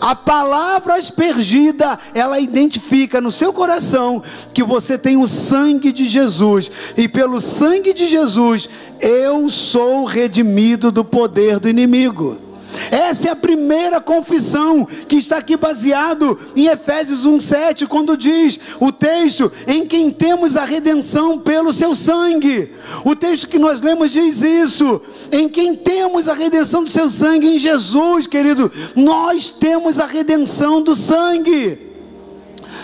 A 0.02 0.16
palavra 0.16 0.96
aspergida, 0.96 2.00
ela 2.14 2.40
identifica 2.40 3.20
no 3.20 3.30
seu 3.30 3.52
coração 3.52 4.24
que 4.54 4.64
você 4.64 4.98
tem 4.98 5.18
o 5.18 5.28
sangue 5.28 5.92
de 5.92 6.08
Jesus, 6.08 6.72
e 6.96 7.08
pelo 7.08 7.42
sangue 7.42 7.94
de 7.94 8.08
Jesus, 8.08 8.70
eu 9.02 9.50
sou 9.50 10.06
redimido 10.06 10.92
do 10.92 11.04
poder 11.04 11.60
do 11.60 11.68
inimigo. 11.68 12.49
Essa 12.92 13.30
é 13.30 13.32
a 13.32 13.36
primeira 13.36 14.00
confissão 14.00 14.86
que 14.86 15.16
está 15.16 15.38
aqui 15.38 15.56
baseado 15.56 16.40
em 16.56 16.68
Efésios 16.68 17.26
1:7, 17.26 17.88
quando 17.88 18.18
diz 18.18 18.60
o 18.80 18.92
texto 18.92 19.52
em 19.68 19.86
quem 19.86 20.12
temos 20.12 20.56
a 20.56 20.66
redenção 20.66 21.40
pelo 21.40 21.72
seu 21.72 21.94
sangue. 21.94 22.72
O 23.04 23.16
texto 23.16 23.48
que 23.48 23.60
nós 23.60 23.82
lemos 23.82 24.12
diz 24.12 24.42
isso, 24.42 25.02
em 25.32 25.48
quem 25.48 25.76
temos 25.76 26.28
a 26.28 26.34
redenção 26.34 26.84
do 26.84 26.90
seu 26.90 27.10
sangue 27.10 27.48
em 27.48 27.58
Jesus, 27.58 28.28
querido. 28.28 28.72
Nós 28.96 29.50
temos 29.50 30.00
a 30.00 30.06
redenção 30.06 30.82
do 30.82 30.96
sangue. 30.96 31.78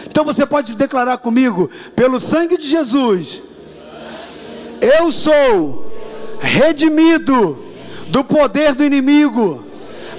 Então 0.08 0.24
você 0.24 0.46
pode 0.46 0.76
declarar 0.76 1.18
comigo, 1.18 1.70
pelo 1.96 2.20
sangue 2.20 2.58
de 2.58 2.68
Jesus, 2.68 3.42
eu 4.80 5.12
sou 5.12 5.92
redimido 6.40 7.60
do 8.08 8.24
poder 8.24 8.74
do 8.74 8.84
inimigo 8.84 9.66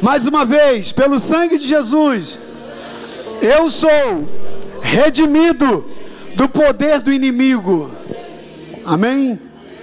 mais 0.01 0.26
uma 0.26 0.44
vez, 0.44 0.92
pelo 0.92 1.18
sangue 1.18 1.59
de 1.59 1.66
Jesus, 1.66 2.38
eu 3.40 3.70
sou 3.70 4.24
redimido 4.82 5.84
do 6.34 6.49
poder 6.49 7.01
do 7.01 7.12
inimigo. 7.12 7.90
Amém? 8.84 9.38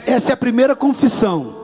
Essa 0.06 0.32
é 0.32 0.34
a 0.34 0.38
primeira 0.38 0.76
confissão. 0.76 1.62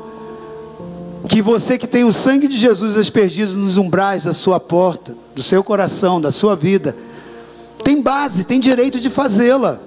Que 1.28 1.42
você 1.42 1.78
que 1.78 1.86
tem 1.86 2.04
o 2.04 2.12
sangue 2.12 2.48
de 2.48 2.58
Jesus 2.58 2.98
aspergido 2.98 3.56
nos 3.56 3.78
umbrais 3.78 4.24
da 4.24 4.34
sua 4.34 4.60
porta, 4.60 5.16
do 5.36 5.44
seu 5.44 5.64
coração, 5.64 6.20
da 6.20 6.32
sua 6.32 6.56
vida, 6.56 6.96
tem 7.84 8.02
base, 8.02 8.44
tem 8.44 8.60
direito 8.60 9.00
de 9.00 9.10
fazê-la. 9.10 9.80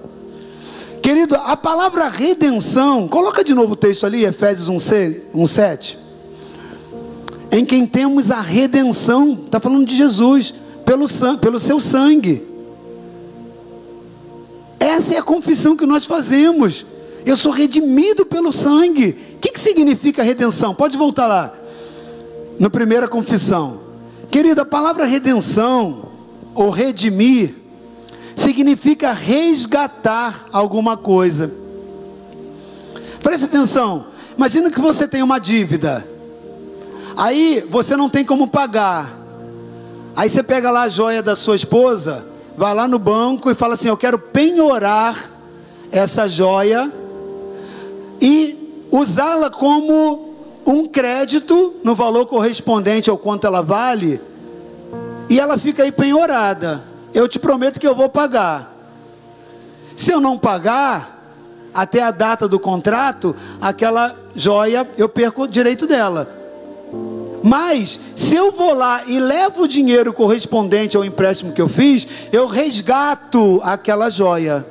Querido, 1.03 1.35
a 1.35 1.57
palavra 1.57 2.09
redenção, 2.09 3.09
coloca 3.09 3.43
de 3.43 3.55
novo 3.55 3.73
o 3.73 3.77
texto 3.77 4.07
ali, 4.07 4.25
Efésios 4.25 4.69
1,7 4.69 6.02
em 7.53 7.67
quem 7.67 7.87
temos 7.87 8.31
a 8.31 8.41
redenção, 8.41 9.39
está 9.45 9.61
falando 9.61 9.87
de 9.87 9.95
Jesus, 9.95 10.55
pelo, 10.87 11.07
pelo 11.39 11.61
seu 11.61 11.79
sangue. 11.79 12.43
Essa 14.81 15.15
é 15.15 15.19
a 15.19 15.23
confissão 15.23 15.77
que 15.77 15.85
nós 15.85 16.07
fazemos. 16.07 16.87
Eu 17.27 17.37
sou 17.37 17.53
redimido 17.53 18.25
pelo 18.25 18.53
sangue. 18.53 19.17
O 19.35 19.39
que, 19.39 19.51
que 19.51 19.61
significa 19.61 20.23
redenção? 20.23 20.75
Pode 20.75 20.97
voltar 20.97 21.27
lá. 21.27 21.55
Na 22.59 22.71
primeira 22.71 23.07
confissão. 23.07 23.81
Querido, 24.31 24.63
a 24.63 24.65
palavra 24.65 25.05
redenção, 25.05 26.09
ou 26.55 26.71
redimir, 26.71 27.55
significa 28.35 29.13
resgatar 29.13 30.49
alguma 30.51 30.97
coisa. 30.97 31.53
Preste 33.23 33.45
atenção. 33.45 34.07
Imagina 34.37 34.71
que 34.71 34.81
você 34.81 35.07
tem 35.07 35.23
uma 35.23 35.39
dívida. 35.39 36.12
Aí 37.17 37.67
você 37.69 37.97
não 37.97 38.09
tem 38.09 38.25
como 38.25 38.47
pagar. 38.47 39.19
Aí 40.15 40.29
você 40.29 40.43
pega 40.43 40.71
lá 40.71 40.83
a 40.83 40.89
joia 40.89 41.23
da 41.23 41.35
sua 41.35 41.57
esposa, 41.57 42.27
vai 42.57 42.75
lá 42.75 42.87
no 42.87 42.99
banco 42.99 43.51
e 43.51 43.55
fala 43.55 43.75
assim: 43.75 43.89
Eu 43.89 43.97
quero 43.97 44.19
penhorar 44.19 45.31
essa 45.91 46.29
joia 46.29 46.93
e 48.21 48.87
usá-la 48.91 49.51
como 49.51 50.35
um 50.65 50.87
crédito 50.87 51.75
no 51.83 51.95
valor 51.95 52.27
correspondente 52.27 53.11
ao 53.11 53.19
quanto 53.19 53.47
ela 53.47 53.63
vale, 53.63 54.21
e 55.29 55.41
ela 55.41 55.59
fica 55.59 55.83
aí 55.83 55.91
penhorada. 55.91 56.85
Eu 57.15 57.27
te 57.27 57.39
prometo 57.39 57.81
que 57.81 57.87
eu 57.87 57.95
vou 57.95 58.09
pagar. 58.09 58.73
Se 59.97 60.11
eu 60.11 60.21
não 60.21 60.39
pagar, 60.39 61.13
até 61.75 62.03
a 62.03 62.11
data 62.11 62.47
do 62.47 62.61
contrato, 62.61 63.35
aquela 63.61 64.15
joia 64.35 64.89
eu 64.97 65.09
perco 65.09 65.43
o 65.43 65.49
direito 65.49 65.87
dela. 65.87 66.42
Mas, 67.43 67.99
se 68.15 68.37
eu 68.37 68.53
vou 68.53 68.73
lá 68.73 69.03
e 69.07 69.19
levo 69.19 69.63
o 69.63 69.69
dinheiro 69.69 70.13
correspondente 70.13 70.97
ao 70.97 71.05
empréstimo 71.05 71.53
que 71.53 71.61
eu 71.61 71.69
fiz, 71.69 72.07
eu 72.33 72.47
resgato 72.47 73.61
aquela 73.65 74.09
joia. 74.09 74.65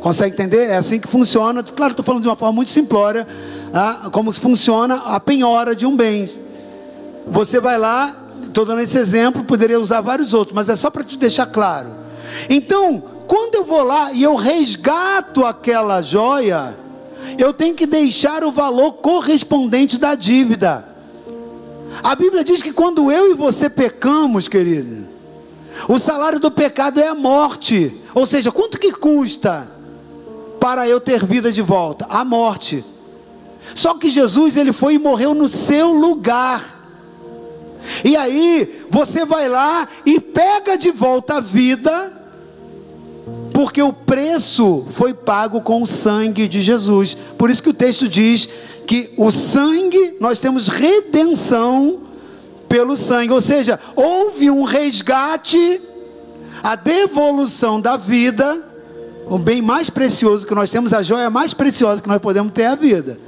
Consegue 0.00 0.34
entender? 0.34 0.70
É 0.70 0.76
assim 0.76 0.98
que 0.98 1.08
funciona. 1.08 1.62
Claro, 1.62 1.92
estou 1.92 2.04
falando 2.04 2.22
de 2.22 2.28
uma 2.28 2.36
forma 2.36 2.54
muito 2.54 2.70
simplória, 2.70 3.26
ah, 3.74 4.08
como 4.10 4.32
funciona 4.32 5.02
a 5.06 5.20
penhora 5.20 5.74
de 5.74 5.84
um 5.84 5.96
bem. 5.96 6.30
Você 7.26 7.60
vai 7.60 7.78
lá, 7.78 8.14
estou 8.42 8.64
dando 8.64 8.80
esse 8.80 8.96
exemplo, 8.96 9.44
poderia 9.44 9.78
usar 9.78 10.00
vários 10.00 10.32
outros, 10.32 10.54
mas 10.54 10.68
é 10.68 10.76
só 10.76 10.90
para 10.90 11.04
te 11.04 11.18
deixar 11.18 11.46
claro. 11.46 11.88
Então, 12.48 13.02
quando 13.26 13.56
eu 13.56 13.64
vou 13.64 13.82
lá 13.82 14.12
e 14.12 14.22
eu 14.22 14.34
resgato 14.34 15.44
aquela 15.44 16.00
joia, 16.00 16.76
eu 17.36 17.52
tenho 17.52 17.74
que 17.74 17.86
deixar 17.86 18.44
o 18.44 18.52
valor 18.52 18.92
correspondente 18.94 19.98
da 19.98 20.14
dívida. 20.14 20.95
A 22.02 22.14
Bíblia 22.14 22.44
diz 22.44 22.62
que 22.62 22.72
quando 22.72 23.10
eu 23.10 23.30
e 23.30 23.34
você 23.34 23.68
pecamos, 23.68 24.48
querido, 24.48 25.06
o 25.88 25.98
salário 25.98 26.40
do 26.40 26.50
pecado 26.50 27.00
é 27.00 27.08
a 27.08 27.14
morte. 27.14 27.94
Ou 28.14 28.24
seja, 28.24 28.50
quanto 28.50 28.78
que 28.78 28.92
custa 28.92 29.68
para 30.58 30.88
eu 30.88 31.00
ter 31.00 31.24
vida 31.24 31.52
de 31.52 31.62
volta? 31.62 32.06
A 32.08 32.24
morte. 32.24 32.84
Só 33.74 33.94
que 33.94 34.08
Jesus, 34.08 34.56
ele 34.56 34.72
foi 34.72 34.94
e 34.94 34.98
morreu 34.98 35.34
no 35.34 35.48
seu 35.48 35.92
lugar. 35.92 36.74
E 38.04 38.16
aí, 38.16 38.84
você 38.90 39.24
vai 39.24 39.48
lá 39.48 39.88
e 40.04 40.20
pega 40.20 40.76
de 40.76 40.90
volta 40.90 41.36
a 41.36 41.40
vida, 41.40 42.15
porque 43.56 43.80
o 43.80 43.90
preço 43.90 44.84
foi 44.90 45.14
pago 45.14 45.62
com 45.62 45.80
o 45.80 45.86
sangue 45.86 46.46
de 46.46 46.60
Jesus. 46.60 47.16
Por 47.38 47.48
isso 47.48 47.62
que 47.62 47.70
o 47.70 47.72
texto 47.72 48.06
diz 48.06 48.46
que 48.86 49.14
o 49.16 49.30
sangue, 49.30 50.14
nós 50.20 50.38
temos 50.38 50.68
redenção 50.68 52.00
pelo 52.68 52.94
sangue. 52.94 53.32
Ou 53.32 53.40
seja, 53.40 53.80
houve 53.96 54.50
um 54.50 54.62
resgate, 54.62 55.80
a 56.62 56.76
devolução 56.76 57.80
da 57.80 57.96
vida, 57.96 58.62
o 59.26 59.38
bem 59.38 59.62
mais 59.62 59.88
precioso 59.88 60.46
que 60.46 60.54
nós 60.54 60.70
temos, 60.70 60.92
a 60.92 61.02
joia 61.02 61.30
mais 61.30 61.54
preciosa 61.54 62.02
que 62.02 62.08
nós 62.10 62.20
podemos 62.20 62.52
ter 62.52 62.64
é 62.64 62.66
a 62.66 62.74
vida 62.74 63.18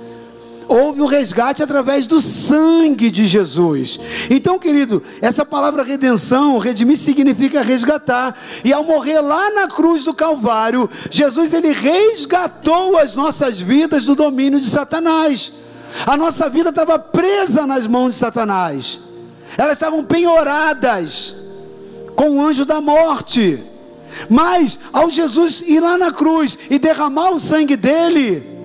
houve 0.69 1.01
o 1.01 1.07
resgate 1.07 1.63
através 1.63 2.07
do 2.07 2.21
sangue 2.21 3.11
de 3.11 3.27
Jesus. 3.27 3.99
Então, 4.29 4.59
querido, 4.59 5.03
essa 5.21 5.45
palavra 5.45 5.83
redenção, 5.83 6.59
redimir 6.59 6.99
significa 6.99 7.63
resgatar. 7.63 8.39
E 8.65 8.73
ao 8.73 8.85
morrer 8.85 9.21
lá 9.21 9.51
na 9.51 9.67
cruz 9.67 10.05
do 10.05 10.13
Calvário, 10.13 10.89
Jesus 11.11 11.53
ele 11.53 11.73
resgatou 11.73 12.99
as 12.99 13.15
nossas 13.15 13.61
vidas 13.61 14.05
do 14.05 14.15
domínio 14.15 14.61
de 14.61 14.69
Satanás. 14.69 15.53
A 16.07 16.17
nossa 16.17 16.49
vida 16.51 16.69
estava 16.69 16.99
presa 16.99 17.67
nas 17.67 17.87
mãos 17.87 18.11
de 18.11 18.17
Satanás. 18.17 19.01
Elas 19.57 19.73
estavam 19.73 20.05
penhoradas 20.05 21.35
com 22.15 22.37
o 22.37 22.43
anjo 22.45 22.65
da 22.65 22.81
morte. 22.81 23.63
Mas 24.29 24.79
ao 24.93 25.09
Jesus 25.09 25.63
ir 25.67 25.81
lá 25.81 25.97
na 25.97 26.13
cruz 26.13 26.59
e 26.69 26.79
derramar 26.79 27.31
o 27.31 27.41
sangue 27.41 27.77
dele, 27.77 28.58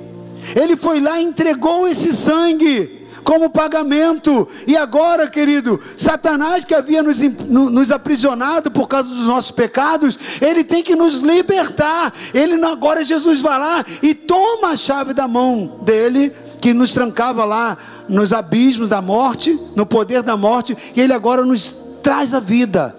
ele 0.56 0.76
foi 0.76 1.00
lá 1.00 1.20
e 1.20 1.24
entregou 1.24 1.88
esse 1.88 2.14
sangue 2.14 3.04
como 3.24 3.50
pagamento. 3.50 4.48
E 4.68 4.76
agora, 4.76 5.28
querido, 5.28 5.80
Satanás 5.98 6.64
que 6.64 6.76
havia 6.76 7.02
nos, 7.02 7.20
nos 7.20 7.92
aprisionado 7.92 8.70
por 8.70 8.88
causa 8.88 9.10
dos 9.10 9.26
nossos 9.26 9.52
pecados, 9.52 10.20
ele 10.42 10.64
tem 10.64 10.84
que 10.84 10.96
nos 10.96 11.16
libertar. 11.16 12.14
Ele 12.34 12.64
agora 12.66 13.04
Jesus 13.04 13.42
vai 13.42 13.58
lá 13.58 13.86
e 14.02 14.14
toma 14.14 14.70
a 14.70 14.76
chave 14.76 15.14
da 15.14 15.28
mão 15.28 15.80
dele 15.84 16.32
que 16.62 16.74
nos 16.74 16.94
trancava 16.94 17.44
lá 17.44 17.78
nos 18.08 18.34
abismos 18.34 18.90
da 18.90 19.02
morte, 19.02 19.58
no 19.76 19.86
poder 19.86 20.22
da 20.22 20.36
morte, 20.36 20.78
e 20.96 21.02
ele 21.02 21.14
agora 21.14 21.46
nos 21.46 21.74
traz 22.02 22.34
a 22.34 22.40
vida. 22.40 22.96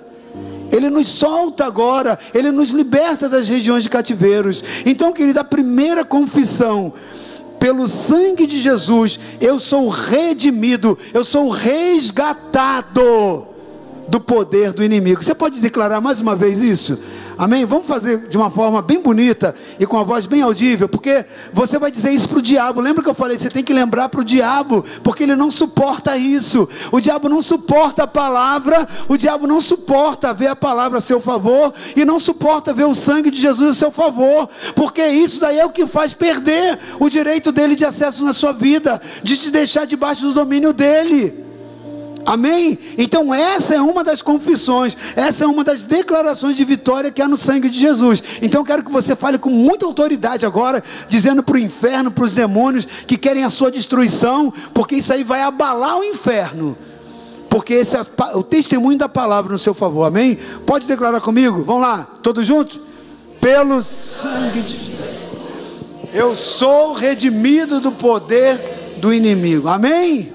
Ele 0.72 0.90
nos 0.90 1.06
solta 1.06 1.64
agora, 1.64 2.18
ele 2.32 2.50
nos 2.50 2.70
liberta 2.70 3.28
das 3.28 3.46
regiões 3.48 3.84
de 3.84 3.90
cativeiros. 3.90 4.64
Então, 4.84 5.12
querido, 5.12 5.38
a 5.38 5.44
primeira 5.44 6.04
confissão 6.04 6.92
pelo 7.64 7.88
sangue 7.88 8.46
de 8.46 8.60
Jesus, 8.60 9.18
eu 9.40 9.58
sou 9.58 9.88
redimido, 9.88 10.98
eu 11.14 11.24
sou 11.24 11.48
resgatado 11.48 13.46
do 14.06 14.20
poder 14.20 14.70
do 14.70 14.84
inimigo. 14.84 15.24
Você 15.24 15.34
pode 15.34 15.62
declarar 15.62 15.98
mais 15.98 16.20
uma 16.20 16.36
vez 16.36 16.60
isso? 16.60 16.98
Amém? 17.36 17.64
Vamos 17.64 17.86
fazer 17.86 18.28
de 18.28 18.36
uma 18.36 18.50
forma 18.50 18.80
bem 18.80 19.00
bonita 19.00 19.54
e 19.78 19.86
com 19.86 19.98
a 19.98 20.02
voz 20.02 20.26
bem 20.26 20.42
audível, 20.42 20.88
porque 20.88 21.24
você 21.52 21.78
vai 21.78 21.90
dizer 21.90 22.10
isso 22.10 22.28
para 22.28 22.38
o 22.38 22.42
diabo. 22.42 22.80
Lembra 22.80 23.02
que 23.02 23.10
eu 23.10 23.14
falei? 23.14 23.36
Você 23.36 23.50
tem 23.50 23.64
que 23.64 23.72
lembrar 23.72 24.08
para 24.08 24.20
o 24.20 24.24
diabo, 24.24 24.84
porque 25.02 25.24
ele 25.24 25.34
não 25.34 25.50
suporta 25.50 26.16
isso. 26.16 26.68
O 26.92 27.00
diabo 27.00 27.28
não 27.28 27.42
suporta 27.42 28.04
a 28.04 28.06
palavra, 28.06 28.86
o 29.08 29.16
diabo 29.16 29.46
não 29.46 29.60
suporta 29.60 30.32
ver 30.32 30.46
a 30.48 30.56
palavra 30.56 30.98
a 30.98 31.00
seu 31.00 31.20
favor 31.20 31.74
e 31.96 32.04
não 32.04 32.20
suporta 32.20 32.72
ver 32.72 32.84
o 32.84 32.94
sangue 32.94 33.30
de 33.30 33.40
Jesus 33.40 33.76
a 33.76 33.78
seu 33.78 33.90
favor, 33.90 34.48
porque 34.74 35.04
isso 35.06 35.40
daí 35.40 35.58
é 35.58 35.66
o 35.66 35.70
que 35.70 35.86
faz 35.86 36.12
perder 36.12 36.78
o 37.00 37.08
direito 37.08 37.50
dele 37.50 37.74
de 37.74 37.84
acesso 37.84 38.24
na 38.24 38.32
sua 38.32 38.52
vida, 38.52 39.00
de 39.22 39.36
te 39.36 39.50
deixar 39.50 39.86
debaixo 39.86 40.22
do 40.22 40.32
domínio 40.32 40.72
dele. 40.72 41.43
Amém? 42.26 42.78
Então, 42.96 43.34
essa 43.34 43.74
é 43.74 43.80
uma 43.80 44.02
das 44.02 44.22
confissões, 44.22 44.96
essa 45.14 45.44
é 45.44 45.46
uma 45.46 45.62
das 45.62 45.82
declarações 45.82 46.56
de 46.56 46.64
vitória 46.64 47.10
que 47.10 47.20
há 47.20 47.28
no 47.28 47.36
sangue 47.36 47.68
de 47.68 47.78
Jesus. 47.78 48.22
Então, 48.40 48.62
eu 48.62 48.64
quero 48.64 48.82
que 48.82 48.90
você 48.90 49.14
fale 49.14 49.38
com 49.38 49.50
muita 49.50 49.84
autoridade 49.84 50.46
agora, 50.46 50.82
dizendo 51.08 51.42
para 51.42 51.56
o 51.56 51.58
inferno, 51.58 52.10
para 52.10 52.24
os 52.24 52.30
demônios 52.30 52.86
que 53.06 53.18
querem 53.18 53.44
a 53.44 53.50
sua 53.50 53.70
destruição, 53.70 54.52
porque 54.72 54.96
isso 54.96 55.12
aí 55.12 55.22
vai 55.22 55.42
abalar 55.42 55.98
o 55.98 56.04
inferno. 56.04 56.76
Porque 57.48 57.74
esse 57.74 57.96
é 57.96 58.00
o 58.34 58.42
testemunho 58.42 58.98
da 58.98 59.08
palavra 59.08 59.52
no 59.52 59.58
seu 59.58 59.74
favor, 59.74 60.04
amém? 60.04 60.36
Pode 60.66 60.86
declarar 60.86 61.20
comigo? 61.20 61.62
Vamos 61.62 61.82
lá, 61.82 62.08
todos 62.22 62.46
juntos? 62.46 62.80
Pelo 63.40 63.80
sangue 63.82 64.62
de 64.62 64.76
Jesus, 64.76 64.94
eu 66.12 66.34
sou 66.34 66.94
redimido 66.94 67.80
do 67.80 67.92
poder 67.92 68.96
do 68.96 69.12
inimigo, 69.12 69.68
amém? 69.68 70.32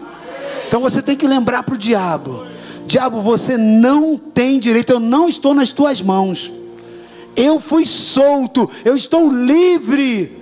Então 0.70 0.80
você 0.80 1.02
tem 1.02 1.18
que 1.18 1.28
lembrar 1.28 1.64
para 1.64 1.74
o 1.74 1.78
diabo: 1.78 2.46
Diabo, 2.86 3.22
você 3.22 3.58
não 3.58 4.16
tem 4.18 4.60
direito, 4.60 4.92
eu 4.94 5.00
não 5.00 5.28
estou 5.28 5.56
nas 5.56 5.72
tuas 5.72 6.00
mãos. 6.00 6.52
Eu 7.36 7.60
fui 7.60 7.86
solto, 7.86 8.70
eu 8.86 8.96
estou 8.96 9.32
livre. 9.32 10.38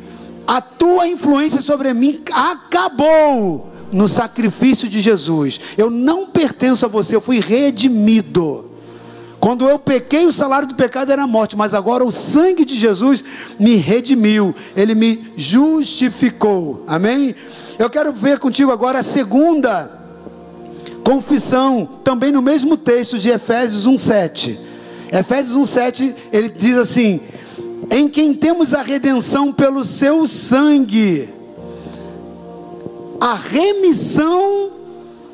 A 0.46 0.60
tua 0.60 1.08
influência 1.08 1.62
sobre 1.62 1.94
mim 1.94 2.22
acabou 2.32 3.72
no 3.92 4.08
sacrifício 4.08 4.90
de 4.90 5.00
Jesus. 5.00 5.62
Eu 5.78 5.90
não 5.90 6.28
pertenço 6.28 6.86
a 6.86 6.90
você, 6.90 7.16
eu 7.16 7.22
fui 7.22 7.40
redimido. 7.40 8.66
Quando 9.40 9.70
eu 9.70 9.80
pequei, 9.80 10.26
o 10.26 10.32
salário 10.32 10.68
do 10.68 10.76
pecado 10.76 11.12
era 11.12 11.24
a 11.24 11.28
morte, 11.28 11.56
mas 11.56 11.74
agora 11.74 12.04
o 12.04 12.12
sangue 12.12 12.66
de 12.66 12.76
Jesus 12.76 13.24
me 13.58 13.76
redimiu, 13.76 14.54
ele 14.76 14.94
me 14.94 15.32
justificou. 15.38 16.84
Amém? 16.86 17.34
Eu 17.80 17.90
quero 17.90 18.12
ver 18.12 18.40
contigo 18.40 18.72
agora 18.72 19.00
a 19.00 19.04
segunda 19.04 19.97
confissão, 21.08 21.88
também 22.04 22.34
no 22.34 22.42
mesmo 22.42 22.76
texto 22.76 23.18
de 23.18 23.30
Efésios 23.30 23.88
1:7. 23.88 24.60
Efésios 25.10 25.56
1:7, 25.56 26.14
ele 26.34 26.50
diz 26.50 26.78
assim: 26.78 27.22
"Em 27.90 28.10
quem 28.10 28.34
temos 28.34 28.74
a 28.74 28.82
redenção 28.82 29.54
pelo 29.54 29.86
seu 29.86 30.28
sangue, 30.28 31.30
a 33.22 33.36
remissão 33.36 34.72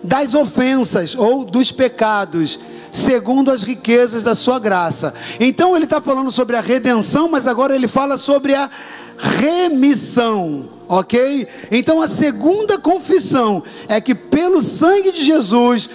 das 0.03 0.35
ofensas 0.35 1.15
ou 1.15 1.43
dos 1.43 1.71
pecados, 1.71 2.59
segundo 2.91 3.49
as 3.49 3.63
riquezas 3.63 4.21
da 4.21 4.35
sua 4.35 4.59
graça." 4.59 5.11
Então 5.39 5.75
ele 5.75 5.85
está 5.85 5.99
falando 5.99 6.31
sobre 6.31 6.55
a 6.55 6.61
redenção, 6.61 7.27
mas 7.27 7.47
agora 7.47 7.73
ele 7.73 7.87
fala 7.87 8.15
sobre 8.15 8.53
a 8.53 8.69
remissão. 9.17 10.69
Ok? 10.87 11.47
Então 11.71 12.01
a 12.01 12.07
segunda 12.07 12.77
confissão 12.77 13.63
é 13.87 14.01
que 14.01 14.13
pelo 14.13 14.61
sangue 14.61 15.11
de 15.11 15.23
Jesus, 15.23 15.89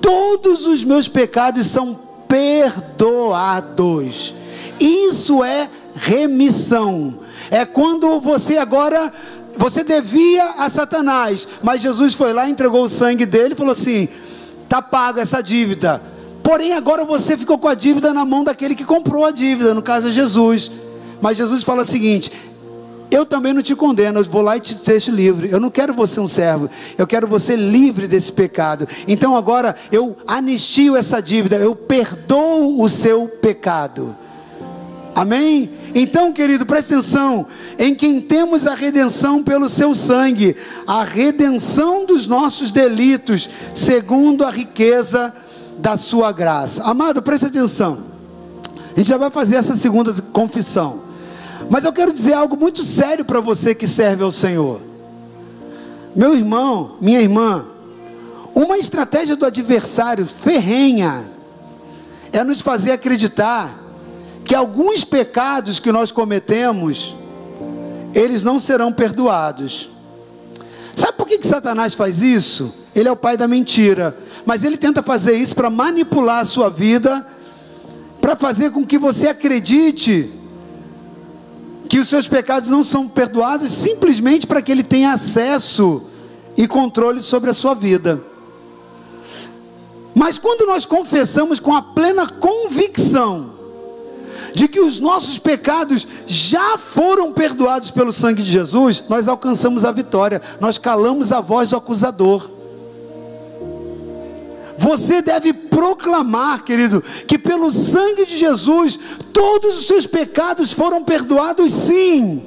todos 0.00 0.66
os 0.66 0.84
meus 0.84 1.08
pecados 1.08 1.66
são 1.66 1.98
perdoados. 2.28 4.34
Isso 4.78 5.42
é 5.42 5.68
remissão. 5.94 7.18
É 7.50 7.64
quando 7.64 8.20
você 8.20 8.58
agora 8.58 9.12
você 9.56 9.82
devia 9.82 10.44
a 10.58 10.70
Satanás, 10.70 11.46
mas 11.62 11.82
Jesus 11.82 12.14
foi 12.14 12.32
lá, 12.32 12.48
entregou 12.48 12.84
o 12.84 12.88
sangue 12.88 13.26
dele 13.26 13.54
e 13.54 13.56
falou 13.56 13.72
assim: 13.72 14.08
"Tá 14.68 14.80
paga 14.80 15.22
essa 15.22 15.42
dívida". 15.42 16.00
Porém, 16.42 16.72
agora 16.72 17.04
você 17.04 17.36
ficou 17.36 17.58
com 17.58 17.68
a 17.68 17.74
dívida 17.74 18.14
na 18.14 18.24
mão 18.24 18.42
daquele 18.42 18.74
que 18.74 18.84
comprou 18.84 19.24
a 19.24 19.30
dívida, 19.30 19.74
no 19.74 19.82
caso 19.82 20.08
é 20.08 20.10
Jesus. 20.10 20.70
Mas 21.20 21.36
Jesus 21.36 21.62
fala 21.62 21.82
o 21.82 21.86
seguinte: 21.86 22.32
eu 23.10 23.26
também 23.26 23.52
não 23.52 23.62
te 23.62 23.74
condeno, 23.74 24.20
eu 24.20 24.24
vou 24.24 24.42
lá 24.42 24.56
e 24.56 24.60
te 24.60 24.74
deixo 24.74 25.10
livre. 25.10 25.50
Eu 25.50 25.58
não 25.58 25.70
quero 25.70 25.92
você 25.92 26.20
um 26.20 26.28
servo, 26.28 26.70
eu 26.96 27.06
quero 27.06 27.26
você 27.26 27.56
livre 27.56 28.06
desse 28.06 28.32
pecado. 28.32 28.86
Então 29.08 29.36
agora 29.36 29.74
eu 29.90 30.16
anistio 30.26 30.96
essa 30.96 31.20
dívida, 31.20 31.56
eu 31.56 31.74
perdoo 31.74 32.80
o 32.80 32.88
seu 32.88 33.26
pecado. 33.26 34.16
Amém? 35.14 35.70
Então, 35.94 36.32
querido, 36.32 36.64
presta 36.64 36.94
atenção: 36.94 37.46
em 37.78 37.94
quem 37.94 38.20
temos 38.20 38.66
a 38.66 38.74
redenção 38.74 39.42
pelo 39.42 39.68
seu 39.68 39.92
sangue, 39.92 40.56
a 40.86 41.02
redenção 41.02 42.06
dos 42.06 42.26
nossos 42.26 42.70
delitos, 42.70 43.50
segundo 43.74 44.44
a 44.44 44.50
riqueza 44.50 45.34
da 45.78 45.96
sua 45.96 46.30
graça. 46.30 46.82
Amado, 46.84 47.20
presta 47.20 47.48
atenção. 47.48 48.04
A 48.94 48.98
gente 48.98 49.08
já 49.08 49.16
vai 49.16 49.30
fazer 49.30 49.56
essa 49.56 49.76
segunda 49.76 50.14
confissão. 50.32 51.09
Mas 51.70 51.84
eu 51.84 51.92
quero 51.92 52.12
dizer 52.12 52.32
algo 52.32 52.56
muito 52.56 52.82
sério 52.82 53.24
para 53.24 53.38
você 53.40 53.76
que 53.76 53.86
serve 53.86 54.24
ao 54.24 54.32
Senhor. 54.32 54.80
Meu 56.16 56.34
irmão, 56.34 56.96
minha 57.00 57.20
irmã, 57.20 57.64
uma 58.52 58.76
estratégia 58.76 59.36
do 59.36 59.46
adversário 59.46 60.26
ferrenha 60.26 61.30
é 62.32 62.42
nos 62.42 62.60
fazer 62.60 62.90
acreditar 62.90 63.72
que 64.44 64.52
alguns 64.52 65.04
pecados 65.04 65.78
que 65.78 65.92
nós 65.92 66.10
cometemos, 66.10 67.14
eles 68.12 68.42
não 68.42 68.58
serão 68.58 68.92
perdoados. 68.92 69.88
Sabe 70.96 71.12
por 71.12 71.24
que, 71.28 71.38
que 71.38 71.46
Satanás 71.46 71.94
faz 71.94 72.20
isso? 72.20 72.74
Ele 72.92 73.08
é 73.08 73.12
o 73.12 73.16
pai 73.16 73.36
da 73.36 73.46
mentira. 73.46 74.16
Mas 74.44 74.64
ele 74.64 74.76
tenta 74.76 75.04
fazer 75.04 75.36
isso 75.36 75.54
para 75.54 75.70
manipular 75.70 76.40
a 76.40 76.44
sua 76.44 76.68
vida, 76.68 77.24
para 78.20 78.34
fazer 78.34 78.72
com 78.72 78.84
que 78.84 78.98
você 78.98 79.28
acredite 79.28 80.39
que 81.90 81.98
os 81.98 82.08
seus 82.08 82.28
pecados 82.28 82.68
não 82.68 82.84
são 82.84 83.08
perdoados 83.08 83.72
simplesmente 83.72 84.46
para 84.46 84.62
que 84.62 84.70
ele 84.70 84.84
tenha 84.84 85.12
acesso 85.12 86.04
e 86.56 86.68
controle 86.68 87.20
sobre 87.20 87.50
a 87.50 87.52
sua 87.54 87.74
vida. 87.74 88.22
Mas 90.14 90.38
quando 90.38 90.64
nós 90.66 90.86
confessamos 90.86 91.58
com 91.58 91.74
a 91.74 91.82
plena 91.82 92.28
convicção 92.28 93.54
de 94.54 94.68
que 94.68 94.78
os 94.78 95.00
nossos 95.00 95.40
pecados 95.40 96.06
já 96.28 96.78
foram 96.78 97.32
perdoados 97.32 97.90
pelo 97.90 98.12
sangue 98.12 98.44
de 98.44 98.52
Jesus, 98.52 99.02
nós 99.08 99.26
alcançamos 99.26 99.84
a 99.84 99.90
vitória, 99.90 100.40
nós 100.60 100.78
calamos 100.78 101.32
a 101.32 101.40
voz 101.40 101.70
do 101.70 101.76
acusador. 101.76 102.48
Você 104.80 105.20
deve 105.20 105.52
proclamar, 105.52 106.64
querido, 106.64 107.02
que 107.26 107.38
pelo 107.38 107.70
sangue 107.70 108.24
de 108.24 108.34
Jesus 108.38 108.98
todos 109.30 109.78
os 109.78 109.86
seus 109.86 110.06
pecados 110.06 110.72
foram 110.72 111.04
perdoados, 111.04 111.70
sim. 111.70 112.42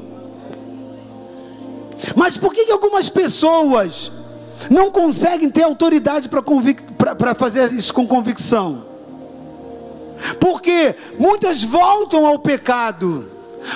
Mas 2.16 2.36
por 2.36 2.52
que, 2.52 2.66
que 2.66 2.72
algumas 2.72 3.08
pessoas 3.08 4.12
não 4.68 4.90
conseguem 4.90 5.48
ter 5.48 5.62
autoridade 5.62 6.28
para 6.28 7.36
fazer 7.36 7.72
isso 7.72 7.94
com 7.94 8.08
convicção? 8.08 8.84
Porque 10.40 10.96
muitas 11.20 11.64
voltam 11.64 12.26
ao 12.26 12.40
pecado, 12.40 13.30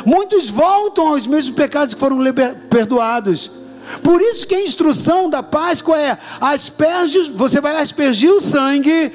muitos 0.04 0.50
voltam 0.50 1.10
aos 1.10 1.28
mesmos 1.28 1.56
pecados 1.56 1.94
que 1.94 2.00
foram 2.00 2.18
perdoados. 2.72 3.52
Por 4.04 4.22
isso 4.22 4.46
que 4.46 4.56
a 4.56 4.64
instrução 4.64 5.30
da 5.30 5.42
Páscoa 5.42 6.00
é: 6.00 6.18
asperge, 6.40 7.32
você 7.32 7.62
vai 7.62 7.82
aspergir 7.82 8.32
o 8.32 8.42
sangue 8.42 9.12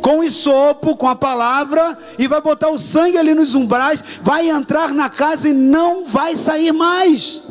com 0.00 0.20
o 0.20 0.24
isopo, 0.24 0.96
com 0.96 1.08
a 1.08 1.16
palavra, 1.16 1.98
e 2.18 2.28
vai 2.28 2.40
botar 2.40 2.68
o 2.68 2.78
sangue 2.78 3.18
ali 3.18 3.34
nos 3.34 3.54
umbrais, 3.54 4.02
vai 4.22 4.48
entrar 4.48 4.92
na 4.92 5.08
casa 5.08 5.48
e 5.48 5.52
não 5.52 6.06
vai 6.06 6.36
sair 6.36 6.72
mais. 6.72 7.42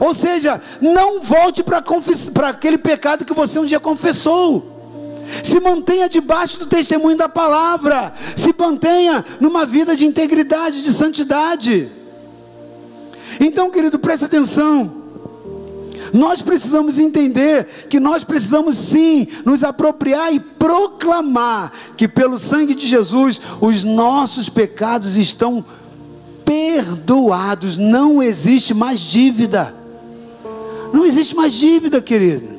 Ou 0.00 0.14
seja, 0.14 0.60
não 0.80 1.20
volte 1.20 1.62
para 1.62 2.48
aquele 2.48 2.78
pecado 2.78 3.24
que 3.24 3.34
você 3.34 3.58
um 3.58 3.64
dia 3.64 3.78
confessou. 3.78 4.72
Se 5.42 5.60
mantenha 5.60 6.08
debaixo 6.08 6.58
do 6.58 6.66
testemunho 6.66 7.16
da 7.16 7.28
palavra. 7.28 8.12
Se 8.36 8.54
mantenha 8.56 9.24
numa 9.40 9.64
vida 9.64 9.96
de 9.96 10.04
integridade, 10.04 10.82
de 10.82 10.92
santidade. 10.92 11.88
Então, 13.40 13.70
querido, 13.70 13.98
preste 13.98 14.24
atenção. 14.24 15.03
Nós 16.12 16.42
precisamos 16.42 16.98
entender 16.98 17.86
que 17.88 17.98
nós 17.98 18.24
precisamos 18.24 18.76
sim 18.76 19.26
nos 19.44 19.64
apropriar 19.64 20.32
e 20.32 20.40
proclamar 20.40 21.72
que 21.96 22.06
pelo 22.06 22.38
sangue 22.38 22.74
de 22.74 22.86
Jesus 22.86 23.40
os 23.60 23.82
nossos 23.82 24.48
pecados 24.48 25.16
estão 25.16 25.64
perdoados, 26.44 27.76
não 27.76 28.22
existe 28.22 28.74
mais 28.74 29.00
dívida. 29.00 29.74
Não 30.92 31.04
existe 31.04 31.34
mais 31.34 31.52
dívida, 31.52 32.00
querido. 32.00 32.54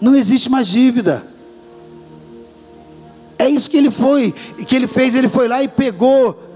Não 0.00 0.14
existe 0.14 0.48
mais 0.48 0.68
dívida. 0.68 1.26
É 3.38 3.48
isso 3.48 3.70
que 3.70 3.76
ele 3.76 3.90
foi, 3.90 4.32
que 4.66 4.74
ele 4.74 4.88
fez, 4.88 5.14
ele 5.14 5.28
foi 5.28 5.46
lá 5.46 5.62
e 5.62 5.68
pegou 5.68 6.48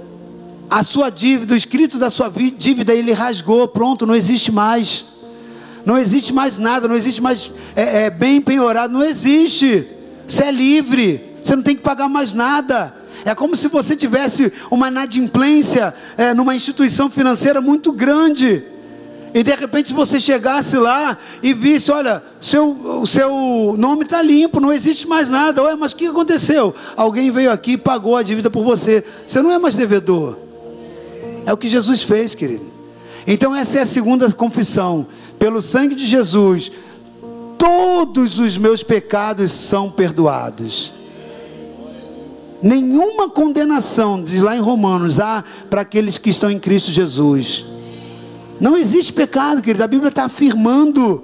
a 0.69 0.83
sua 0.83 1.11
dívida, 1.11 1.53
o 1.53 1.57
escrito 1.57 1.99
da 1.99 2.09
sua 2.09 2.33
dívida, 2.57 2.95
ele 2.95 3.13
rasgou, 3.13 3.69
pronto, 3.69 4.07
não 4.07 4.15
existe 4.15 4.51
mais. 4.51 5.05
Não 5.85 5.99
existe 5.99 6.33
mais 6.33 6.59
nada, 6.59 6.87
não 6.87 6.97
existe 6.97 7.21
mais 7.21 7.51
é, 7.75 8.05
é, 8.05 8.11
bem 8.11 8.41
penhorado, 8.41 8.93
não 8.93 9.05
existe. 9.05 9.87
Você 10.27 10.45
é 10.45 10.51
livre, 10.51 11.35
você 11.43 11.57
não 11.57 11.63
tem 11.63 11.77
que 11.77 11.83
pagar 11.83 12.09
mais 12.09 12.33
nada. 12.33 12.95
É 13.25 13.35
como 13.35 13.55
se 13.55 13.69
você 13.69 13.95
tivesse 13.95 14.53
uma 14.71 14.89
inadimplência 14.89 15.95
é, 16.17 16.35
numa 16.35 16.55
instituição 16.55 17.09
financeira 17.11 17.61
muito 17.61 17.93
grande. 17.93 18.65
E 19.35 19.43
de 19.43 19.55
repente 19.55 19.95
você 19.95 20.21
chegasse 20.21 20.77
lá 20.77 21.17
e 21.43 21.55
visse, 21.55 21.91
olha, 21.91 22.23
seu, 22.41 22.71
o 22.71 23.07
seu 23.07 23.75
nome 23.79 24.05
está 24.05 24.21
limpo, 24.21 24.61
não 24.61 24.73
existe 24.73 25.09
mais 25.09 25.31
nada. 25.31 25.63
Ué, 25.63 25.75
mas 25.75 25.93
o 25.93 25.97
que 25.97 26.07
aconteceu? 26.07 26.75
Alguém 26.97 27.31
veio 27.31 27.51
aqui 27.51 27.73
e 27.73 27.79
pagou 27.79 28.17
a 28.17 28.23
dívida 28.23 28.51
por 28.51 28.63
você. 28.63 29.03
Você 29.27 29.41
não 29.41 29.51
é 29.51 29.59
mais 29.59 29.75
devedor. 29.75 30.37
É 31.47 31.53
o 31.53 31.57
que 31.57 31.67
Jesus 31.67 32.03
fez, 32.03 32.35
querido. 32.35 32.71
Então 33.27 33.55
essa 33.55 33.79
é 33.79 33.83
a 33.83 33.87
segunda 33.87 34.31
confissão. 34.33 35.07
Pelo 35.43 35.61
sangue 35.61 35.97
de 35.97 36.07
Jesus, 36.07 36.71
todos 37.59 38.39
os 38.39 38.57
meus 38.57 38.85
pecados 38.85 39.51
são 39.51 39.91
perdoados. 39.91 40.95
Nenhuma 42.63 43.29
condenação, 43.29 44.23
diz 44.23 44.41
lá 44.41 44.57
em 44.57 44.61
Romanos, 44.61 45.19
há 45.19 45.43
para 45.69 45.81
aqueles 45.81 46.17
que 46.17 46.31
estão 46.31 46.49
em 46.49 46.61
Cristo 46.61 46.93
Jesus. 46.93 47.67
Não 48.61 48.77
existe 48.77 49.13
pecado, 49.13 49.61
querido. 49.61 49.83
A 49.83 49.89
Bíblia 49.89 50.11
está 50.11 50.27
afirmando. 50.27 51.21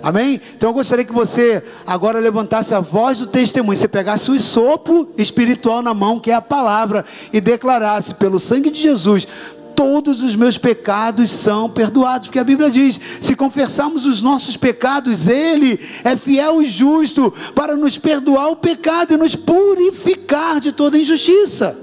Amém? 0.00 0.40
Então 0.56 0.70
eu 0.70 0.74
gostaria 0.74 1.04
que 1.04 1.12
você 1.12 1.60
agora 1.84 2.20
levantasse 2.20 2.72
a 2.72 2.78
voz 2.78 3.18
do 3.18 3.26
testemunho, 3.26 3.76
você 3.76 3.88
pegasse 3.88 4.30
o 4.30 4.38
sopro 4.38 5.08
espiritual 5.18 5.82
na 5.82 5.92
mão, 5.92 6.20
que 6.20 6.30
é 6.30 6.34
a 6.34 6.40
palavra, 6.40 7.04
e 7.32 7.40
declarasse 7.40 8.14
pelo 8.14 8.38
sangue 8.38 8.70
de 8.70 8.80
Jesus: 8.80 9.26
todos 9.74 10.22
os 10.22 10.34
meus 10.36 10.56
pecados 10.56 11.30
são 11.30 11.68
perdoados, 11.68 12.28
porque 12.28 12.38
a 12.38 12.44
Bíblia 12.44 12.70
diz: 12.70 13.00
se 13.20 13.34
confessarmos 13.34 14.06
os 14.06 14.22
nossos 14.22 14.56
pecados, 14.56 15.26
Ele 15.26 15.78
é 16.02 16.16
fiel 16.16 16.62
e 16.62 16.66
justo 16.66 17.32
para 17.54 17.76
nos 17.76 17.98
perdoar 17.98 18.48
o 18.48 18.56
pecado 18.56 19.14
e 19.14 19.16
nos 19.16 19.34
purificar 19.36 20.60
de 20.60 20.72
toda 20.72 20.98
injustiça. 20.98 21.78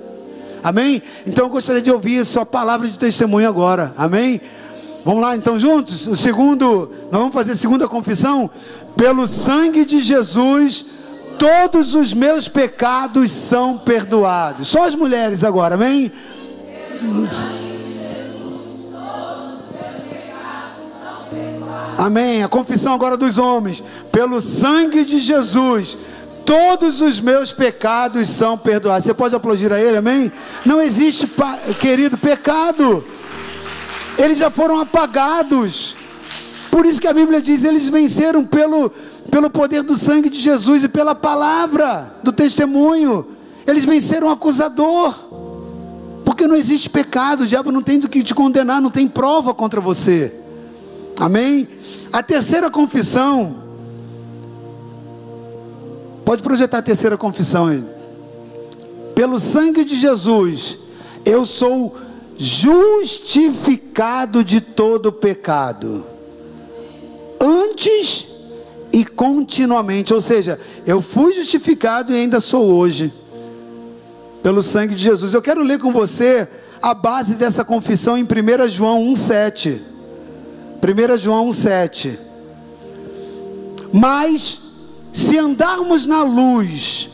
Amém? 0.64 1.02
Então 1.26 1.46
eu 1.46 1.50
gostaria 1.50 1.82
de 1.82 1.92
ouvir 1.92 2.26
sua 2.26 2.46
palavra 2.46 2.88
de 2.88 2.98
testemunho 2.98 3.48
agora. 3.48 3.94
Amém? 3.98 4.40
Vamos 5.04 5.22
lá 5.22 5.36
então 5.36 5.58
juntos? 5.58 6.06
O 6.06 6.16
segundo, 6.16 6.92
nós 7.12 7.20
vamos 7.20 7.34
fazer 7.34 7.54
a 7.54 7.56
segunda 7.56 7.88
confissão. 7.88 8.50
Pelo 8.96 9.26
sangue 9.26 9.84
de 9.84 10.00
Jesus, 10.00 10.86
todos 11.40 11.96
os 11.96 12.14
meus 12.14 12.48
pecados 12.48 13.32
são 13.32 13.80
perdoados. 13.80 14.68
Só 14.68 14.86
as 14.86 14.94
mulheres 14.94 15.44
agora, 15.44 15.74
amém? 15.74 16.12
Amém. 22.04 22.44
A 22.44 22.48
confissão 22.48 22.94
agora 22.94 23.16
dos 23.16 23.38
homens. 23.38 23.84
Pelo 24.12 24.42
sangue 24.42 25.06
de 25.06 25.20
Jesus, 25.20 25.98
todos 26.46 27.02
os 27.02 27.22
meus 27.22 27.54
pecados 27.54 28.28
são 28.28 28.58
perdoados. 28.58 29.06
Você 29.06 29.14
pode 29.14 29.36
aplaudir 29.36 29.72
a 29.72 29.80
Ele, 29.80 29.98
amém? 29.98 30.32
Não 30.66 30.82
existe, 30.82 31.30
querido, 31.80 32.18
pecado 32.18 33.04
eles 34.18 34.38
já 34.38 34.50
foram 34.50 34.80
apagados. 34.80 35.96
Por 36.70 36.86
isso 36.86 37.02
que 37.02 37.08
a 37.08 37.14
Bíblia 37.14 37.42
diz: 37.42 37.64
eles 37.64 37.90
venceram 37.90 38.46
pelo, 38.46 38.92
pelo 39.30 39.50
poder 39.50 39.84
do 39.84 39.96
sangue 39.96 40.30
de 40.30 40.40
Jesus 40.40 40.84
e 40.84 40.90
pela 40.90 41.16
palavra 41.16 42.14
do 42.24 42.32
testemunho. 42.32 43.28
Eles 43.66 43.86
venceram 43.86 44.28
o 44.28 44.32
acusador. 44.32 45.14
Porque 46.26 46.48
não 46.48 46.56
existe 46.56 46.90
pecado, 46.90 47.42
o 47.42 47.48
diabo 47.48 47.72
não 47.72 47.82
tem 47.82 48.00
do 48.00 48.08
que 48.08 48.24
te 48.24 48.34
condenar, 48.34 48.82
não 48.82 48.90
tem 48.90 49.08
prova 49.08 49.54
contra 49.54 49.82
você. 49.82 50.41
Amém? 51.22 51.68
A 52.12 52.24
terceira 52.24 52.72
confissão. 52.72 53.58
Pode 56.26 56.42
projetar 56.42 56.80
a 56.80 56.82
terceira 56.82 57.16
confissão 57.16 57.68
aí. 57.68 57.86
Pelo 59.14 59.38
sangue 59.38 59.86
de 59.86 59.94
Jesus, 59.94 60.80
eu 61.24 61.46
sou 61.46 61.96
justificado 62.40 64.44
de 64.44 64.60
todo 64.60 65.12
pecado, 65.12 66.04
antes 67.40 68.26
e 68.92 69.06
continuamente, 69.06 70.12
ou 70.12 70.20
seja, 70.20 70.60
eu 70.88 71.04
fui 71.04 71.34
justificado 71.34 72.12
e 72.12 72.16
ainda 72.16 72.40
sou 72.40 72.74
hoje, 72.74 73.14
pelo 74.42 74.64
sangue 74.64 74.96
de 74.96 75.04
Jesus. 75.04 75.36
Eu 75.36 75.42
quero 75.42 75.62
ler 75.62 75.78
com 75.78 75.94
você 75.94 76.48
a 76.82 76.96
base 76.96 77.36
dessa 77.36 77.64
confissão 77.64 78.18
em 78.18 78.24
1 78.24 78.70
João 78.70 79.14
1,7. 79.14 79.91
1 80.82 81.18
João 81.18 81.50
1,7. 81.50 82.18
Mas, 83.94 84.60
se 85.14 85.38
andarmos 85.38 86.06
na 86.06 86.24
luz, 86.24 87.10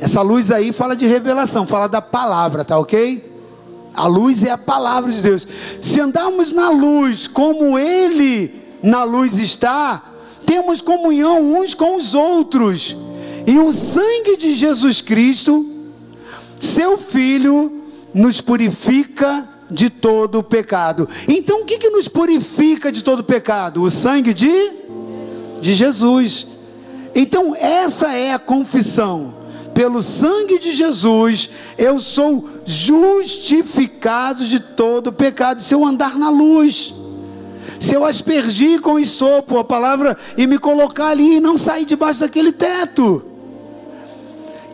essa 0.00 0.22
luz 0.22 0.50
aí 0.50 0.72
fala 0.72 0.94
de 0.94 1.06
revelação, 1.06 1.66
fala 1.66 1.88
da 1.88 2.00
palavra, 2.00 2.64
tá 2.64 2.78
ok? 2.78 3.28
A 3.94 4.06
luz 4.06 4.44
é 4.44 4.50
a 4.50 4.58
palavra 4.58 5.10
de 5.10 5.20
Deus. 5.20 5.46
Se 5.82 6.00
andarmos 6.00 6.52
na 6.52 6.70
luz 6.70 7.26
como 7.26 7.76
Ele 7.78 8.62
na 8.80 9.02
luz 9.02 9.38
está, 9.38 10.02
temos 10.46 10.80
comunhão 10.80 11.58
uns 11.58 11.74
com 11.74 11.96
os 11.96 12.14
outros. 12.14 12.96
E 13.46 13.58
o 13.58 13.72
sangue 13.72 14.36
de 14.36 14.52
Jesus 14.52 15.00
Cristo, 15.00 15.66
seu 16.60 16.96
Filho, 16.96 17.82
nos 18.14 18.40
purifica 18.40 19.48
de 19.70 19.90
todo 19.90 20.38
o 20.38 20.42
pecado. 20.42 21.08
Então 21.26 21.62
o 21.62 21.64
que, 21.64 21.78
que 21.78 21.90
nos 21.90 22.08
purifica 22.08 22.90
de 22.90 23.02
todo 23.02 23.20
o 23.20 23.24
pecado? 23.24 23.82
O 23.82 23.90
sangue 23.90 24.32
de, 24.32 24.72
de 25.60 25.72
Jesus. 25.74 26.46
Então 27.14 27.54
essa 27.54 28.12
é 28.12 28.32
a 28.32 28.38
confissão 28.38 29.38
pelo 29.78 30.02
sangue 30.02 30.58
de 30.58 30.72
Jesus, 30.72 31.50
eu 31.78 32.00
sou 32.00 32.48
justificado 32.66 34.44
de 34.44 34.58
todo 34.58 35.12
pecado, 35.12 35.62
se 35.62 35.72
eu 35.72 35.84
andar 35.84 36.18
na 36.18 36.30
luz, 36.30 36.92
se 37.78 37.94
eu 37.94 38.04
aspergir 38.04 38.80
com 38.80 38.98
isopo 38.98 39.56
a 39.56 39.62
palavra 39.62 40.16
e 40.36 40.48
me 40.48 40.58
colocar 40.58 41.10
ali 41.10 41.36
e 41.36 41.40
não 41.40 41.56
sair 41.56 41.84
debaixo 41.84 42.18
daquele 42.18 42.50
teto. 42.50 43.22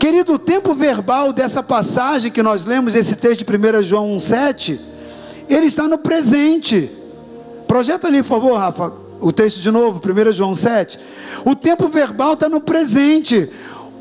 Querido, 0.04 0.34
o 0.34 0.38
tempo 0.38 0.74
verbal 0.74 1.32
dessa 1.32 1.62
passagem 1.62 2.30
que 2.30 2.42
nós 2.42 2.66
lemos, 2.66 2.94
esse 2.94 3.16
texto 3.16 3.42
de 3.42 3.56
1 3.56 3.82
João 3.82 4.18
1,7, 4.18 4.78
ele 5.48 5.64
está 5.64 5.88
no 5.88 5.96
presente. 5.96 6.90
Projeta 7.66 8.08
ali, 8.08 8.18
por 8.18 8.28
favor, 8.28 8.58
Rafa. 8.58 8.92
o 9.18 9.32
texto 9.32 9.62
de 9.62 9.70
novo, 9.70 10.02
1 10.06 10.32
João 10.32 10.54
7. 10.54 10.98
O 11.42 11.56
tempo 11.56 11.88
verbal 11.88 12.34
está 12.34 12.50
no 12.50 12.60
presente. 12.60 13.48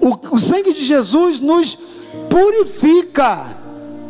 O, 0.01 0.35
o 0.35 0.39
sangue 0.39 0.73
de 0.73 0.83
Jesus 0.83 1.39
nos 1.39 1.79
purifica. 2.29 3.55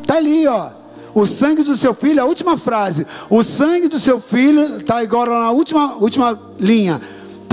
Está 0.02 0.16
ali, 0.16 0.48
ó. 0.48 0.72
O 1.14 1.28
sangue 1.28 1.62
do 1.62 1.76
seu 1.76 1.94
filho, 1.94 2.24
a 2.24 2.26
última 2.26 2.58
frase. 2.58 3.06
O 3.30 3.44
sangue 3.44 3.88
do 3.88 4.00
seu 4.00 4.20
filho, 4.20 4.78
está 4.78 4.98
agora 4.98 5.30
na 5.30 5.52
última, 5.52 5.94
última 5.98 6.40
linha. 6.60 7.00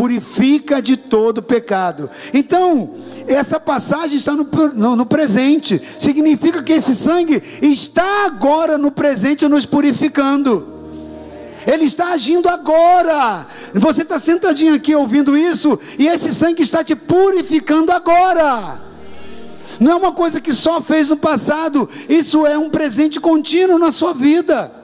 Purifica 0.01 0.80
de 0.80 0.96
todo 0.96 1.42
pecado. 1.42 2.09
Então, 2.32 2.94
essa 3.28 3.61
passagem 3.61 4.16
está 4.16 4.34
no, 4.34 4.48
no, 4.72 4.96
no, 4.96 5.05
presente. 5.05 5.78
Significa 5.98 6.62
que 6.62 6.72
esse 6.72 6.94
sangue 6.94 7.42
está 7.61 8.24
agora 8.24 8.78
no 8.78 8.90
presente 8.90 9.46
nos 9.46 9.66
purificando. 9.66 10.66
Ele 11.66 11.84
está 11.84 12.12
agindo 12.12 12.48
agora. 12.48 13.46
Você 13.74 14.01
está 14.01 14.18
sentadinho 14.18 14.74
aqui 14.74 14.94
ouvindo 14.94 15.36
isso, 15.36 15.78
e 15.98 16.07
esse 16.07 16.34
sangue 16.34 16.62
está 16.62 16.82
te 16.82 16.96
purificando 16.96 17.92
agora. 17.92 18.80
Não 19.78 19.92
é 19.92 19.96
uma 19.96 20.12
coisa 20.12 20.40
que 20.40 20.55
só 20.55 20.80
fez 20.80 21.09
no 21.09 21.16
passado, 21.18 21.86
isso 22.09 22.46
é 22.46 22.57
um 22.57 22.70
presente 22.70 23.20
contínuo 23.20 23.78
na 23.78 23.92
sua 23.92 24.14
vida. 24.14 24.80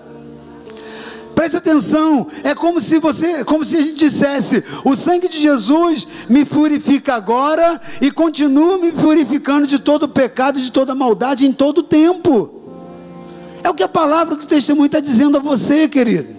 Preste 1.37 1.59
atenção, 1.59 2.27
é 2.43 2.55
como 2.55 2.81
se 2.81 2.99
você, 2.99 3.45
como 3.45 3.63
se 3.63 3.77
a 3.77 3.83
gente 3.83 3.97
dissesse: 3.97 4.65
o 4.83 4.97
sangue 4.97 5.29
de 5.29 5.39
Jesus 5.39 6.09
me 6.31 6.47
purifica 6.47 7.15
agora 7.15 7.79
e 8.01 8.11
continua 8.11 8.79
me 8.79 8.91
purificando 8.91 9.67
de 9.67 9.79
todo 9.79 10.09
pecado, 10.09 10.59
de 10.59 10.73
toda 10.73 10.95
maldade 10.95 11.47
em 11.47 11.53
todo 11.53 11.83
tempo. 11.83 12.51
É 13.63 13.69
o 13.69 13.75
que 13.75 13.83
a 13.83 13.89
palavra 13.89 14.35
do 14.35 14.47
testemunho 14.47 14.87
está 14.87 14.99
dizendo 14.99 15.37
a 15.37 15.41
você, 15.41 15.87
querido. 15.87 16.35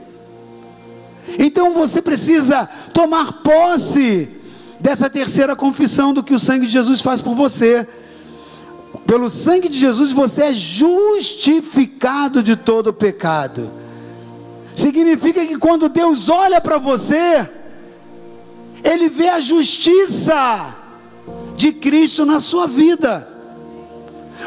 Então 1.37 1.75
você 1.75 2.01
precisa 2.01 2.67
tomar 2.91 3.43
posse 3.43 4.27
dessa 4.79 5.07
terceira 5.07 5.55
confissão 5.55 6.11
do 6.11 6.23
que 6.23 6.33
o 6.33 6.39
sangue 6.39 6.65
de 6.65 6.73
Jesus 6.73 7.03
faz 7.03 7.21
por 7.21 7.35
você. 7.35 7.87
Pelo 9.05 9.29
sangue 9.29 9.69
de 9.69 9.77
Jesus 9.77 10.11
você 10.11 10.45
é 10.45 10.53
justificado 10.55 12.41
de 12.41 12.55
todo 12.55 12.91
pecado. 12.91 13.76
Significa 14.77 15.43
que 15.43 15.57
quando 15.57 15.89
Deus 15.89 16.29
olha 16.29 16.61
para 16.61 16.77
você, 16.77 17.49
Ele 18.83 19.09
vê 19.09 19.27
a 19.27 19.39
justiça 19.39 20.75
de 21.55 21.71
Cristo 21.71 22.23
na 22.23 22.39
sua 22.39 22.67
vida. 22.67 23.27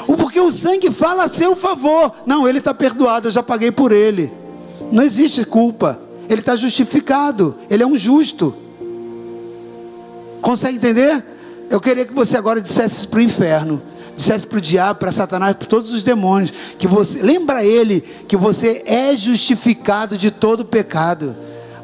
Porque 0.07 0.39
o 0.39 0.53
sangue 0.53 0.93
fala 0.93 1.25
a 1.25 1.29
seu 1.29 1.57
favor. 1.57 2.13
Não, 2.25 2.47
ele 2.47 2.59
está 2.59 2.73
perdoado, 2.73 3.27
eu 3.27 3.33
já 3.33 3.43
paguei 3.43 3.73
por 3.73 3.91
ele. 3.91 4.33
Não 4.93 5.03
existe 5.03 5.45
culpa. 5.45 5.99
Ele 6.29 6.41
está 6.41 6.55
justificado. 6.55 7.57
Ele 7.69 7.83
é 7.83 7.87
um 7.87 7.97
justo. 7.97 8.55
Consegue 10.41 10.77
entender? 10.77 11.25
Eu 11.69 11.81
queria 11.81 12.07
que 12.07 12.15
você 12.15 12.37
agora 12.37 12.61
dissesse 12.61 13.09
para 13.09 13.19
o 13.19 13.23
inferno 13.23 13.83
dissesse 14.21 14.47
para 14.47 14.59
o 14.59 14.61
diabo, 14.61 15.01
para 15.01 15.11
Satanás, 15.11 15.57
para 15.57 15.67
todos 15.67 15.95
os 15.95 16.03
demônios, 16.03 16.53
que 16.79 16.87
você, 16.87 17.23
lembra 17.23 17.65
ele 17.65 18.03
que 18.29 18.37
você 18.37 18.83
é 18.85 19.17
justificado 19.17 20.19
de 20.19 20.31
todo 20.31 20.63
pecado. 20.63 21.35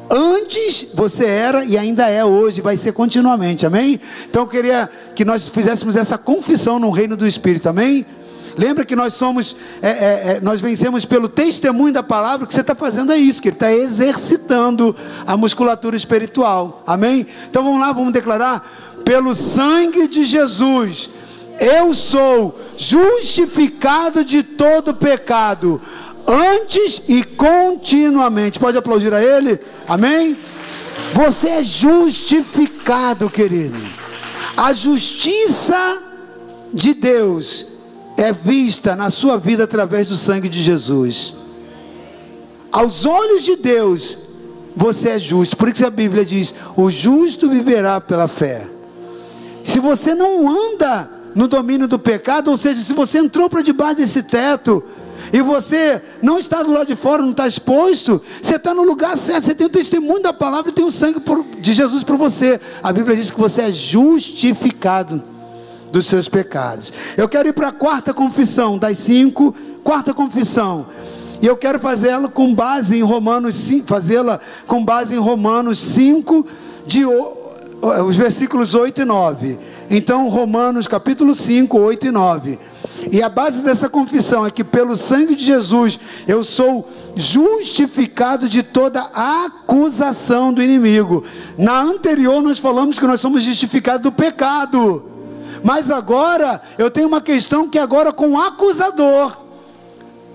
Antes 0.09 0.85
você 0.93 1.25
era 1.25 1.65
e 1.65 1.75
ainda 1.75 2.07
é 2.07 2.23
hoje, 2.23 2.61
vai 2.61 2.77
ser 2.77 2.93
continuamente, 2.93 3.65
amém? 3.65 3.99
Então 4.29 4.43
eu 4.43 4.47
queria 4.47 4.89
que 5.15 5.25
nós 5.25 5.49
fizéssemos 5.49 5.95
essa 5.95 6.15
confissão 6.15 6.79
no 6.79 6.91
reino 6.91 7.17
do 7.17 7.25
Espírito, 7.25 7.67
amém? 7.69 8.05
Lembra 8.55 8.85
que 8.85 8.95
nós 8.95 9.13
somos, 9.13 9.55
é, 9.81 9.89
é, 9.89 9.91
é, 9.93 10.39
nós 10.41 10.61
vencemos 10.61 11.05
pelo 11.05 11.27
testemunho 11.27 11.93
da 11.93 12.03
palavra, 12.03 12.45
o 12.45 12.47
que 12.47 12.53
você 12.53 12.61
está 12.61 12.75
fazendo 12.75 13.11
é 13.11 13.17
isso, 13.17 13.41
que 13.41 13.49
ele 13.49 13.55
está 13.55 13.73
exercitando 13.73 14.95
a 15.25 15.35
musculatura 15.35 15.95
espiritual, 15.95 16.83
amém? 16.85 17.25
Então 17.49 17.63
vamos 17.63 17.79
lá, 17.79 17.91
vamos 17.91 18.13
declarar, 18.13 18.95
pelo 19.03 19.33
sangue 19.33 20.07
de 20.07 20.23
Jesus, 20.23 21.09
eu 21.59 21.93
sou 21.93 22.57
justificado 22.75 24.23
de 24.23 24.43
todo 24.43 24.93
pecado, 24.93 25.81
antes 26.27 27.01
e 27.07 27.23
continuamente. 27.23 28.59
Pode 28.59 28.77
aplaudir 28.77 29.13
a 29.13 29.23
Ele? 29.23 29.59
Amém? 29.87 30.37
Você 31.13 31.49
é 31.49 31.63
justificado, 31.63 33.29
querido. 33.29 33.79
A 34.55 34.73
justiça 34.73 35.99
de 36.73 36.93
Deus 36.93 37.65
é 38.17 38.33
vista 38.33 38.95
na 38.95 39.09
sua 39.09 39.37
vida 39.37 39.63
através 39.63 40.07
do 40.07 40.15
sangue 40.15 40.49
de 40.49 40.61
Jesus. 40.61 41.35
Aos 42.71 43.05
olhos 43.05 43.43
de 43.43 43.55
Deus, 43.55 44.17
você 44.75 45.09
é 45.09 45.19
justo. 45.19 45.55
Por 45.55 45.69
isso 45.69 45.85
a 45.85 45.89
Bíblia 45.89 46.25
diz: 46.25 46.53
o 46.75 46.89
justo 46.89 47.49
viverá 47.49 48.01
pela 48.01 48.27
fé. 48.27 48.67
Se 49.63 49.79
você 49.79 50.13
não 50.13 50.49
anda 50.49 51.16
no 51.37 51.47
domínio 51.47 51.87
do 51.87 51.99
pecado, 51.99 52.49
ou 52.49 52.57
seja, 52.57 52.81
se 52.81 52.93
você 52.93 53.19
entrou 53.19 53.47
para 53.47 53.61
debaixo 53.61 53.97
desse 53.97 54.23
teto, 54.23 54.83
e 55.31 55.39
você 55.39 56.01
não 56.19 56.39
está 56.39 56.63
do 56.63 56.71
lado 56.71 56.87
de 56.87 56.95
fora, 56.95 57.21
não 57.21 57.29
está 57.29 57.45
exposto, 57.45 58.19
você 58.41 58.55
está 58.55 58.73
no 58.73 58.81
lugar 58.81 59.15
certo, 59.15 59.45
você 59.45 59.53
tem 59.53 59.67
o 59.67 59.69
testemunho 59.69 60.19
da 60.19 60.33
palavra 60.33 60.71
e 60.71 60.73
tem 60.73 60.83
o 60.83 60.89
sangue 60.89 61.21
de 61.59 61.73
Jesus 61.73 62.03
por 62.03 62.17
você. 62.17 62.59
A 62.81 62.91
Bíblia 62.91 63.15
diz 63.15 63.29
que 63.29 63.39
você 63.39 63.61
é 63.61 63.71
justificado 63.71 65.21
dos 65.91 66.07
seus 66.07 66.27
pecados. 66.27 66.91
Eu 67.15 67.29
quero 67.29 67.49
ir 67.49 67.53
para 67.53 67.67
a 67.67 67.71
quarta 67.71 68.15
confissão, 68.15 68.75
das 68.75 68.97
cinco, 68.97 69.53
quarta 69.83 70.15
confissão. 70.15 70.87
E 71.39 71.45
eu 71.45 71.55
quero 71.55 71.79
fazê-la 71.79 72.29
com 72.29 72.51
base 72.55 72.97
em 72.97 73.03
Romanos 73.03 73.53
5, 73.53 73.87
fazê-la 73.87 74.39
com 74.65 74.83
base 74.83 75.13
em 75.13 75.19
Romanos 75.19 75.77
5, 75.77 76.47
de, 76.87 77.05
os 77.05 78.15
versículos 78.15 78.73
8 78.73 79.01
e 79.01 79.05
9. 79.05 79.76
Então, 79.89 80.27
Romanos 80.27 80.87
capítulo 80.87 81.33
5, 81.33 81.79
8 81.79 82.07
e 82.07 82.11
9. 82.11 82.59
E 83.11 83.21
a 83.21 83.29
base 83.29 83.61
dessa 83.61 83.87
confissão 83.87 84.45
é 84.45 84.51
que 84.51 84.63
pelo 84.63 84.95
sangue 84.95 85.33
de 85.33 85.43
Jesus 85.43 85.97
eu 86.27 86.43
sou 86.43 86.89
justificado 87.15 88.49
de 88.49 88.63
toda 88.63 89.09
acusação 89.13 90.51
do 90.51 90.61
inimigo. 90.61 91.23
Na 91.57 91.81
anterior 91.81 92.41
nós 92.41 92.59
falamos 92.59 92.99
que 92.99 93.07
nós 93.07 93.21
somos 93.21 93.43
justificados 93.43 94.01
do 94.01 94.11
pecado. 94.11 95.05
Mas 95.63 95.89
agora 95.89 96.61
eu 96.77 96.91
tenho 96.91 97.07
uma 97.07 97.21
questão 97.21 97.69
que 97.69 97.79
agora 97.79 98.11
com 98.11 98.31
o 98.31 98.41
acusador. 98.41 99.37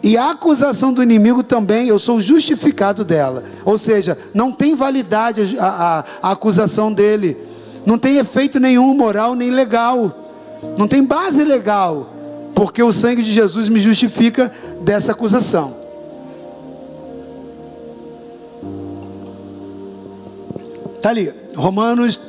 E 0.03 0.16
a 0.16 0.30
acusação 0.30 0.92
do 0.92 1.03
inimigo 1.03 1.44
também, 1.44 1.86
eu 1.86 1.98
sou 1.98 2.20
justificado 2.20 3.05
dela. 3.05 3.44
Ou 3.64 3.78
seja, 3.78 4.18
não 4.34 4.50
tem 4.50 4.74
validade 4.74 5.57
a, 5.59 5.66
a, 5.66 6.05
a 6.22 6.32
acusação 6.32 6.92
dele 6.92 7.36
não 7.85 7.99
tem 7.99 8.18
efeito 8.18 8.61
nenhum 8.61 8.95
moral 8.95 9.35
nem 9.35 9.51
legal, 9.51 10.12
não 10.78 10.87
tem 10.87 11.03
base 11.03 11.45
legal, 11.45 12.09
porque 12.55 12.83
o 12.83 12.93
sangue 12.93 13.22
de 13.22 13.33
Jesus 13.33 13.68
me 13.68 13.80
justifica 13.80 14.53
dessa 14.80 15.12
acusação. 15.12 15.83
Está 20.97 21.11
ali, 21.11 21.35
Romanos 21.56 22.20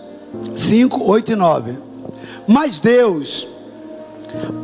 5, 0.56 1.04
8 1.04 1.32
e 1.32 1.36
9. 1.36 1.78
Mas 2.48 2.80
Deus 2.80 3.48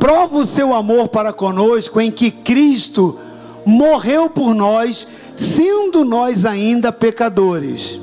prova 0.00 0.38
o 0.38 0.44
seu 0.44 0.74
amor 0.74 1.08
para 1.08 1.32
conosco 1.32 2.00
em 2.00 2.10
que 2.10 2.30
Cristo 2.30 3.16
morreu 3.64 4.28
por 4.28 4.54
nós, 4.54 5.06
sendo 5.36 6.04
nós 6.04 6.44
ainda 6.44 6.90
pecadores. 6.90 8.00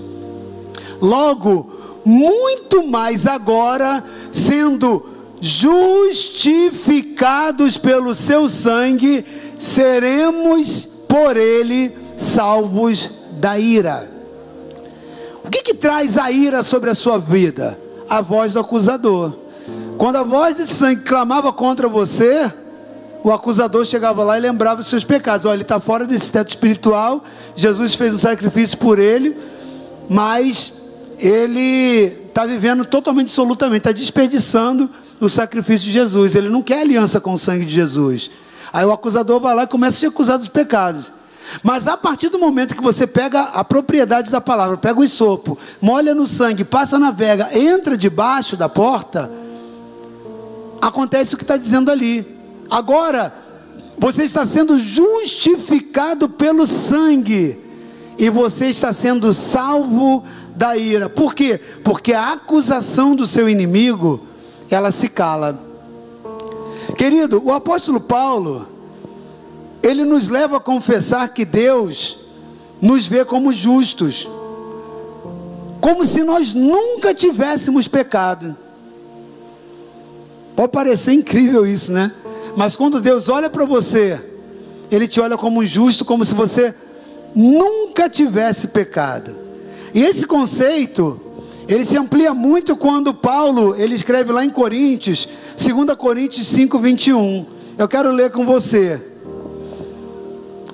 Logo, 1.02 1.77
muito 2.08 2.88
mais 2.88 3.28
agora, 3.28 4.02
sendo 4.32 5.06
justificados 5.42 7.78
pelo 7.78 8.16
seu 8.16 8.48
sangue, 8.48 9.26
seremos 9.60 10.86
por 11.10 11.36
ele 11.36 11.94
salvos 12.18 13.12
da 13.34 13.60
ira. 13.60 14.10
O 15.44 15.50
que, 15.50 15.62
que 15.62 15.74
traz 15.74 16.18
a 16.18 16.32
ira 16.32 16.64
sobre 16.64 16.90
a 16.90 16.96
sua 16.96 17.20
vida? 17.20 17.78
A 18.10 18.22
voz 18.22 18.54
do 18.54 18.60
acusador. 18.60 19.34
Quando 19.98 20.16
a 20.16 20.24
voz 20.24 20.56
de 20.56 20.66
sangue 20.66 21.02
clamava 21.02 21.52
contra 21.52 21.90
você, 21.90 22.50
o 23.22 23.34
acusador 23.34 23.84
chegava 23.84 24.24
lá 24.24 24.38
e 24.38 24.42
lembrava 24.42 24.80
os 24.80 24.88
seus 24.88 25.04
pecados. 25.04 25.46
Olha, 25.46 25.56
ele 25.56 25.64
está 25.64 25.82
fora 25.82 26.06
desse 26.06 26.32
teto 26.32 26.48
espiritual. 26.48 27.22
Jesus 27.54 27.96
fez 27.96 28.14
um 28.14 28.18
sacrifício 28.18 28.78
por 28.78 28.98
ele, 28.98 29.36
mas 30.08 30.86
ele 31.18 32.06
está 32.27 32.45
vivendo 32.45 32.85
totalmente, 32.85 33.27
absolutamente, 33.27 33.80
está 33.80 33.91
desperdiçando 33.91 34.89
o 35.19 35.27
sacrifício 35.27 35.88
de 35.88 35.94
Jesus. 35.94 36.35
Ele 36.35 36.49
não 36.49 36.61
quer 36.61 36.81
aliança 36.81 37.19
com 37.19 37.34
o 37.34 37.38
sangue 37.38 37.65
de 37.65 37.73
Jesus. 37.73 38.30
Aí 38.72 38.85
o 38.85 38.91
acusador 38.91 39.39
vai 39.39 39.56
lá 39.56 39.64
e 39.64 39.68
começa 39.68 39.98
a 39.98 39.99
te 40.02 40.06
acusar 40.06 40.38
dos 40.38 40.49
pecados. 40.49 41.11
Mas 41.64 41.88
a 41.88 41.95
partir 41.95 42.30
do 42.30 42.38
momento 42.38 42.76
que 42.76 42.84
você 42.84 43.07
pega 43.07 43.44
a 43.44 43.64
propriedade 43.64 44.31
da 44.31 44.41
palavra, 44.41 44.77
pega 44.77 44.99
o 44.99 45.03
isopo, 45.03 45.57
molha 45.81 46.14
no 46.14 46.27
sangue, 46.27 46.64
passa 46.65 46.99
na 46.99 47.10
vega, 47.10 47.49
entra 47.57 47.95
debaixo 47.95 48.57
da 48.57 48.68
porta, 48.68 49.31
acontece 50.81 51.34
o 51.34 51.38
que 51.38 51.44
está 51.44 51.56
dizendo 51.56 51.89
ali. 51.89 52.38
Agora, 52.69 53.34
você 53.98 54.23
está 54.23 54.45
sendo 54.45 54.77
justificado 54.77 56.27
pelo 56.27 56.68
sangue, 56.68 57.57
e 58.18 58.30
você 58.30 58.65
está 58.65 58.91
sendo 58.91 59.31
salvo 59.31 60.23
da 60.58 60.76
ira. 60.76 61.08
Por 61.08 61.36
quê? 61.36 61.60
Porque 61.84 62.14
a 62.14 62.34
acusação 62.34 63.16
do 63.16 63.28
seu 63.28 63.48
inimigo, 63.48 64.22
ela 64.72 64.90
se 64.90 65.08
cala. 65.08 65.62
Querido, 66.98 67.40
o 67.46 67.54
apóstolo 67.54 68.02
Paulo, 68.02 68.68
ele 69.84 70.04
nos 70.04 70.30
leva 70.30 70.58
a 70.58 70.60
confessar 70.60 71.30
que 71.30 71.46
Deus 71.46 72.26
nos 72.82 73.06
vê 73.06 73.24
como 73.24 73.54
justos, 73.54 74.28
como 75.80 76.04
se 76.04 76.24
nós 76.24 76.54
nunca 76.54 77.14
tivéssemos 77.14 77.88
pecado. 77.88 78.58
Pode 80.56 80.72
parecer 80.72 81.14
incrível 81.14 81.68
isso, 81.68 81.92
né? 81.92 82.12
Mas 82.56 82.76
quando 82.76 83.00
Deus 83.00 83.30
olha 83.30 83.48
para 83.48 83.64
você, 83.64 84.20
Ele 84.90 85.08
te 85.08 85.22
olha 85.22 85.38
como 85.38 85.64
justo, 85.64 86.04
como 86.04 86.26
se 86.26 86.34
você 86.34 86.74
nunca 87.36 88.10
tivesse 88.10 88.70
pecado. 88.70 89.47
E 89.98 90.03
esse 90.03 90.28
conceito, 90.28 91.19
ele 91.68 91.84
se 91.84 91.98
amplia 91.98 92.32
muito 92.32 92.78
quando 92.78 93.15
Paulo, 93.15 93.76
ele 93.76 93.95
escreve 93.95 94.32
lá 94.32 94.45
em 94.45 94.49
Coríntios, 94.52 95.28
2 95.57 95.98
Coríntios 95.98 96.48
5, 96.49 96.78
21. 96.78 97.48
Eu 97.76 97.88
quero 97.88 98.11
ler 98.11 98.30
com 98.30 98.45
você. 98.45 99.02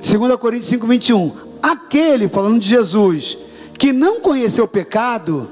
2 0.01 0.35
Coríntios 0.35 0.69
5, 0.71 0.85
21. 0.85 1.31
Aquele, 1.61 2.27
falando 2.27 2.59
de 2.59 2.67
Jesus, 2.67 3.37
que 3.79 3.93
não 3.93 4.19
conheceu 4.19 4.67
pecado, 4.67 5.49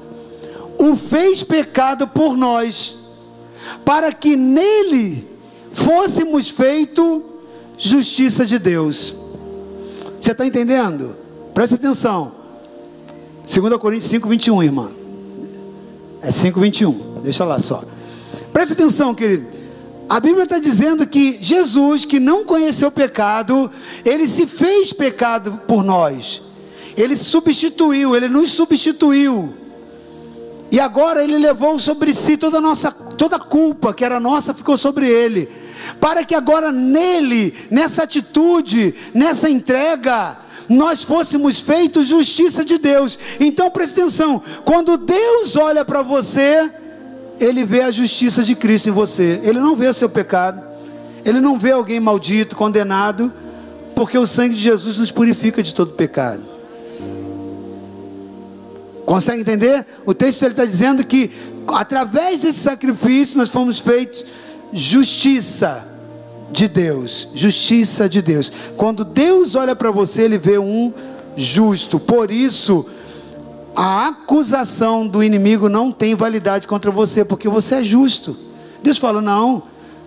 o 0.78 0.94
fez 0.94 1.42
pecado 1.42 2.06
por 2.06 2.36
nós, 2.36 2.98
para 3.86 4.12
que 4.12 4.36
nele 4.36 5.26
fôssemos 5.72 6.50
feito 6.50 7.22
justiça 7.78 8.44
de 8.44 8.58
Deus. 8.58 9.16
Você 10.20 10.32
está 10.32 10.44
entendendo? 10.44 11.16
Preste 11.54 11.76
atenção. 11.76 12.41
2 13.46 13.76
Coríntios 13.78 14.10
5, 14.10 14.28
21, 14.28 14.62
irmã. 14.62 14.90
É 16.20 16.30
5, 16.30 16.60
21. 16.60 17.20
Deixa 17.22 17.44
lá 17.44 17.58
só. 17.60 17.82
Preste 18.52 18.72
atenção, 18.72 19.14
querido. 19.14 19.46
A 20.08 20.20
Bíblia 20.20 20.44
está 20.44 20.58
dizendo 20.58 21.06
que 21.06 21.38
Jesus, 21.40 22.04
que 22.04 22.20
não 22.20 22.44
conheceu 22.44 22.90
pecado, 22.90 23.70
ele 24.04 24.26
se 24.26 24.46
fez 24.46 24.92
pecado 24.92 25.60
por 25.66 25.82
nós. 25.82 26.42
Ele 26.96 27.16
substituiu, 27.16 28.14
ele 28.14 28.28
nos 28.28 28.50
substituiu. 28.50 29.54
E 30.70 30.78
agora 30.78 31.22
ele 31.22 31.38
levou 31.38 31.78
sobre 31.78 32.12
si 32.12 32.36
toda 32.36 32.58
a 32.58 32.60
nossa, 32.60 32.90
toda 32.92 33.36
a 33.36 33.40
culpa 33.40 33.92
que 33.92 34.04
era 34.04 34.20
nossa 34.20 34.54
ficou 34.54 34.76
sobre 34.76 35.08
ele 35.08 35.48
para 36.00 36.24
que 36.24 36.34
agora 36.34 36.72
nele, 36.72 37.54
nessa 37.70 38.02
atitude, 38.04 38.94
nessa 39.14 39.48
entrega, 39.48 40.36
nós 40.72 41.02
fôssemos 41.02 41.60
feitos 41.60 42.06
justiça 42.06 42.64
de 42.64 42.78
Deus. 42.78 43.18
Então 43.38 43.70
preste 43.70 44.00
atenção: 44.00 44.42
quando 44.64 44.96
Deus 44.96 45.56
olha 45.56 45.84
para 45.84 46.02
você, 46.02 46.70
Ele 47.38 47.64
vê 47.64 47.82
a 47.82 47.90
justiça 47.90 48.42
de 48.42 48.54
Cristo 48.54 48.88
em 48.88 48.92
você, 48.92 49.40
Ele 49.42 49.60
não 49.60 49.76
vê 49.76 49.88
o 49.88 49.94
seu 49.94 50.08
pecado, 50.08 50.62
Ele 51.24 51.40
não 51.40 51.58
vê 51.58 51.72
alguém 51.72 52.00
maldito, 52.00 52.56
condenado, 52.56 53.32
porque 53.94 54.16
o 54.16 54.26
sangue 54.26 54.54
de 54.54 54.62
Jesus 54.62 54.96
nos 54.98 55.10
purifica 55.10 55.62
de 55.62 55.74
todo 55.74 55.92
pecado. 55.92 56.42
Consegue 59.04 59.42
entender? 59.42 59.84
O 60.06 60.14
texto 60.14 60.46
está 60.46 60.64
dizendo 60.64 61.04
que 61.04 61.30
através 61.66 62.40
desse 62.40 62.60
sacrifício 62.60 63.36
nós 63.36 63.48
fomos 63.48 63.78
feitos 63.78 64.24
justiça 64.72 65.91
de 66.50 66.68
Deus, 66.68 67.28
justiça 67.34 68.08
de 68.08 68.20
Deus. 68.20 68.50
Quando 68.76 69.04
Deus 69.04 69.54
olha 69.54 69.74
para 69.74 69.90
você, 69.90 70.22
ele 70.22 70.38
vê 70.38 70.58
um 70.58 70.92
justo. 71.36 71.98
Por 71.98 72.30
isso, 72.30 72.86
a 73.74 74.08
acusação 74.08 75.06
do 75.06 75.22
inimigo 75.22 75.68
não 75.68 75.90
tem 75.90 76.14
validade 76.14 76.66
contra 76.66 76.90
você, 76.90 77.24
porque 77.24 77.48
você 77.48 77.76
é 77.76 77.84
justo. 77.84 78.36
Deus 78.82 78.98
fala: 78.98 79.20
não, 79.20 79.62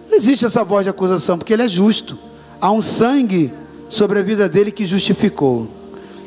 não 0.09 0.17
existe 0.17 0.45
essa 0.45 0.63
voz 0.63 0.85
de 0.85 0.89
acusação, 0.89 1.37
porque 1.37 1.53
ele 1.53 1.63
é 1.63 1.67
justo. 1.67 2.17
Há 2.59 2.71
um 2.71 2.81
sangue 2.81 3.51
sobre 3.89 4.19
a 4.19 4.23
vida 4.23 4.47
dele 4.47 4.71
que 4.71 4.85
justificou. 4.85 5.67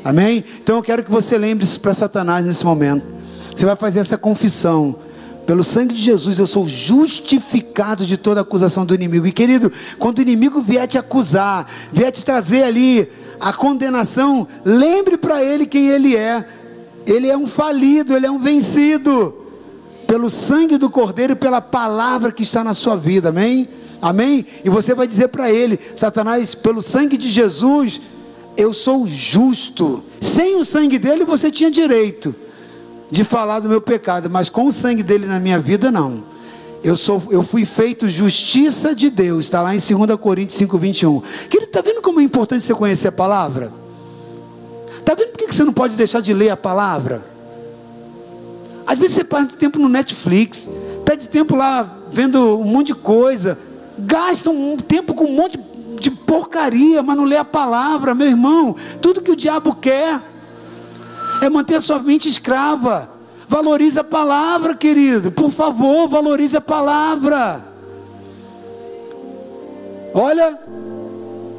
Amém? 0.03 0.43
Então 0.61 0.77
eu 0.77 0.81
quero 0.81 1.03
que 1.03 1.11
você 1.11 1.37
lembre 1.37 1.63
isso 1.63 1.79
para 1.79 1.93
Satanás 1.93 2.45
nesse 2.45 2.65
momento. 2.65 3.05
Você 3.55 3.65
vai 3.65 3.75
fazer 3.75 3.99
essa 3.99 4.17
confissão. 4.17 4.95
Pelo 5.49 5.63
sangue 5.63 5.95
de 5.95 6.03
Jesus 6.03 6.37
eu 6.37 6.45
sou 6.45 6.67
justificado 6.67 8.05
de 8.05 8.17
toda 8.17 8.41
acusação 8.41 8.85
do 8.85 8.93
inimigo. 8.93 9.25
E 9.25 9.31
querido, 9.31 9.71
quando 9.97 10.19
o 10.19 10.21
inimigo 10.21 10.61
vier 10.61 10.87
te 10.87 10.95
acusar, 10.95 11.67
vier 11.91 12.11
te 12.11 12.23
trazer 12.23 12.61
ali 12.61 13.09
a 13.39 13.51
condenação, 13.51 14.47
lembre 14.63 15.17
para 15.17 15.43
ele 15.43 15.65
quem 15.65 15.87
ele 15.87 16.15
é. 16.15 16.47
Ele 17.03 17.27
é 17.27 17.35
um 17.35 17.47
falido, 17.47 18.15
ele 18.15 18.27
é 18.27 18.31
um 18.31 18.37
vencido. 18.37 19.33
Pelo 20.05 20.29
sangue 20.29 20.77
do 20.77 20.87
Cordeiro 20.87 21.33
e 21.33 21.35
pela 21.35 21.61
palavra 21.61 22.31
que 22.31 22.43
está 22.43 22.63
na 22.63 22.75
sua 22.75 22.95
vida, 22.95 23.29
amém? 23.29 23.67
Amém? 23.99 24.45
E 24.63 24.69
você 24.69 24.93
vai 24.93 25.07
dizer 25.07 25.29
para 25.29 25.51
ele: 25.51 25.79
Satanás, 25.95 26.53
pelo 26.53 26.83
sangue 26.83 27.17
de 27.17 27.27
Jesus, 27.27 27.99
eu 28.55 28.71
sou 28.71 29.07
justo. 29.07 30.03
Sem 30.21 30.57
o 30.57 30.63
sangue 30.63 30.99
dele 30.99 31.25
você 31.25 31.49
tinha 31.49 31.71
direito 31.71 32.35
de 33.11 33.23
falar 33.23 33.59
do 33.59 33.69
meu 33.69 33.81
pecado, 33.81 34.29
mas 34.29 34.49
com 34.49 34.67
o 34.67 34.71
sangue 34.71 35.03
dele 35.03 35.25
na 35.25 35.39
minha 35.39 35.59
vida, 35.59 35.89
não. 35.89 36.23
Eu, 36.83 36.95
sou, 36.95 37.21
eu 37.29 37.43
fui 37.43 37.65
feito 37.65 38.09
justiça 38.09 38.95
de 38.95 39.09
Deus, 39.09 39.45
está 39.45 39.61
lá 39.61 39.75
em 39.75 39.79
2 39.79 40.19
Coríntios 40.19 40.57
5, 40.57 40.77
21. 40.77 41.21
Querido, 41.49 41.69
está 41.69 41.81
vendo 41.81 42.01
como 42.01 42.19
é 42.19 42.23
importante 42.23 42.63
você 42.63 42.73
conhecer 42.73 43.09
a 43.09 43.11
palavra? 43.11 43.73
Está 44.97 45.13
vendo 45.13 45.29
por 45.29 45.37
que 45.39 45.53
você 45.53 45.63
não 45.63 45.73
pode 45.73 45.97
deixar 45.97 46.21
de 46.21 46.33
ler 46.33 46.51
a 46.51 46.57
palavra? 46.57 47.25
Às 48.85 48.97
vezes 48.97 49.15
você 49.15 49.23
perde 49.23 49.55
tempo 49.55 49.77
no 49.77 49.89
Netflix, 49.89 50.69
perde 51.03 51.27
tempo 51.27 51.55
lá 51.55 51.97
vendo 52.11 52.57
um 52.57 52.63
monte 52.63 52.87
de 52.87 52.95
coisa, 52.95 53.57
gasta 53.97 54.49
um 54.49 54.77
tempo 54.77 55.13
com 55.13 55.25
um 55.25 55.35
monte 55.35 55.59
de 55.99 56.09
porcaria, 56.09 57.03
mas 57.03 57.17
não 57.17 57.25
lê 57.25 57.35
a 57.35 57.45
palavra, 57.45 58.15
meu 58.15 58.27
irmão. 58.27 58.75
Tudo 59.01 59.21
que 59.21 59.31
o 59.31 59.35
diabo 59.35 59.75
quer 59.75 60.21
é 61.41 61.49
manter 61.49 61.75
a 61.75 61.81
sua 61.81 61.99
mente 61.99 62.27
escrava. 62.27 63.09
Valorize 63.47 63.97
a 63.97 64.03
palavra, 64.03 64.75
querido. 64.75 65.31
Por 65.31 65.51
favor, 65.51 66.07
valorize 66.07 66.55
a 66.55 66.61
palavra. 66.61 67.63
Olha, 70.13 70.57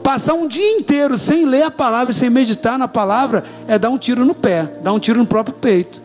passar 0.02 0.34
um 0.34 0.46
dia 0.46 0.78
inteiro 0.78 1.16
sem 1.16 1.44
ler 1.46 1.62
a 1.62 1.70
palavra, 1.70 2.12
sem 2.12 2.30
meditar 2.30 2.78
na 2.78 2.88
palavra, 2.88 3.44
é 3.66 3.78
dar 3.78 3.90
um 3.90 3.98
tiro 3.98 4.24
no 4.24 4.34
pé, 4.34 4.64
dar 4.82 4.92
um 4.92 4.98
tiro 4.98 5.18
no 5.18 5.26
próprio 5.26 5.54
peito. 5.54 6.02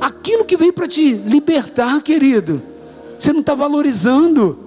Aquilo 0.00 0.44
que 0.44 0.56
veio 0.56 0.72
para 0.72 0.86
te 0.86 1.14
libertar, 1.14 2.00
querido, 2.02 2.62
você 3.18 3.32
não 3.32 3.40
está 3.40 3.54
valorizando. 3.54 4.58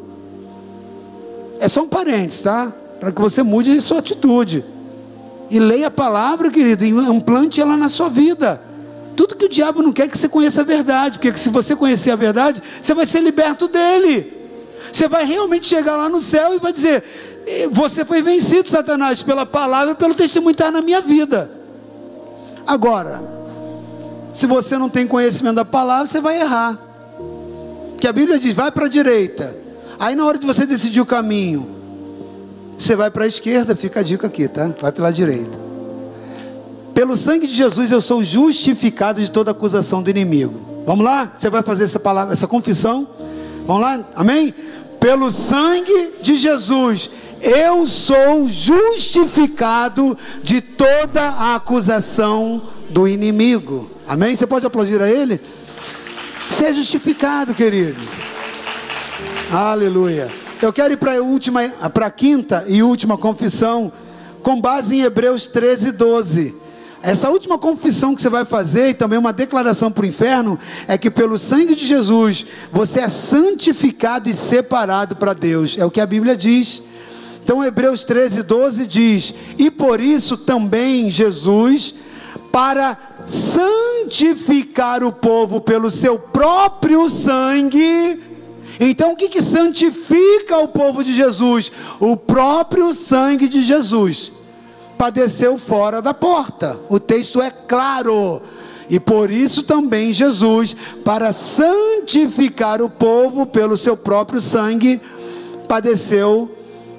É 1.60 1.68
só 1.68 1.84
um 1.84 1.88
parênteses, 1.88 2.42
tá? 2.42 2.72
Para 3.00 3.12
que 3.12 3.22
você 3.22 3.44
mude 3.44 3.72
a 3.72 3.82
sua 3.82 4.00
atitude. 4.00 4.66
E 5.52 5.60
leia 5.60 5.88
a 5.88 5.92
palavra, 5.92 6.50
querido, 6.50 6.86
e 6.86 6.90
implante 6.90 7.60
ela 7.60 7.76
na 7.76 7.90
sua 7.90 8.08
vida. 8.08 8.62
Tudo 9.18 9.36
que 9.36 9.44
o 9.44 9.50
diabo 9.50 9.82
não 9.82 9.92
quer 9.92 10.04
é 10.04 10.08
que 10.08 10.18
você 10.18 10.30
conheça 10.30 10.62
a 10.62 10.64
verdade, 10.64 11.20
porque 11.20 11.38
se 11.38 11.50
você 11.50 11.76
conhecer 11.76 12.10
a 12.10 12.16
verdade, 12.16 12.64
você 12.82 12.94
vai 12.94 13.06
ser 13.06 13.20
liberto 13.20 13.68
dele. 13.68 14.32
Você 14.94 15.10
vai 15.10 15.26
realmente 15.26 15.68
chegar 15.68 15.98
lá 15.98 16.08
no 16.08 16.22
céu 16.22 16.56
e 16.56 16.58
vai 16.58 16.72
dizer: 16.72 17.04
Você 17.70 18.06
foi 18.06 18.22
vencido, 18.22 18.70
Satanás, 18.70 19.24
pela 19.24 19.46
palavra 19.46 19.92
e 19.92 19.96
pelo 19.96 20.16
testemunho 20.16 20.56
que 20.56 20.62
está 20.62 20.72
na 20.72 20.82
minha 20.82 21.02
vida. 21.02 21.52
Agora, 22.66 23.22
se 24.34 24.48
você 24.48 24.78
não 24.78 24.88
tem 24.88 25.06
conhecimento 25.06 25.56
da 25.56 25.66
palavra, 25.66 26.06
você 26.06 26.22
vai 26.22 26.40
errar. 26.40 26.80
Que 28.00 28.08
a 28.08 28.14
Bíblia 28.14 28.40
diz: 28.40 28.54
vai 28.54 28.72
para 28.72 28.86
a 28.86 28.90
direita. 28.90 29.54
Aí 30.00 30.16
na 30.16 30.26
hora 30.26 30.38
de 30.38 30.48
você 30.48 30.66
decidir 30.66 31.02
o 31.02 31.06
caminho, 31.06 31.81
você 32.82 32.96
vai 32.96 33.12
para 33.12 33.26
a 33.26 33.28
esquerda, 33.28 33.76
fica 33.76 34.00
a 34.00 34.04
dica 34.04 34.26
aqui, 34.26 34.48
tá? 34.48 34.72
Vai 34.82 34.92
pela 34.92 35.12
direita. 35.12 35.60
Pelo 36.94 37.16
sangue 37.16 37.46
de 37.46 37.54
Jesus 37.54 37.92
eu 37.92 38.02
sou 38.02 38.24
justificado 38.24 39.22
de 39.22 39.30
toda 39.30 39.52
acusação 39.52 40.02
do 40.02 40.10
inimigo. 40.10 40.84
Vamos 40.86 41.06
lá? 41.06 41.32
Você 41.38 41.50
vai 41.50 41.62
fazer 41.62 41.84
essa 41.84 42.00
palavra, 42.00 42.34
essa 42.34 42.48
confissão? 42.48 43.08
Vamos 43.68 43.82
lá? 43.82 44.00
Amém? 44.16 44.54
Pelo 45.00 45.30
sangue 45.30 46.14
de 46.22 46.36
Jesus 46.36 47.10
eu 47.42 47.88
sou 47.88 48.48
justificado 48.48 50.18
de 50.44 50.62
toda 50.62 51.22
a 51.22 51.56
acusação 51.56 52.62
do 52.90 53.08
inimigo. 53.08 53.90
Amém? 54.08 54.36
Você 54.36 54.46
pode 54.46 54.66
aplaudir 54.66 55.02
a 55.02 55.10
ele? 55.10 55.40
Você 56.50 56.66
é 56.66 56.74
justificado, 56.74 57.54
querido. 57.54 58.02
Aleluia. 59.52 60.32
Eu 60.62 60.72
quero 60.72 60.94
ir 60.94 60.98
para 60.98 61.18
a 61.18 61.22
última, 61.22 61.68
para 61.92 62.06
a 62.06 62.12
quinta 62.12 62.64
e 62.68 62.84
última 62.84 63.18
confissão, 63.18 63.92
com 64.44 64.62
base 64.62 64.96
em 64.96 65.02
Hebreus 65.02 65.48
13, 65.48 65.92
12. 65.92 66.54
Essa 67.02 67.32
última 67.32 67.58
confissão 67.58 68.14
que 68.14 68.22
você 68.22 68.30
vai 68.30 68.46
fazer, 68.46 68.90
e 68.90 68.94
também 68.94 69.18
uma 69.18 69.34
declaração 69.34 69.92
para 69.92 70.04
o 70.04 70.08
inferno, 70.08 70.60
é 70.88 71.00
que 71.00 71.10
pelo 71.10 71.36
sangue 71.40 71.74
de 71.74 71.84
Jesus 71.84 72.46
você 72.72 73.00
é 73.00 73.10
santificado 73.10 74.30
e 74.30 74.34
separado 74.34 75.16
para 75.16 75.34
Deus. 75.34 75.76
É 75.80 75.86
o 75.86 75.90
que 75.90 76.00
a 76.00 76.06
Bíblia 76.06 76.38
diz. 76.38 76.84
Então, 77.44 77.64
Hebreus 77.66 78.04
13, 78.04 78.44
12 78.44 78.86
diz: 78.86 79.34
E 79.58 79.72
por 79.72 80.00
isso 80.00 80.38
também 80.38 81.10
Jesus, 81.10 81.96
para 82.52 82.96
santificar 83.26 85.04
o 85.04 85.12
povo 85.12 85.60
pelo 85.60 85.90
seu 85.90 86.20
próprio 86.20 87.10
sangue. 87.10 88.31
Então, 88.80 89.14
o 89.14 89.16
que, 89.16 89.30
que 89.30 89.42
santifica 89.42 90.58
o 90.58 90.68
povo 90.68 91.04
de 91.04 91.14
Jesus? 91.14 91.72
O 92.00 92.16
próprio 92.16 92.94
sangue 92.94 93.48
de 93.48 93.64
Jesus. 93.64 94.32
Padeceu 94.98 95.58
fora 95.58 96.02
da 96.02 96.14
porta. 96.14 96.80
O 96.90 97.00
texto 97.00 97.42
é 97.42 97.50
claro. 97.50 98.42
E 98.90 99.00
por 99.00 99.32
isso 99.32 99.64
também 99.64 100.12
Jesus, 100.12 100.76
para 101.04 101.32
santificar 101.32 102.82
o 102.82 102.90
povo 102.90 103.46
pelo 103.46 103.78
seu 103.78 103.96
próprio 103.96 104.42
sangue, 104.42 105.00
padeceu 105.68 106.52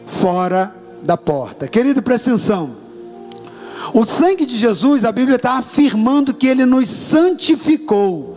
fora 0.07 0.75
da 1.03 1.17
porta. 1.17 1.69
Querido, 1.69 2.01
presta 2.03 2.31
atenção. 2.31 2.77
O 3.93 4.07
sangue 4.07 4.47
de 4.47 4.57
Jesus, 4.57 5.05
a 5.05 5.13
Bíblia 5.13 5.37
está 5.37 5.59
afirmando 5.59 6.33
que 6.33 6.47
ele 6.47 6.65
nos 6.65 6.89
santificou. 6.89 8.32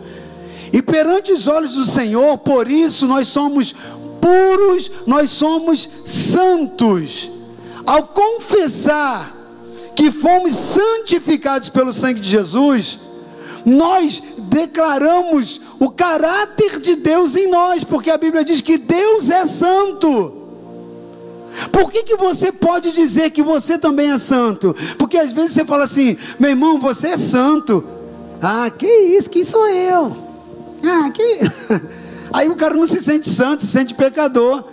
E 0.72 0.82
perante 0.82 1.32
os 1.32 1.46
olhos 1.46 1.74
do 1.74 1.84
Senhor, 1.84 2.38
por 2.38 2.70
isso 2.70 3.06
nós 3.06 3.28
somos 3.28 3.74
puros, 4.20 4.90
nós 5.06 5.30
somos 5.30 5.88
santos. 6.04 7.30
Ao 7.86 8.02
confessar 8.08 9.34
que 9.94 10.10
fomos 10.10 10.52
santificados 10.52 11.68
pelo 11.68 11.92
sangue 11.92 12.20
de 12.20 12.28
Jesus, 12.28 12.98
nós 13.64 14.22
declaramos 14.38 15.60
o 15.78 15.90
caráter 15.90 16.80
de 16.80 16.96
Deus 16.96 17.34
em 17.36 17.48
nós, 17.48 17.84
porque 17.84 18.10
a 18.10 18.18
Bíblia 18.18 18.44
diz 18.44 18.60
que 18.60 18.76
Deus 18.76 19.30
é 19.30 19.46
santo. 19.46 20.32
Por 21.72 21.90
que, 21.90 22.02
que 22.02 22.16
você 22.16 22.52
pode 22.52 22.92
dizer 22.92 23.30
que 23.30 23.42
você 23.42 23.78
também 23.78 24.10
é 24.10 24.18
santo? 24.18 24.74
Porque 24.98 25.16
às 25.16 25.32
vezes 25.32 25.52
você 25.52 25.64
fala 25.64 25.84
assim, 25.84 26.16
meu 26.38 26.50
irmão, 26.50 26.78
você 26.78 27.08
é 27.08 27.16
santo. 27.16 27.84
Ah, 28.42 28.70
que 28.70 28.86
isso, 28.86 29.30
quem 29.30 29.44
sou 29.44 29.66
eu? 29.66 30.25
Ah, 30.86 31.10
que. 31.10 31.40
Aí 32.32 32.48
o 32.48 32.56
cara 32.56 32.74
não 32.74 32.86
se 32.86 33.02
sente 33.02 33.28
santo, 33.28 33.64
se 33.64 33.72
sente 33.72 33.94
pecador. 33.94 34.64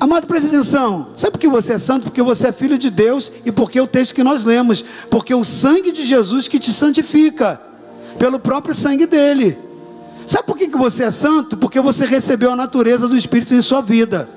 Amado, 0.00 0.26
preste. 0.26 0.48
Sabe 0.64 1.32
por 1.32 1.38
que 1.38 1.48
você 1.48 1.72
é 1.72 1.78
santo? 1.78 2.04
Porque 2.04 2.22
você 2.22 2.48
é 2.48 2.52
filho 2.52 2.78
de 2.78 2.88
Deus 2.88 3.32
e 3.44 3.50
porque 3.50 3.78
é 3.78 3.82
o 3.82 3.86
texto 3.86 4.14
que 4.14 4.22
nós 4.22 4.44
lemos. 4.44 4.84
Porque 5.10 5.34
o 5.34 5.44
sangue 5.44 5.90
de 5.90 6.04
Jesus 6.04 6.46
que 6.46 6.58
te 6.58 6.72
santifica 6.72 7.60
pelo 8.18 8.38
próprio 8.38 8.74
sangue 8.74 9.06
dele. 9.06 9.58
Sabe 10.26 10.46
por 10.46 10.56
que, 10.56 10.68
que 10.68 10.76
você 10.76 11.04
é 11.04 11.10
santo? 11.10 11.56
Porque 11.56 11.80
você 11.80 12.04
recebeu 12.04 12.52
a 12.52 12.56
natureza 12.56 13.08
do 13.08 13.16
Espírito 13.16 13.54
em 13.54 13.62
sua 13.62 13.80
vida. 13.80 14.28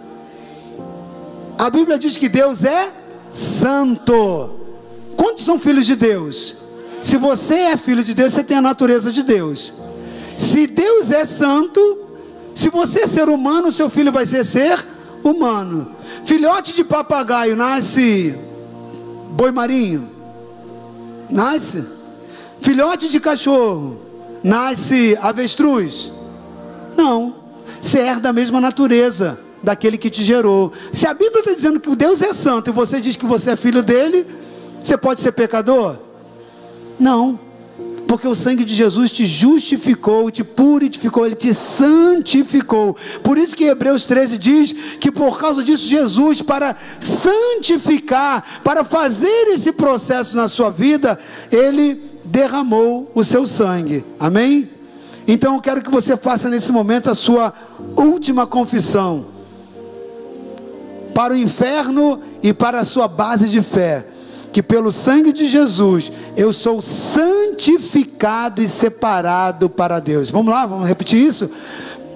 A 1.58 1.70
Bíblia 1.70 2.00
diz 2.00 2.18
que 2.18 2.30
Deus 2.30 2.64
é 2.64 2.92
santo. 3.32 4.50
Quantos 5.16 5.44
são 5.44 5.60
filhos 5.60 5.86
de 5.86 5.96
Deus? 5.96 6.56
Se 7.04 7.18
você 7.18 7.56
é 7.56 7.78
filho 7.78 8.04
de 8.04 8.14
Deus, 8.14 8.34
você 8.34 8.44
tem 8.44 8.58
a 8.58 8.62
natureza 8.62 9.12
de 9.12 9.22
Deus. 9.22 9.74
Se 10.42 10.66
Deus 10.66 11.12
é 11.12 11.24
santo, 11.24 12.00
se 12.56 12.68
você 12.72 13.02
é 13.02 13.08
ser 13.08 13.30
humano, 13.30 13.72
seu 13.72 13.92
filho 13.92 14.12
vai 14.12 14.26
ser 14.26 14.44
ser 14.44 14.84
humano. 15.24 15.92
Filhote 16.26 16.74
de 16.74 16.84
papagaio 16.84 17.56
nasce 17.56 18.36
boi 19.34 19.52
marinho? 19.52 20.10
Nasce? 21.30 21.86
Filhote 22.60 23.08
de 23.08 23.20
cachorro, 23.20 24.00
nasce 24.44 25.16
avestruz? 25.22 26.12
Não. 26.98 27.36
Você 27.80 28.00
herda 28.00 28.30
a 28.30 28.34
mesma 28.34 28.60
natureza 28.60 29.40
daquele 29.62 29.96
que 29.96 30.10
te 30.10 30.24
gerou. 30.24 30.74
Se 30.92 31.06
a 31.06 31.14
Bíblia 31.14 31.42
está 31.42 31.54
dizendo 31.54 31.80
que 31.80 31.96
Deus 31.96 32.20
é 32.20 32.34
santo 32.34 32.72
e 32.72 32.74
você 32.74 33.00
diz 33.00 33.16
que 33.16 33.28
você 33.28 33.52
é 33.52 33.56
filho 33.56 33.84
dele, 33.84 34.26
você 34.84 34.98
pode 34.98 35.22
ser 35.22 35.34
pecador? 35.34 35.98
Não. 37.00 37.51
Porque 38.12 38.28
o 38.28 38.36
sangue 38.36 38.66
de 38.66 38.76
Jesus 38.76 39.10
te 39.10 39.26
justificou, 39.26 40.30
te 40.30 40.44
purificou, 40.44 41.26
ele 41.26 41.34
te 41.34 41.54
santificou. 41.54 42.94
Por 43.24 43.38
isso 43.38 43.56
que 43.56 43.64
Hebreus 43.64 44.06
13 44.06 44.38
diz 44.38 44.74
que 45.00 45.10
por 45.10 45.40
causa 45.40 45.64
disso 45.64 45.88
Jesus 45.88 46.42
para 46.42 46.76
santificar, 47.00 48.60
para 48.66 48.84
fazer 48.84 49.48
esse 49.54 49.72
processo 49.72 50.36
na 50.36 50.50
sua 50.50 50.70
vida, 50.70 51.18
ele 51.50 52.04
derramou 52.26 53.10
o 53.16 53.24
seu 53.24 53.46
sangue. 53.46 54.04
Amém? 54.20 54.70
Então 55.26 55.56
eu 55.56 55.62
quero 55.62 55.82
que 55.82 55.90
você 55.90 56.18
faça 56.18 56.50
nesse 56.50 56.70
momento 56.70 57.10
a 57.10 57.16
sua 57.16 57.54
última 57.96 58.46
confissão. 58.46 59.28
Para 61.16 61.34
o 61.34 61.38
inferno 61.38 62.20
e 62.44 62.52
para 62.52 62.82
a 62.82 62.84
sua 62.84 63.08
base 63.08 63.48
de 63.48 63.62
fé. 63.62 64.11
Que 64.52 64.62
pelo 64.62 64.92
sangue 64.92 65.32
de 65.32 65.48
Jesus 65.48 66.12
eu 66.36 66.52
sou 66.52 66.82
santificado 66.82 68.62
e 68.62 68.68
separado 68.68 69.70
para 69.70 70.00
Deus. 70.00 70.30
Vamos 70.30 70.52
lá, 70.52 70.66
vamos 70.66 70.88
repetir 70.88 71.20
isso? 71.26 71.50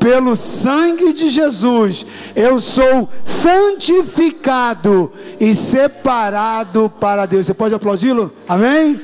pelo 0.06 0.36
sangue 0.36 1.14
de 1.14 1.30
Jesus, 1.32 2.06
eu 2.36 2.60
sou 2.60 3.10
santificado 3.24 5.12
e 5.40 5.56
separado 5.56 6.94
para 7.00 7.26
Deus. 7.26 7.48
Você 7.48 7.56
pode 7.56 7.74
aplaudi-lo? 7.74 8.32
Amém? 8.48 9.02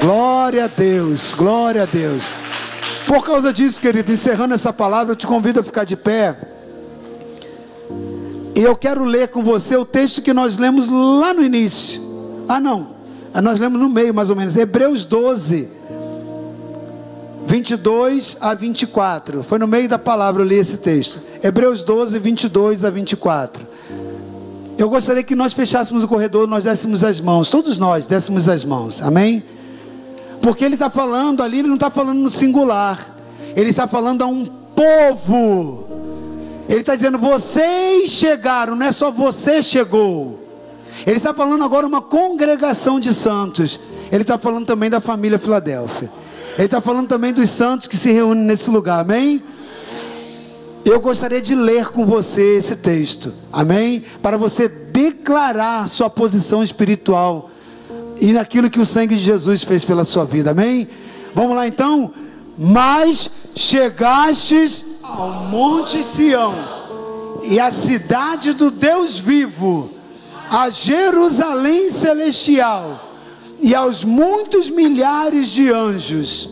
Glória 0.00 0.64
a 0.64 0.68
Deus, 0.68 1.34
glória 1.36 1.82
a 1.82 1.84
Deus. 1.84 2.34
Por 3.06 3.22
causa 3.26 3.52
disso, 3.52 3.78
querido, 3.78 4.10
encerrando 4.10 4.54
essa 4.54 4.72
palavra, 4.72 5.12
eu 5.12 5.16
te 5.16 5.26
convido 5.26 5.60
a 5.60 5.62
ficar 5.62 5.84
de 5.84 5.96
pé. 5.96 6.34
E 8.56 8.60
eu 8.60 8.74
quero 8.74 9.04
ler 9.04 9.28
com 9.28 9.42
você 9.42 9.76
o 9.76 9.84
texto 9.84 10.22
que 10.22 10.32
nós 10.32 10.56
lemos 10.56 10.88
lá 10.88 11.34
no 11.34 11.42
início. 11.42 12.11
Ah, 12.52 12.60
não. 12.60 12.88
Nós 13.42 13.58
lemos 13.58 13.80
no 13.80 13.88
meio, 13.88 14.12
mais 14.12 14.28
ou 14.28 14.36
menos. 14.36 14.56
Hebreus 14.56 15.04
12, 15.04 15.70
22 17.46 18.36
a 18.42 18.52
24. 18.52 19.42
Foi 19.42 19.58
no 19.58 19.66
meio 19.66 19.88
da 19.88 19.98
palavra 19.98 20.42
eu 20.42 20.46
li 20.46 20.56
esse 20.56 20.76
texto. 20.76 21.18
Hebreus 21.42 21.82
12, 21.82 22.18
22 22.18 22.84
a 22.84 22.90
24. 22.90 23.66
Eu 24.76 24.90
gostaria 24.90 25.22
que 25.22 25.34
nós 25.34 25.54
fechássemos 25.54 26.04
o 26.04 26.08
corredor, 26.08 26.46
nós 26.46 26.64
dessemos 26.64 27.02
as 27.02 27.22
mãos. 27.22 27.48
Todos 27.48 27.78
nós 27.78 28.04
dessemos 28.04 28.50
as 28.50 28.66
mãos. 28.66 29.00
Amém? 29.00 29.42
Porque 30.42 30.62
ele 30.62 30.74
está 30.74 30.90
falando 30.90 31.42
ali, 31.42 31.60
ele 31.60 31.68
não 31.68 31.76
está 31.76 31.88
falando 31.88 32.18
no 32.18 32.28
singular. 32.28 33.16
Ele 33.56 33.70
está 33.70 33.88
falando 33.88 34.20
a 34.20 34.26
um 34.26 34.44
povo. 34.44 35.86
Ele 36.68 36.80
está 36.80 36.94
dizendo: 36.94 37.16
vocês 37.16 38.10
chegaram, 38.10 38.76
não 38.76 38.84
é 38.84 38.92
só 38.92 39.10
você 39.10 39.62
chegou. 39.62 40.41
Ele 41.06 41.16
está 41.16 41.34
falando 41.34 41.64
agora 41.64 41.86
uma 41.86 42.00
congregação 42.00 43.00
de 43.00 43.12
santos. 43.12 43.80
Ele 44.10 44.22
está 44.22 44.38
falando 44.38 44.66
também 44.66 44.90
da 44.90 45.00
família 45.00 45.38
Filadélfia. 45.38 46.10
Ele 46.54 46.66
está 46.66 46.80
falando 46.80 47.08
também 47.08 47.32
dos 47.32 47.48
santos 47.48 47.88
que 47.88 47.96
se 47.96 48.12
reúnem 48.12 48.44
nesse 48.44 48.70
lugar. 48.70 49.00
Amém? 49.00 49.42
Eu 50.84 51.00
gostaria 51.00 51.40
de 51.40 51.54
ler 51.54 51.88
com 51.90 52.04
você 52.04 52.56
esse 52.56 52.76
texto. 52.76 53.32
Amém? 53.52 54.04
Para 54.20 54.36
você 54.36 54.68
declarar 54.68 55.88
sua 55.88 56.10
posição 56.10 56.62
espiritual 56.62 57.50
e 58.20 58.32
naquilo 58.32 58.68
que 58.68 58.80
o 58.80 58.86
sangue 58.86 59.14
de 59.14 59.22
Jesus 59.22 59.62
fez 59.62 59.84
pela 59.84 60.04
sua 60.04 60.24
vida, 60.24 60.50
amém? 60.50 60.88
Vamos 61.34 61.56
lá 61.56 61.66
então? 61.66 62.12
Mas 62.58 63.30
chegastes 63.56 64.84
ao 65.02 65.44
Monte 65.46 66.02
Sião 66.02 66.54
e 67.44 67.58
à 67.58 67.70
cidade 67.70 68.52
do 68.52 68.70
Deus 68.70 69.18
vivo, 69.18 69.90
a 70.52 70.68
Jerusalém 70.68 71.90
celestial 71.90 73.10
e 73.58 73.74
aos 73.74 74.04
muitos 74.04 74.68
milhares 74.68 75.48
de 75.48 75.72
anjos, 75.72 76.50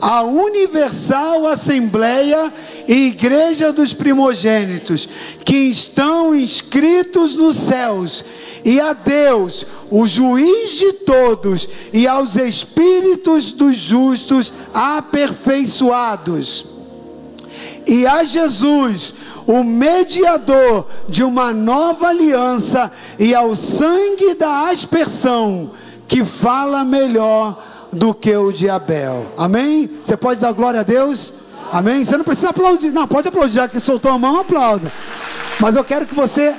a 0.00 0.22
universal 0.24 1.46
assembleia 1.46 2.52
e 2.88 3.06
igreja 3.06 3.72
dos 3.72 3.94
primogênitos 3.94 5.08
que 5.44 5.58
estão 5.58 6.34
inscritos 6.34 7.36
nos 7.36 7.54
céus 7.54 8.24
e 8.64 8.80
a 8.80 8.92
Deus, 8.92 9.64
o 9.88 10.04
juiz 10.04 10.72
de 10.72 10.92
todos, 10.92 11.68
e 11.92 12.08
aos 12.08 12.34
espíritos 12.34 13.52
dos 13.52 13.76
justos 13.76 14.52
aperfeiçoados, 14.74 16.71
e 17.86 18.06
a 18.06 18.24
Jesus, 18.24 19.14
o 19.46 19.62
mediador 19.62 20.86
de 21.08 21.22
uma 21.24 21.52
nova 21.52 22.08
aliança, 22.08 22.90
e 23.18 23.34
ao 23.34 23.54
sangue 23.54 24.34
da 24.34 24.68
aspersão, 24.68 25.70
que 26.06 26.24
fala 26.24 26.84
melhor 26.84 27.62
do 27.92 28.14
que 28.14 28.34
o 28.36 28.52
de 28.52 28.68
Abel. 28.68 29.26
Amém? 29.36 29.90
Você 30.04 30.16
pode 30.16 30.40
dar 30.40 30.52
glória 30.52 30.80
a 30.80 30.84
Deus? 30.84 31.32
Amém? 31.72 32.04
Você 32.04 32.16
não 32.16 32.24
precisa 32.24 32.50
aplaudir. 32.50 32.90
Não, 32.90 33.06
pode 33.06 33.28
aplaudir, 33.28 33.54
já 33.54 33.68
que 33.68 33.80
soltou 33.80 34.12
a 34.12 34.18
mão, 34.18 34.40
aplauda. 34.40 34.92
Mas 35.60 35.76
eu 35.76 35.84
quero 35.84 36.06
que 36.06 36.14
você 36.14 36.54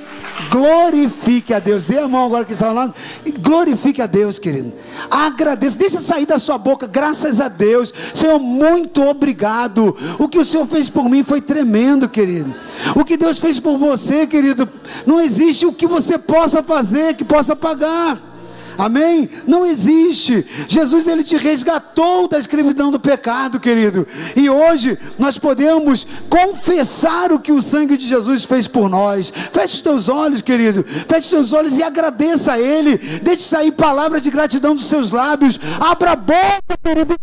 Glorifique 0.49 1.53
a 1.53 1.59
Deus. 1.59 1.83
Dê 1.83 1.99
a 1.99 2.07
mão 2.07 2.25
agora 2.25 2.45
que 2.45 2.53
está 2.53 2.67
falando. 2.67 2.93
Glorifique 3.39 4.01
a 4.01 4.07
Deus, 4.07 4.39
querido. 4.39 4.73
Agradeça. 5.09 5.77
Deixa 5.77 5.99
sair 5.99 6.25
da 6.25 6.39
sua 6.39 6.57
boca. 6.57 6.87
Graças 6.87 7.39
a 7.39 7.47
Deus. 7.47 7.93
Senhor, 8.13 8.39
muito 8.39 9.01
obrigado. 9.03 9.95
O 10.19 10.27
que 10.27 10.39
o 10.39 10.45
Senhor 10.45 10.67
fez 10.67 10.89
por 10.89 11.09
mim 11.09 11.23
foi 11.23 11.41
tremendo, 11.41 12.07
querido. 12.09 12.53
O 12.95 13.05
que 13.05 13.17
Deus 13.17 13.39
fez 13.39 13.59
por 13.59 13.77
você, 13.77 14.27
querido. 14.27 14.67
Não 15.05 15.19
existe 15.19 15.65
o 15.65 15.73
que 15.73 15.87
você 15.87 16.17
possa 16.17 16.63
fazer 16.63 17.15
que 17.15 17.23
possa 17.23 17.55
pagar. 17.55 18.32
Amém? 18.77 19.29
Não 19.47 19.65
existe. 19.65 20.45
Jesus 20.67 21.07
ele 21.07 21.23
te 21.23 21.37
resgatou 21.37 22.27
da 22.27 22.39
escravidão 22.39 22.91
do 22.91 22.99
pecado, 22.99 23.59
querido. 23.59 24.07
E 24.35 24.49
hoje 24.49 24.97
nós 25.17 25.37
podemos 25.37 26.05
confessar 26.29 27.31
o 27.31 27.39
que 27.39 27.51
o 27.51 27.61
sangue 27.61 27.97
de 27.97 28.07
Jesus 28.07 28.45
fez 28.45 28.67
por 28.67 28.89
nós. 28.89 29.31
Feche 29.31 29.75
os 29.75 29.81
teus 29.81 30.09
olhos, 30.09 30.41
querido. 30.41 30.83
Feche 30.83 31.25
os 31.25 31.29
teus 31.29 31.53
olhos 31.53 31.77
e 31.77 31.83
agradeça 31.83 32.53
a 32.53 32.59
Ele. 32.59 32.97
Deixe 33.21 33.43
sair 33.43 33.71
palavras 33.71 34.21
de 34.21 34.29
gratidão 34.29 34.75
dos 34.75 34.87
seus 34.87 35.11
lábios. 35.11 35.59
Abra 35.79 36.11
a 36.11 36.15
boca, 36.15 36.77
querido. 36.83 37.15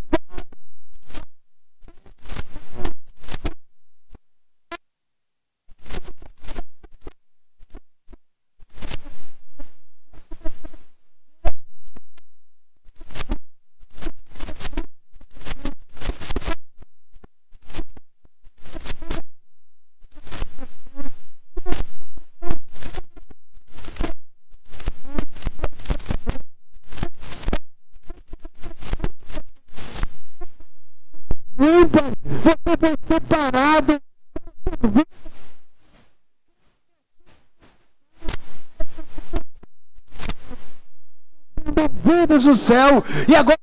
Vidas 42.41 42.45
do 42.45 42.55
céu, 42.55 43.05
e 43.29 43.35
agora 43.35 43.61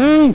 Amém? 0.00 0.34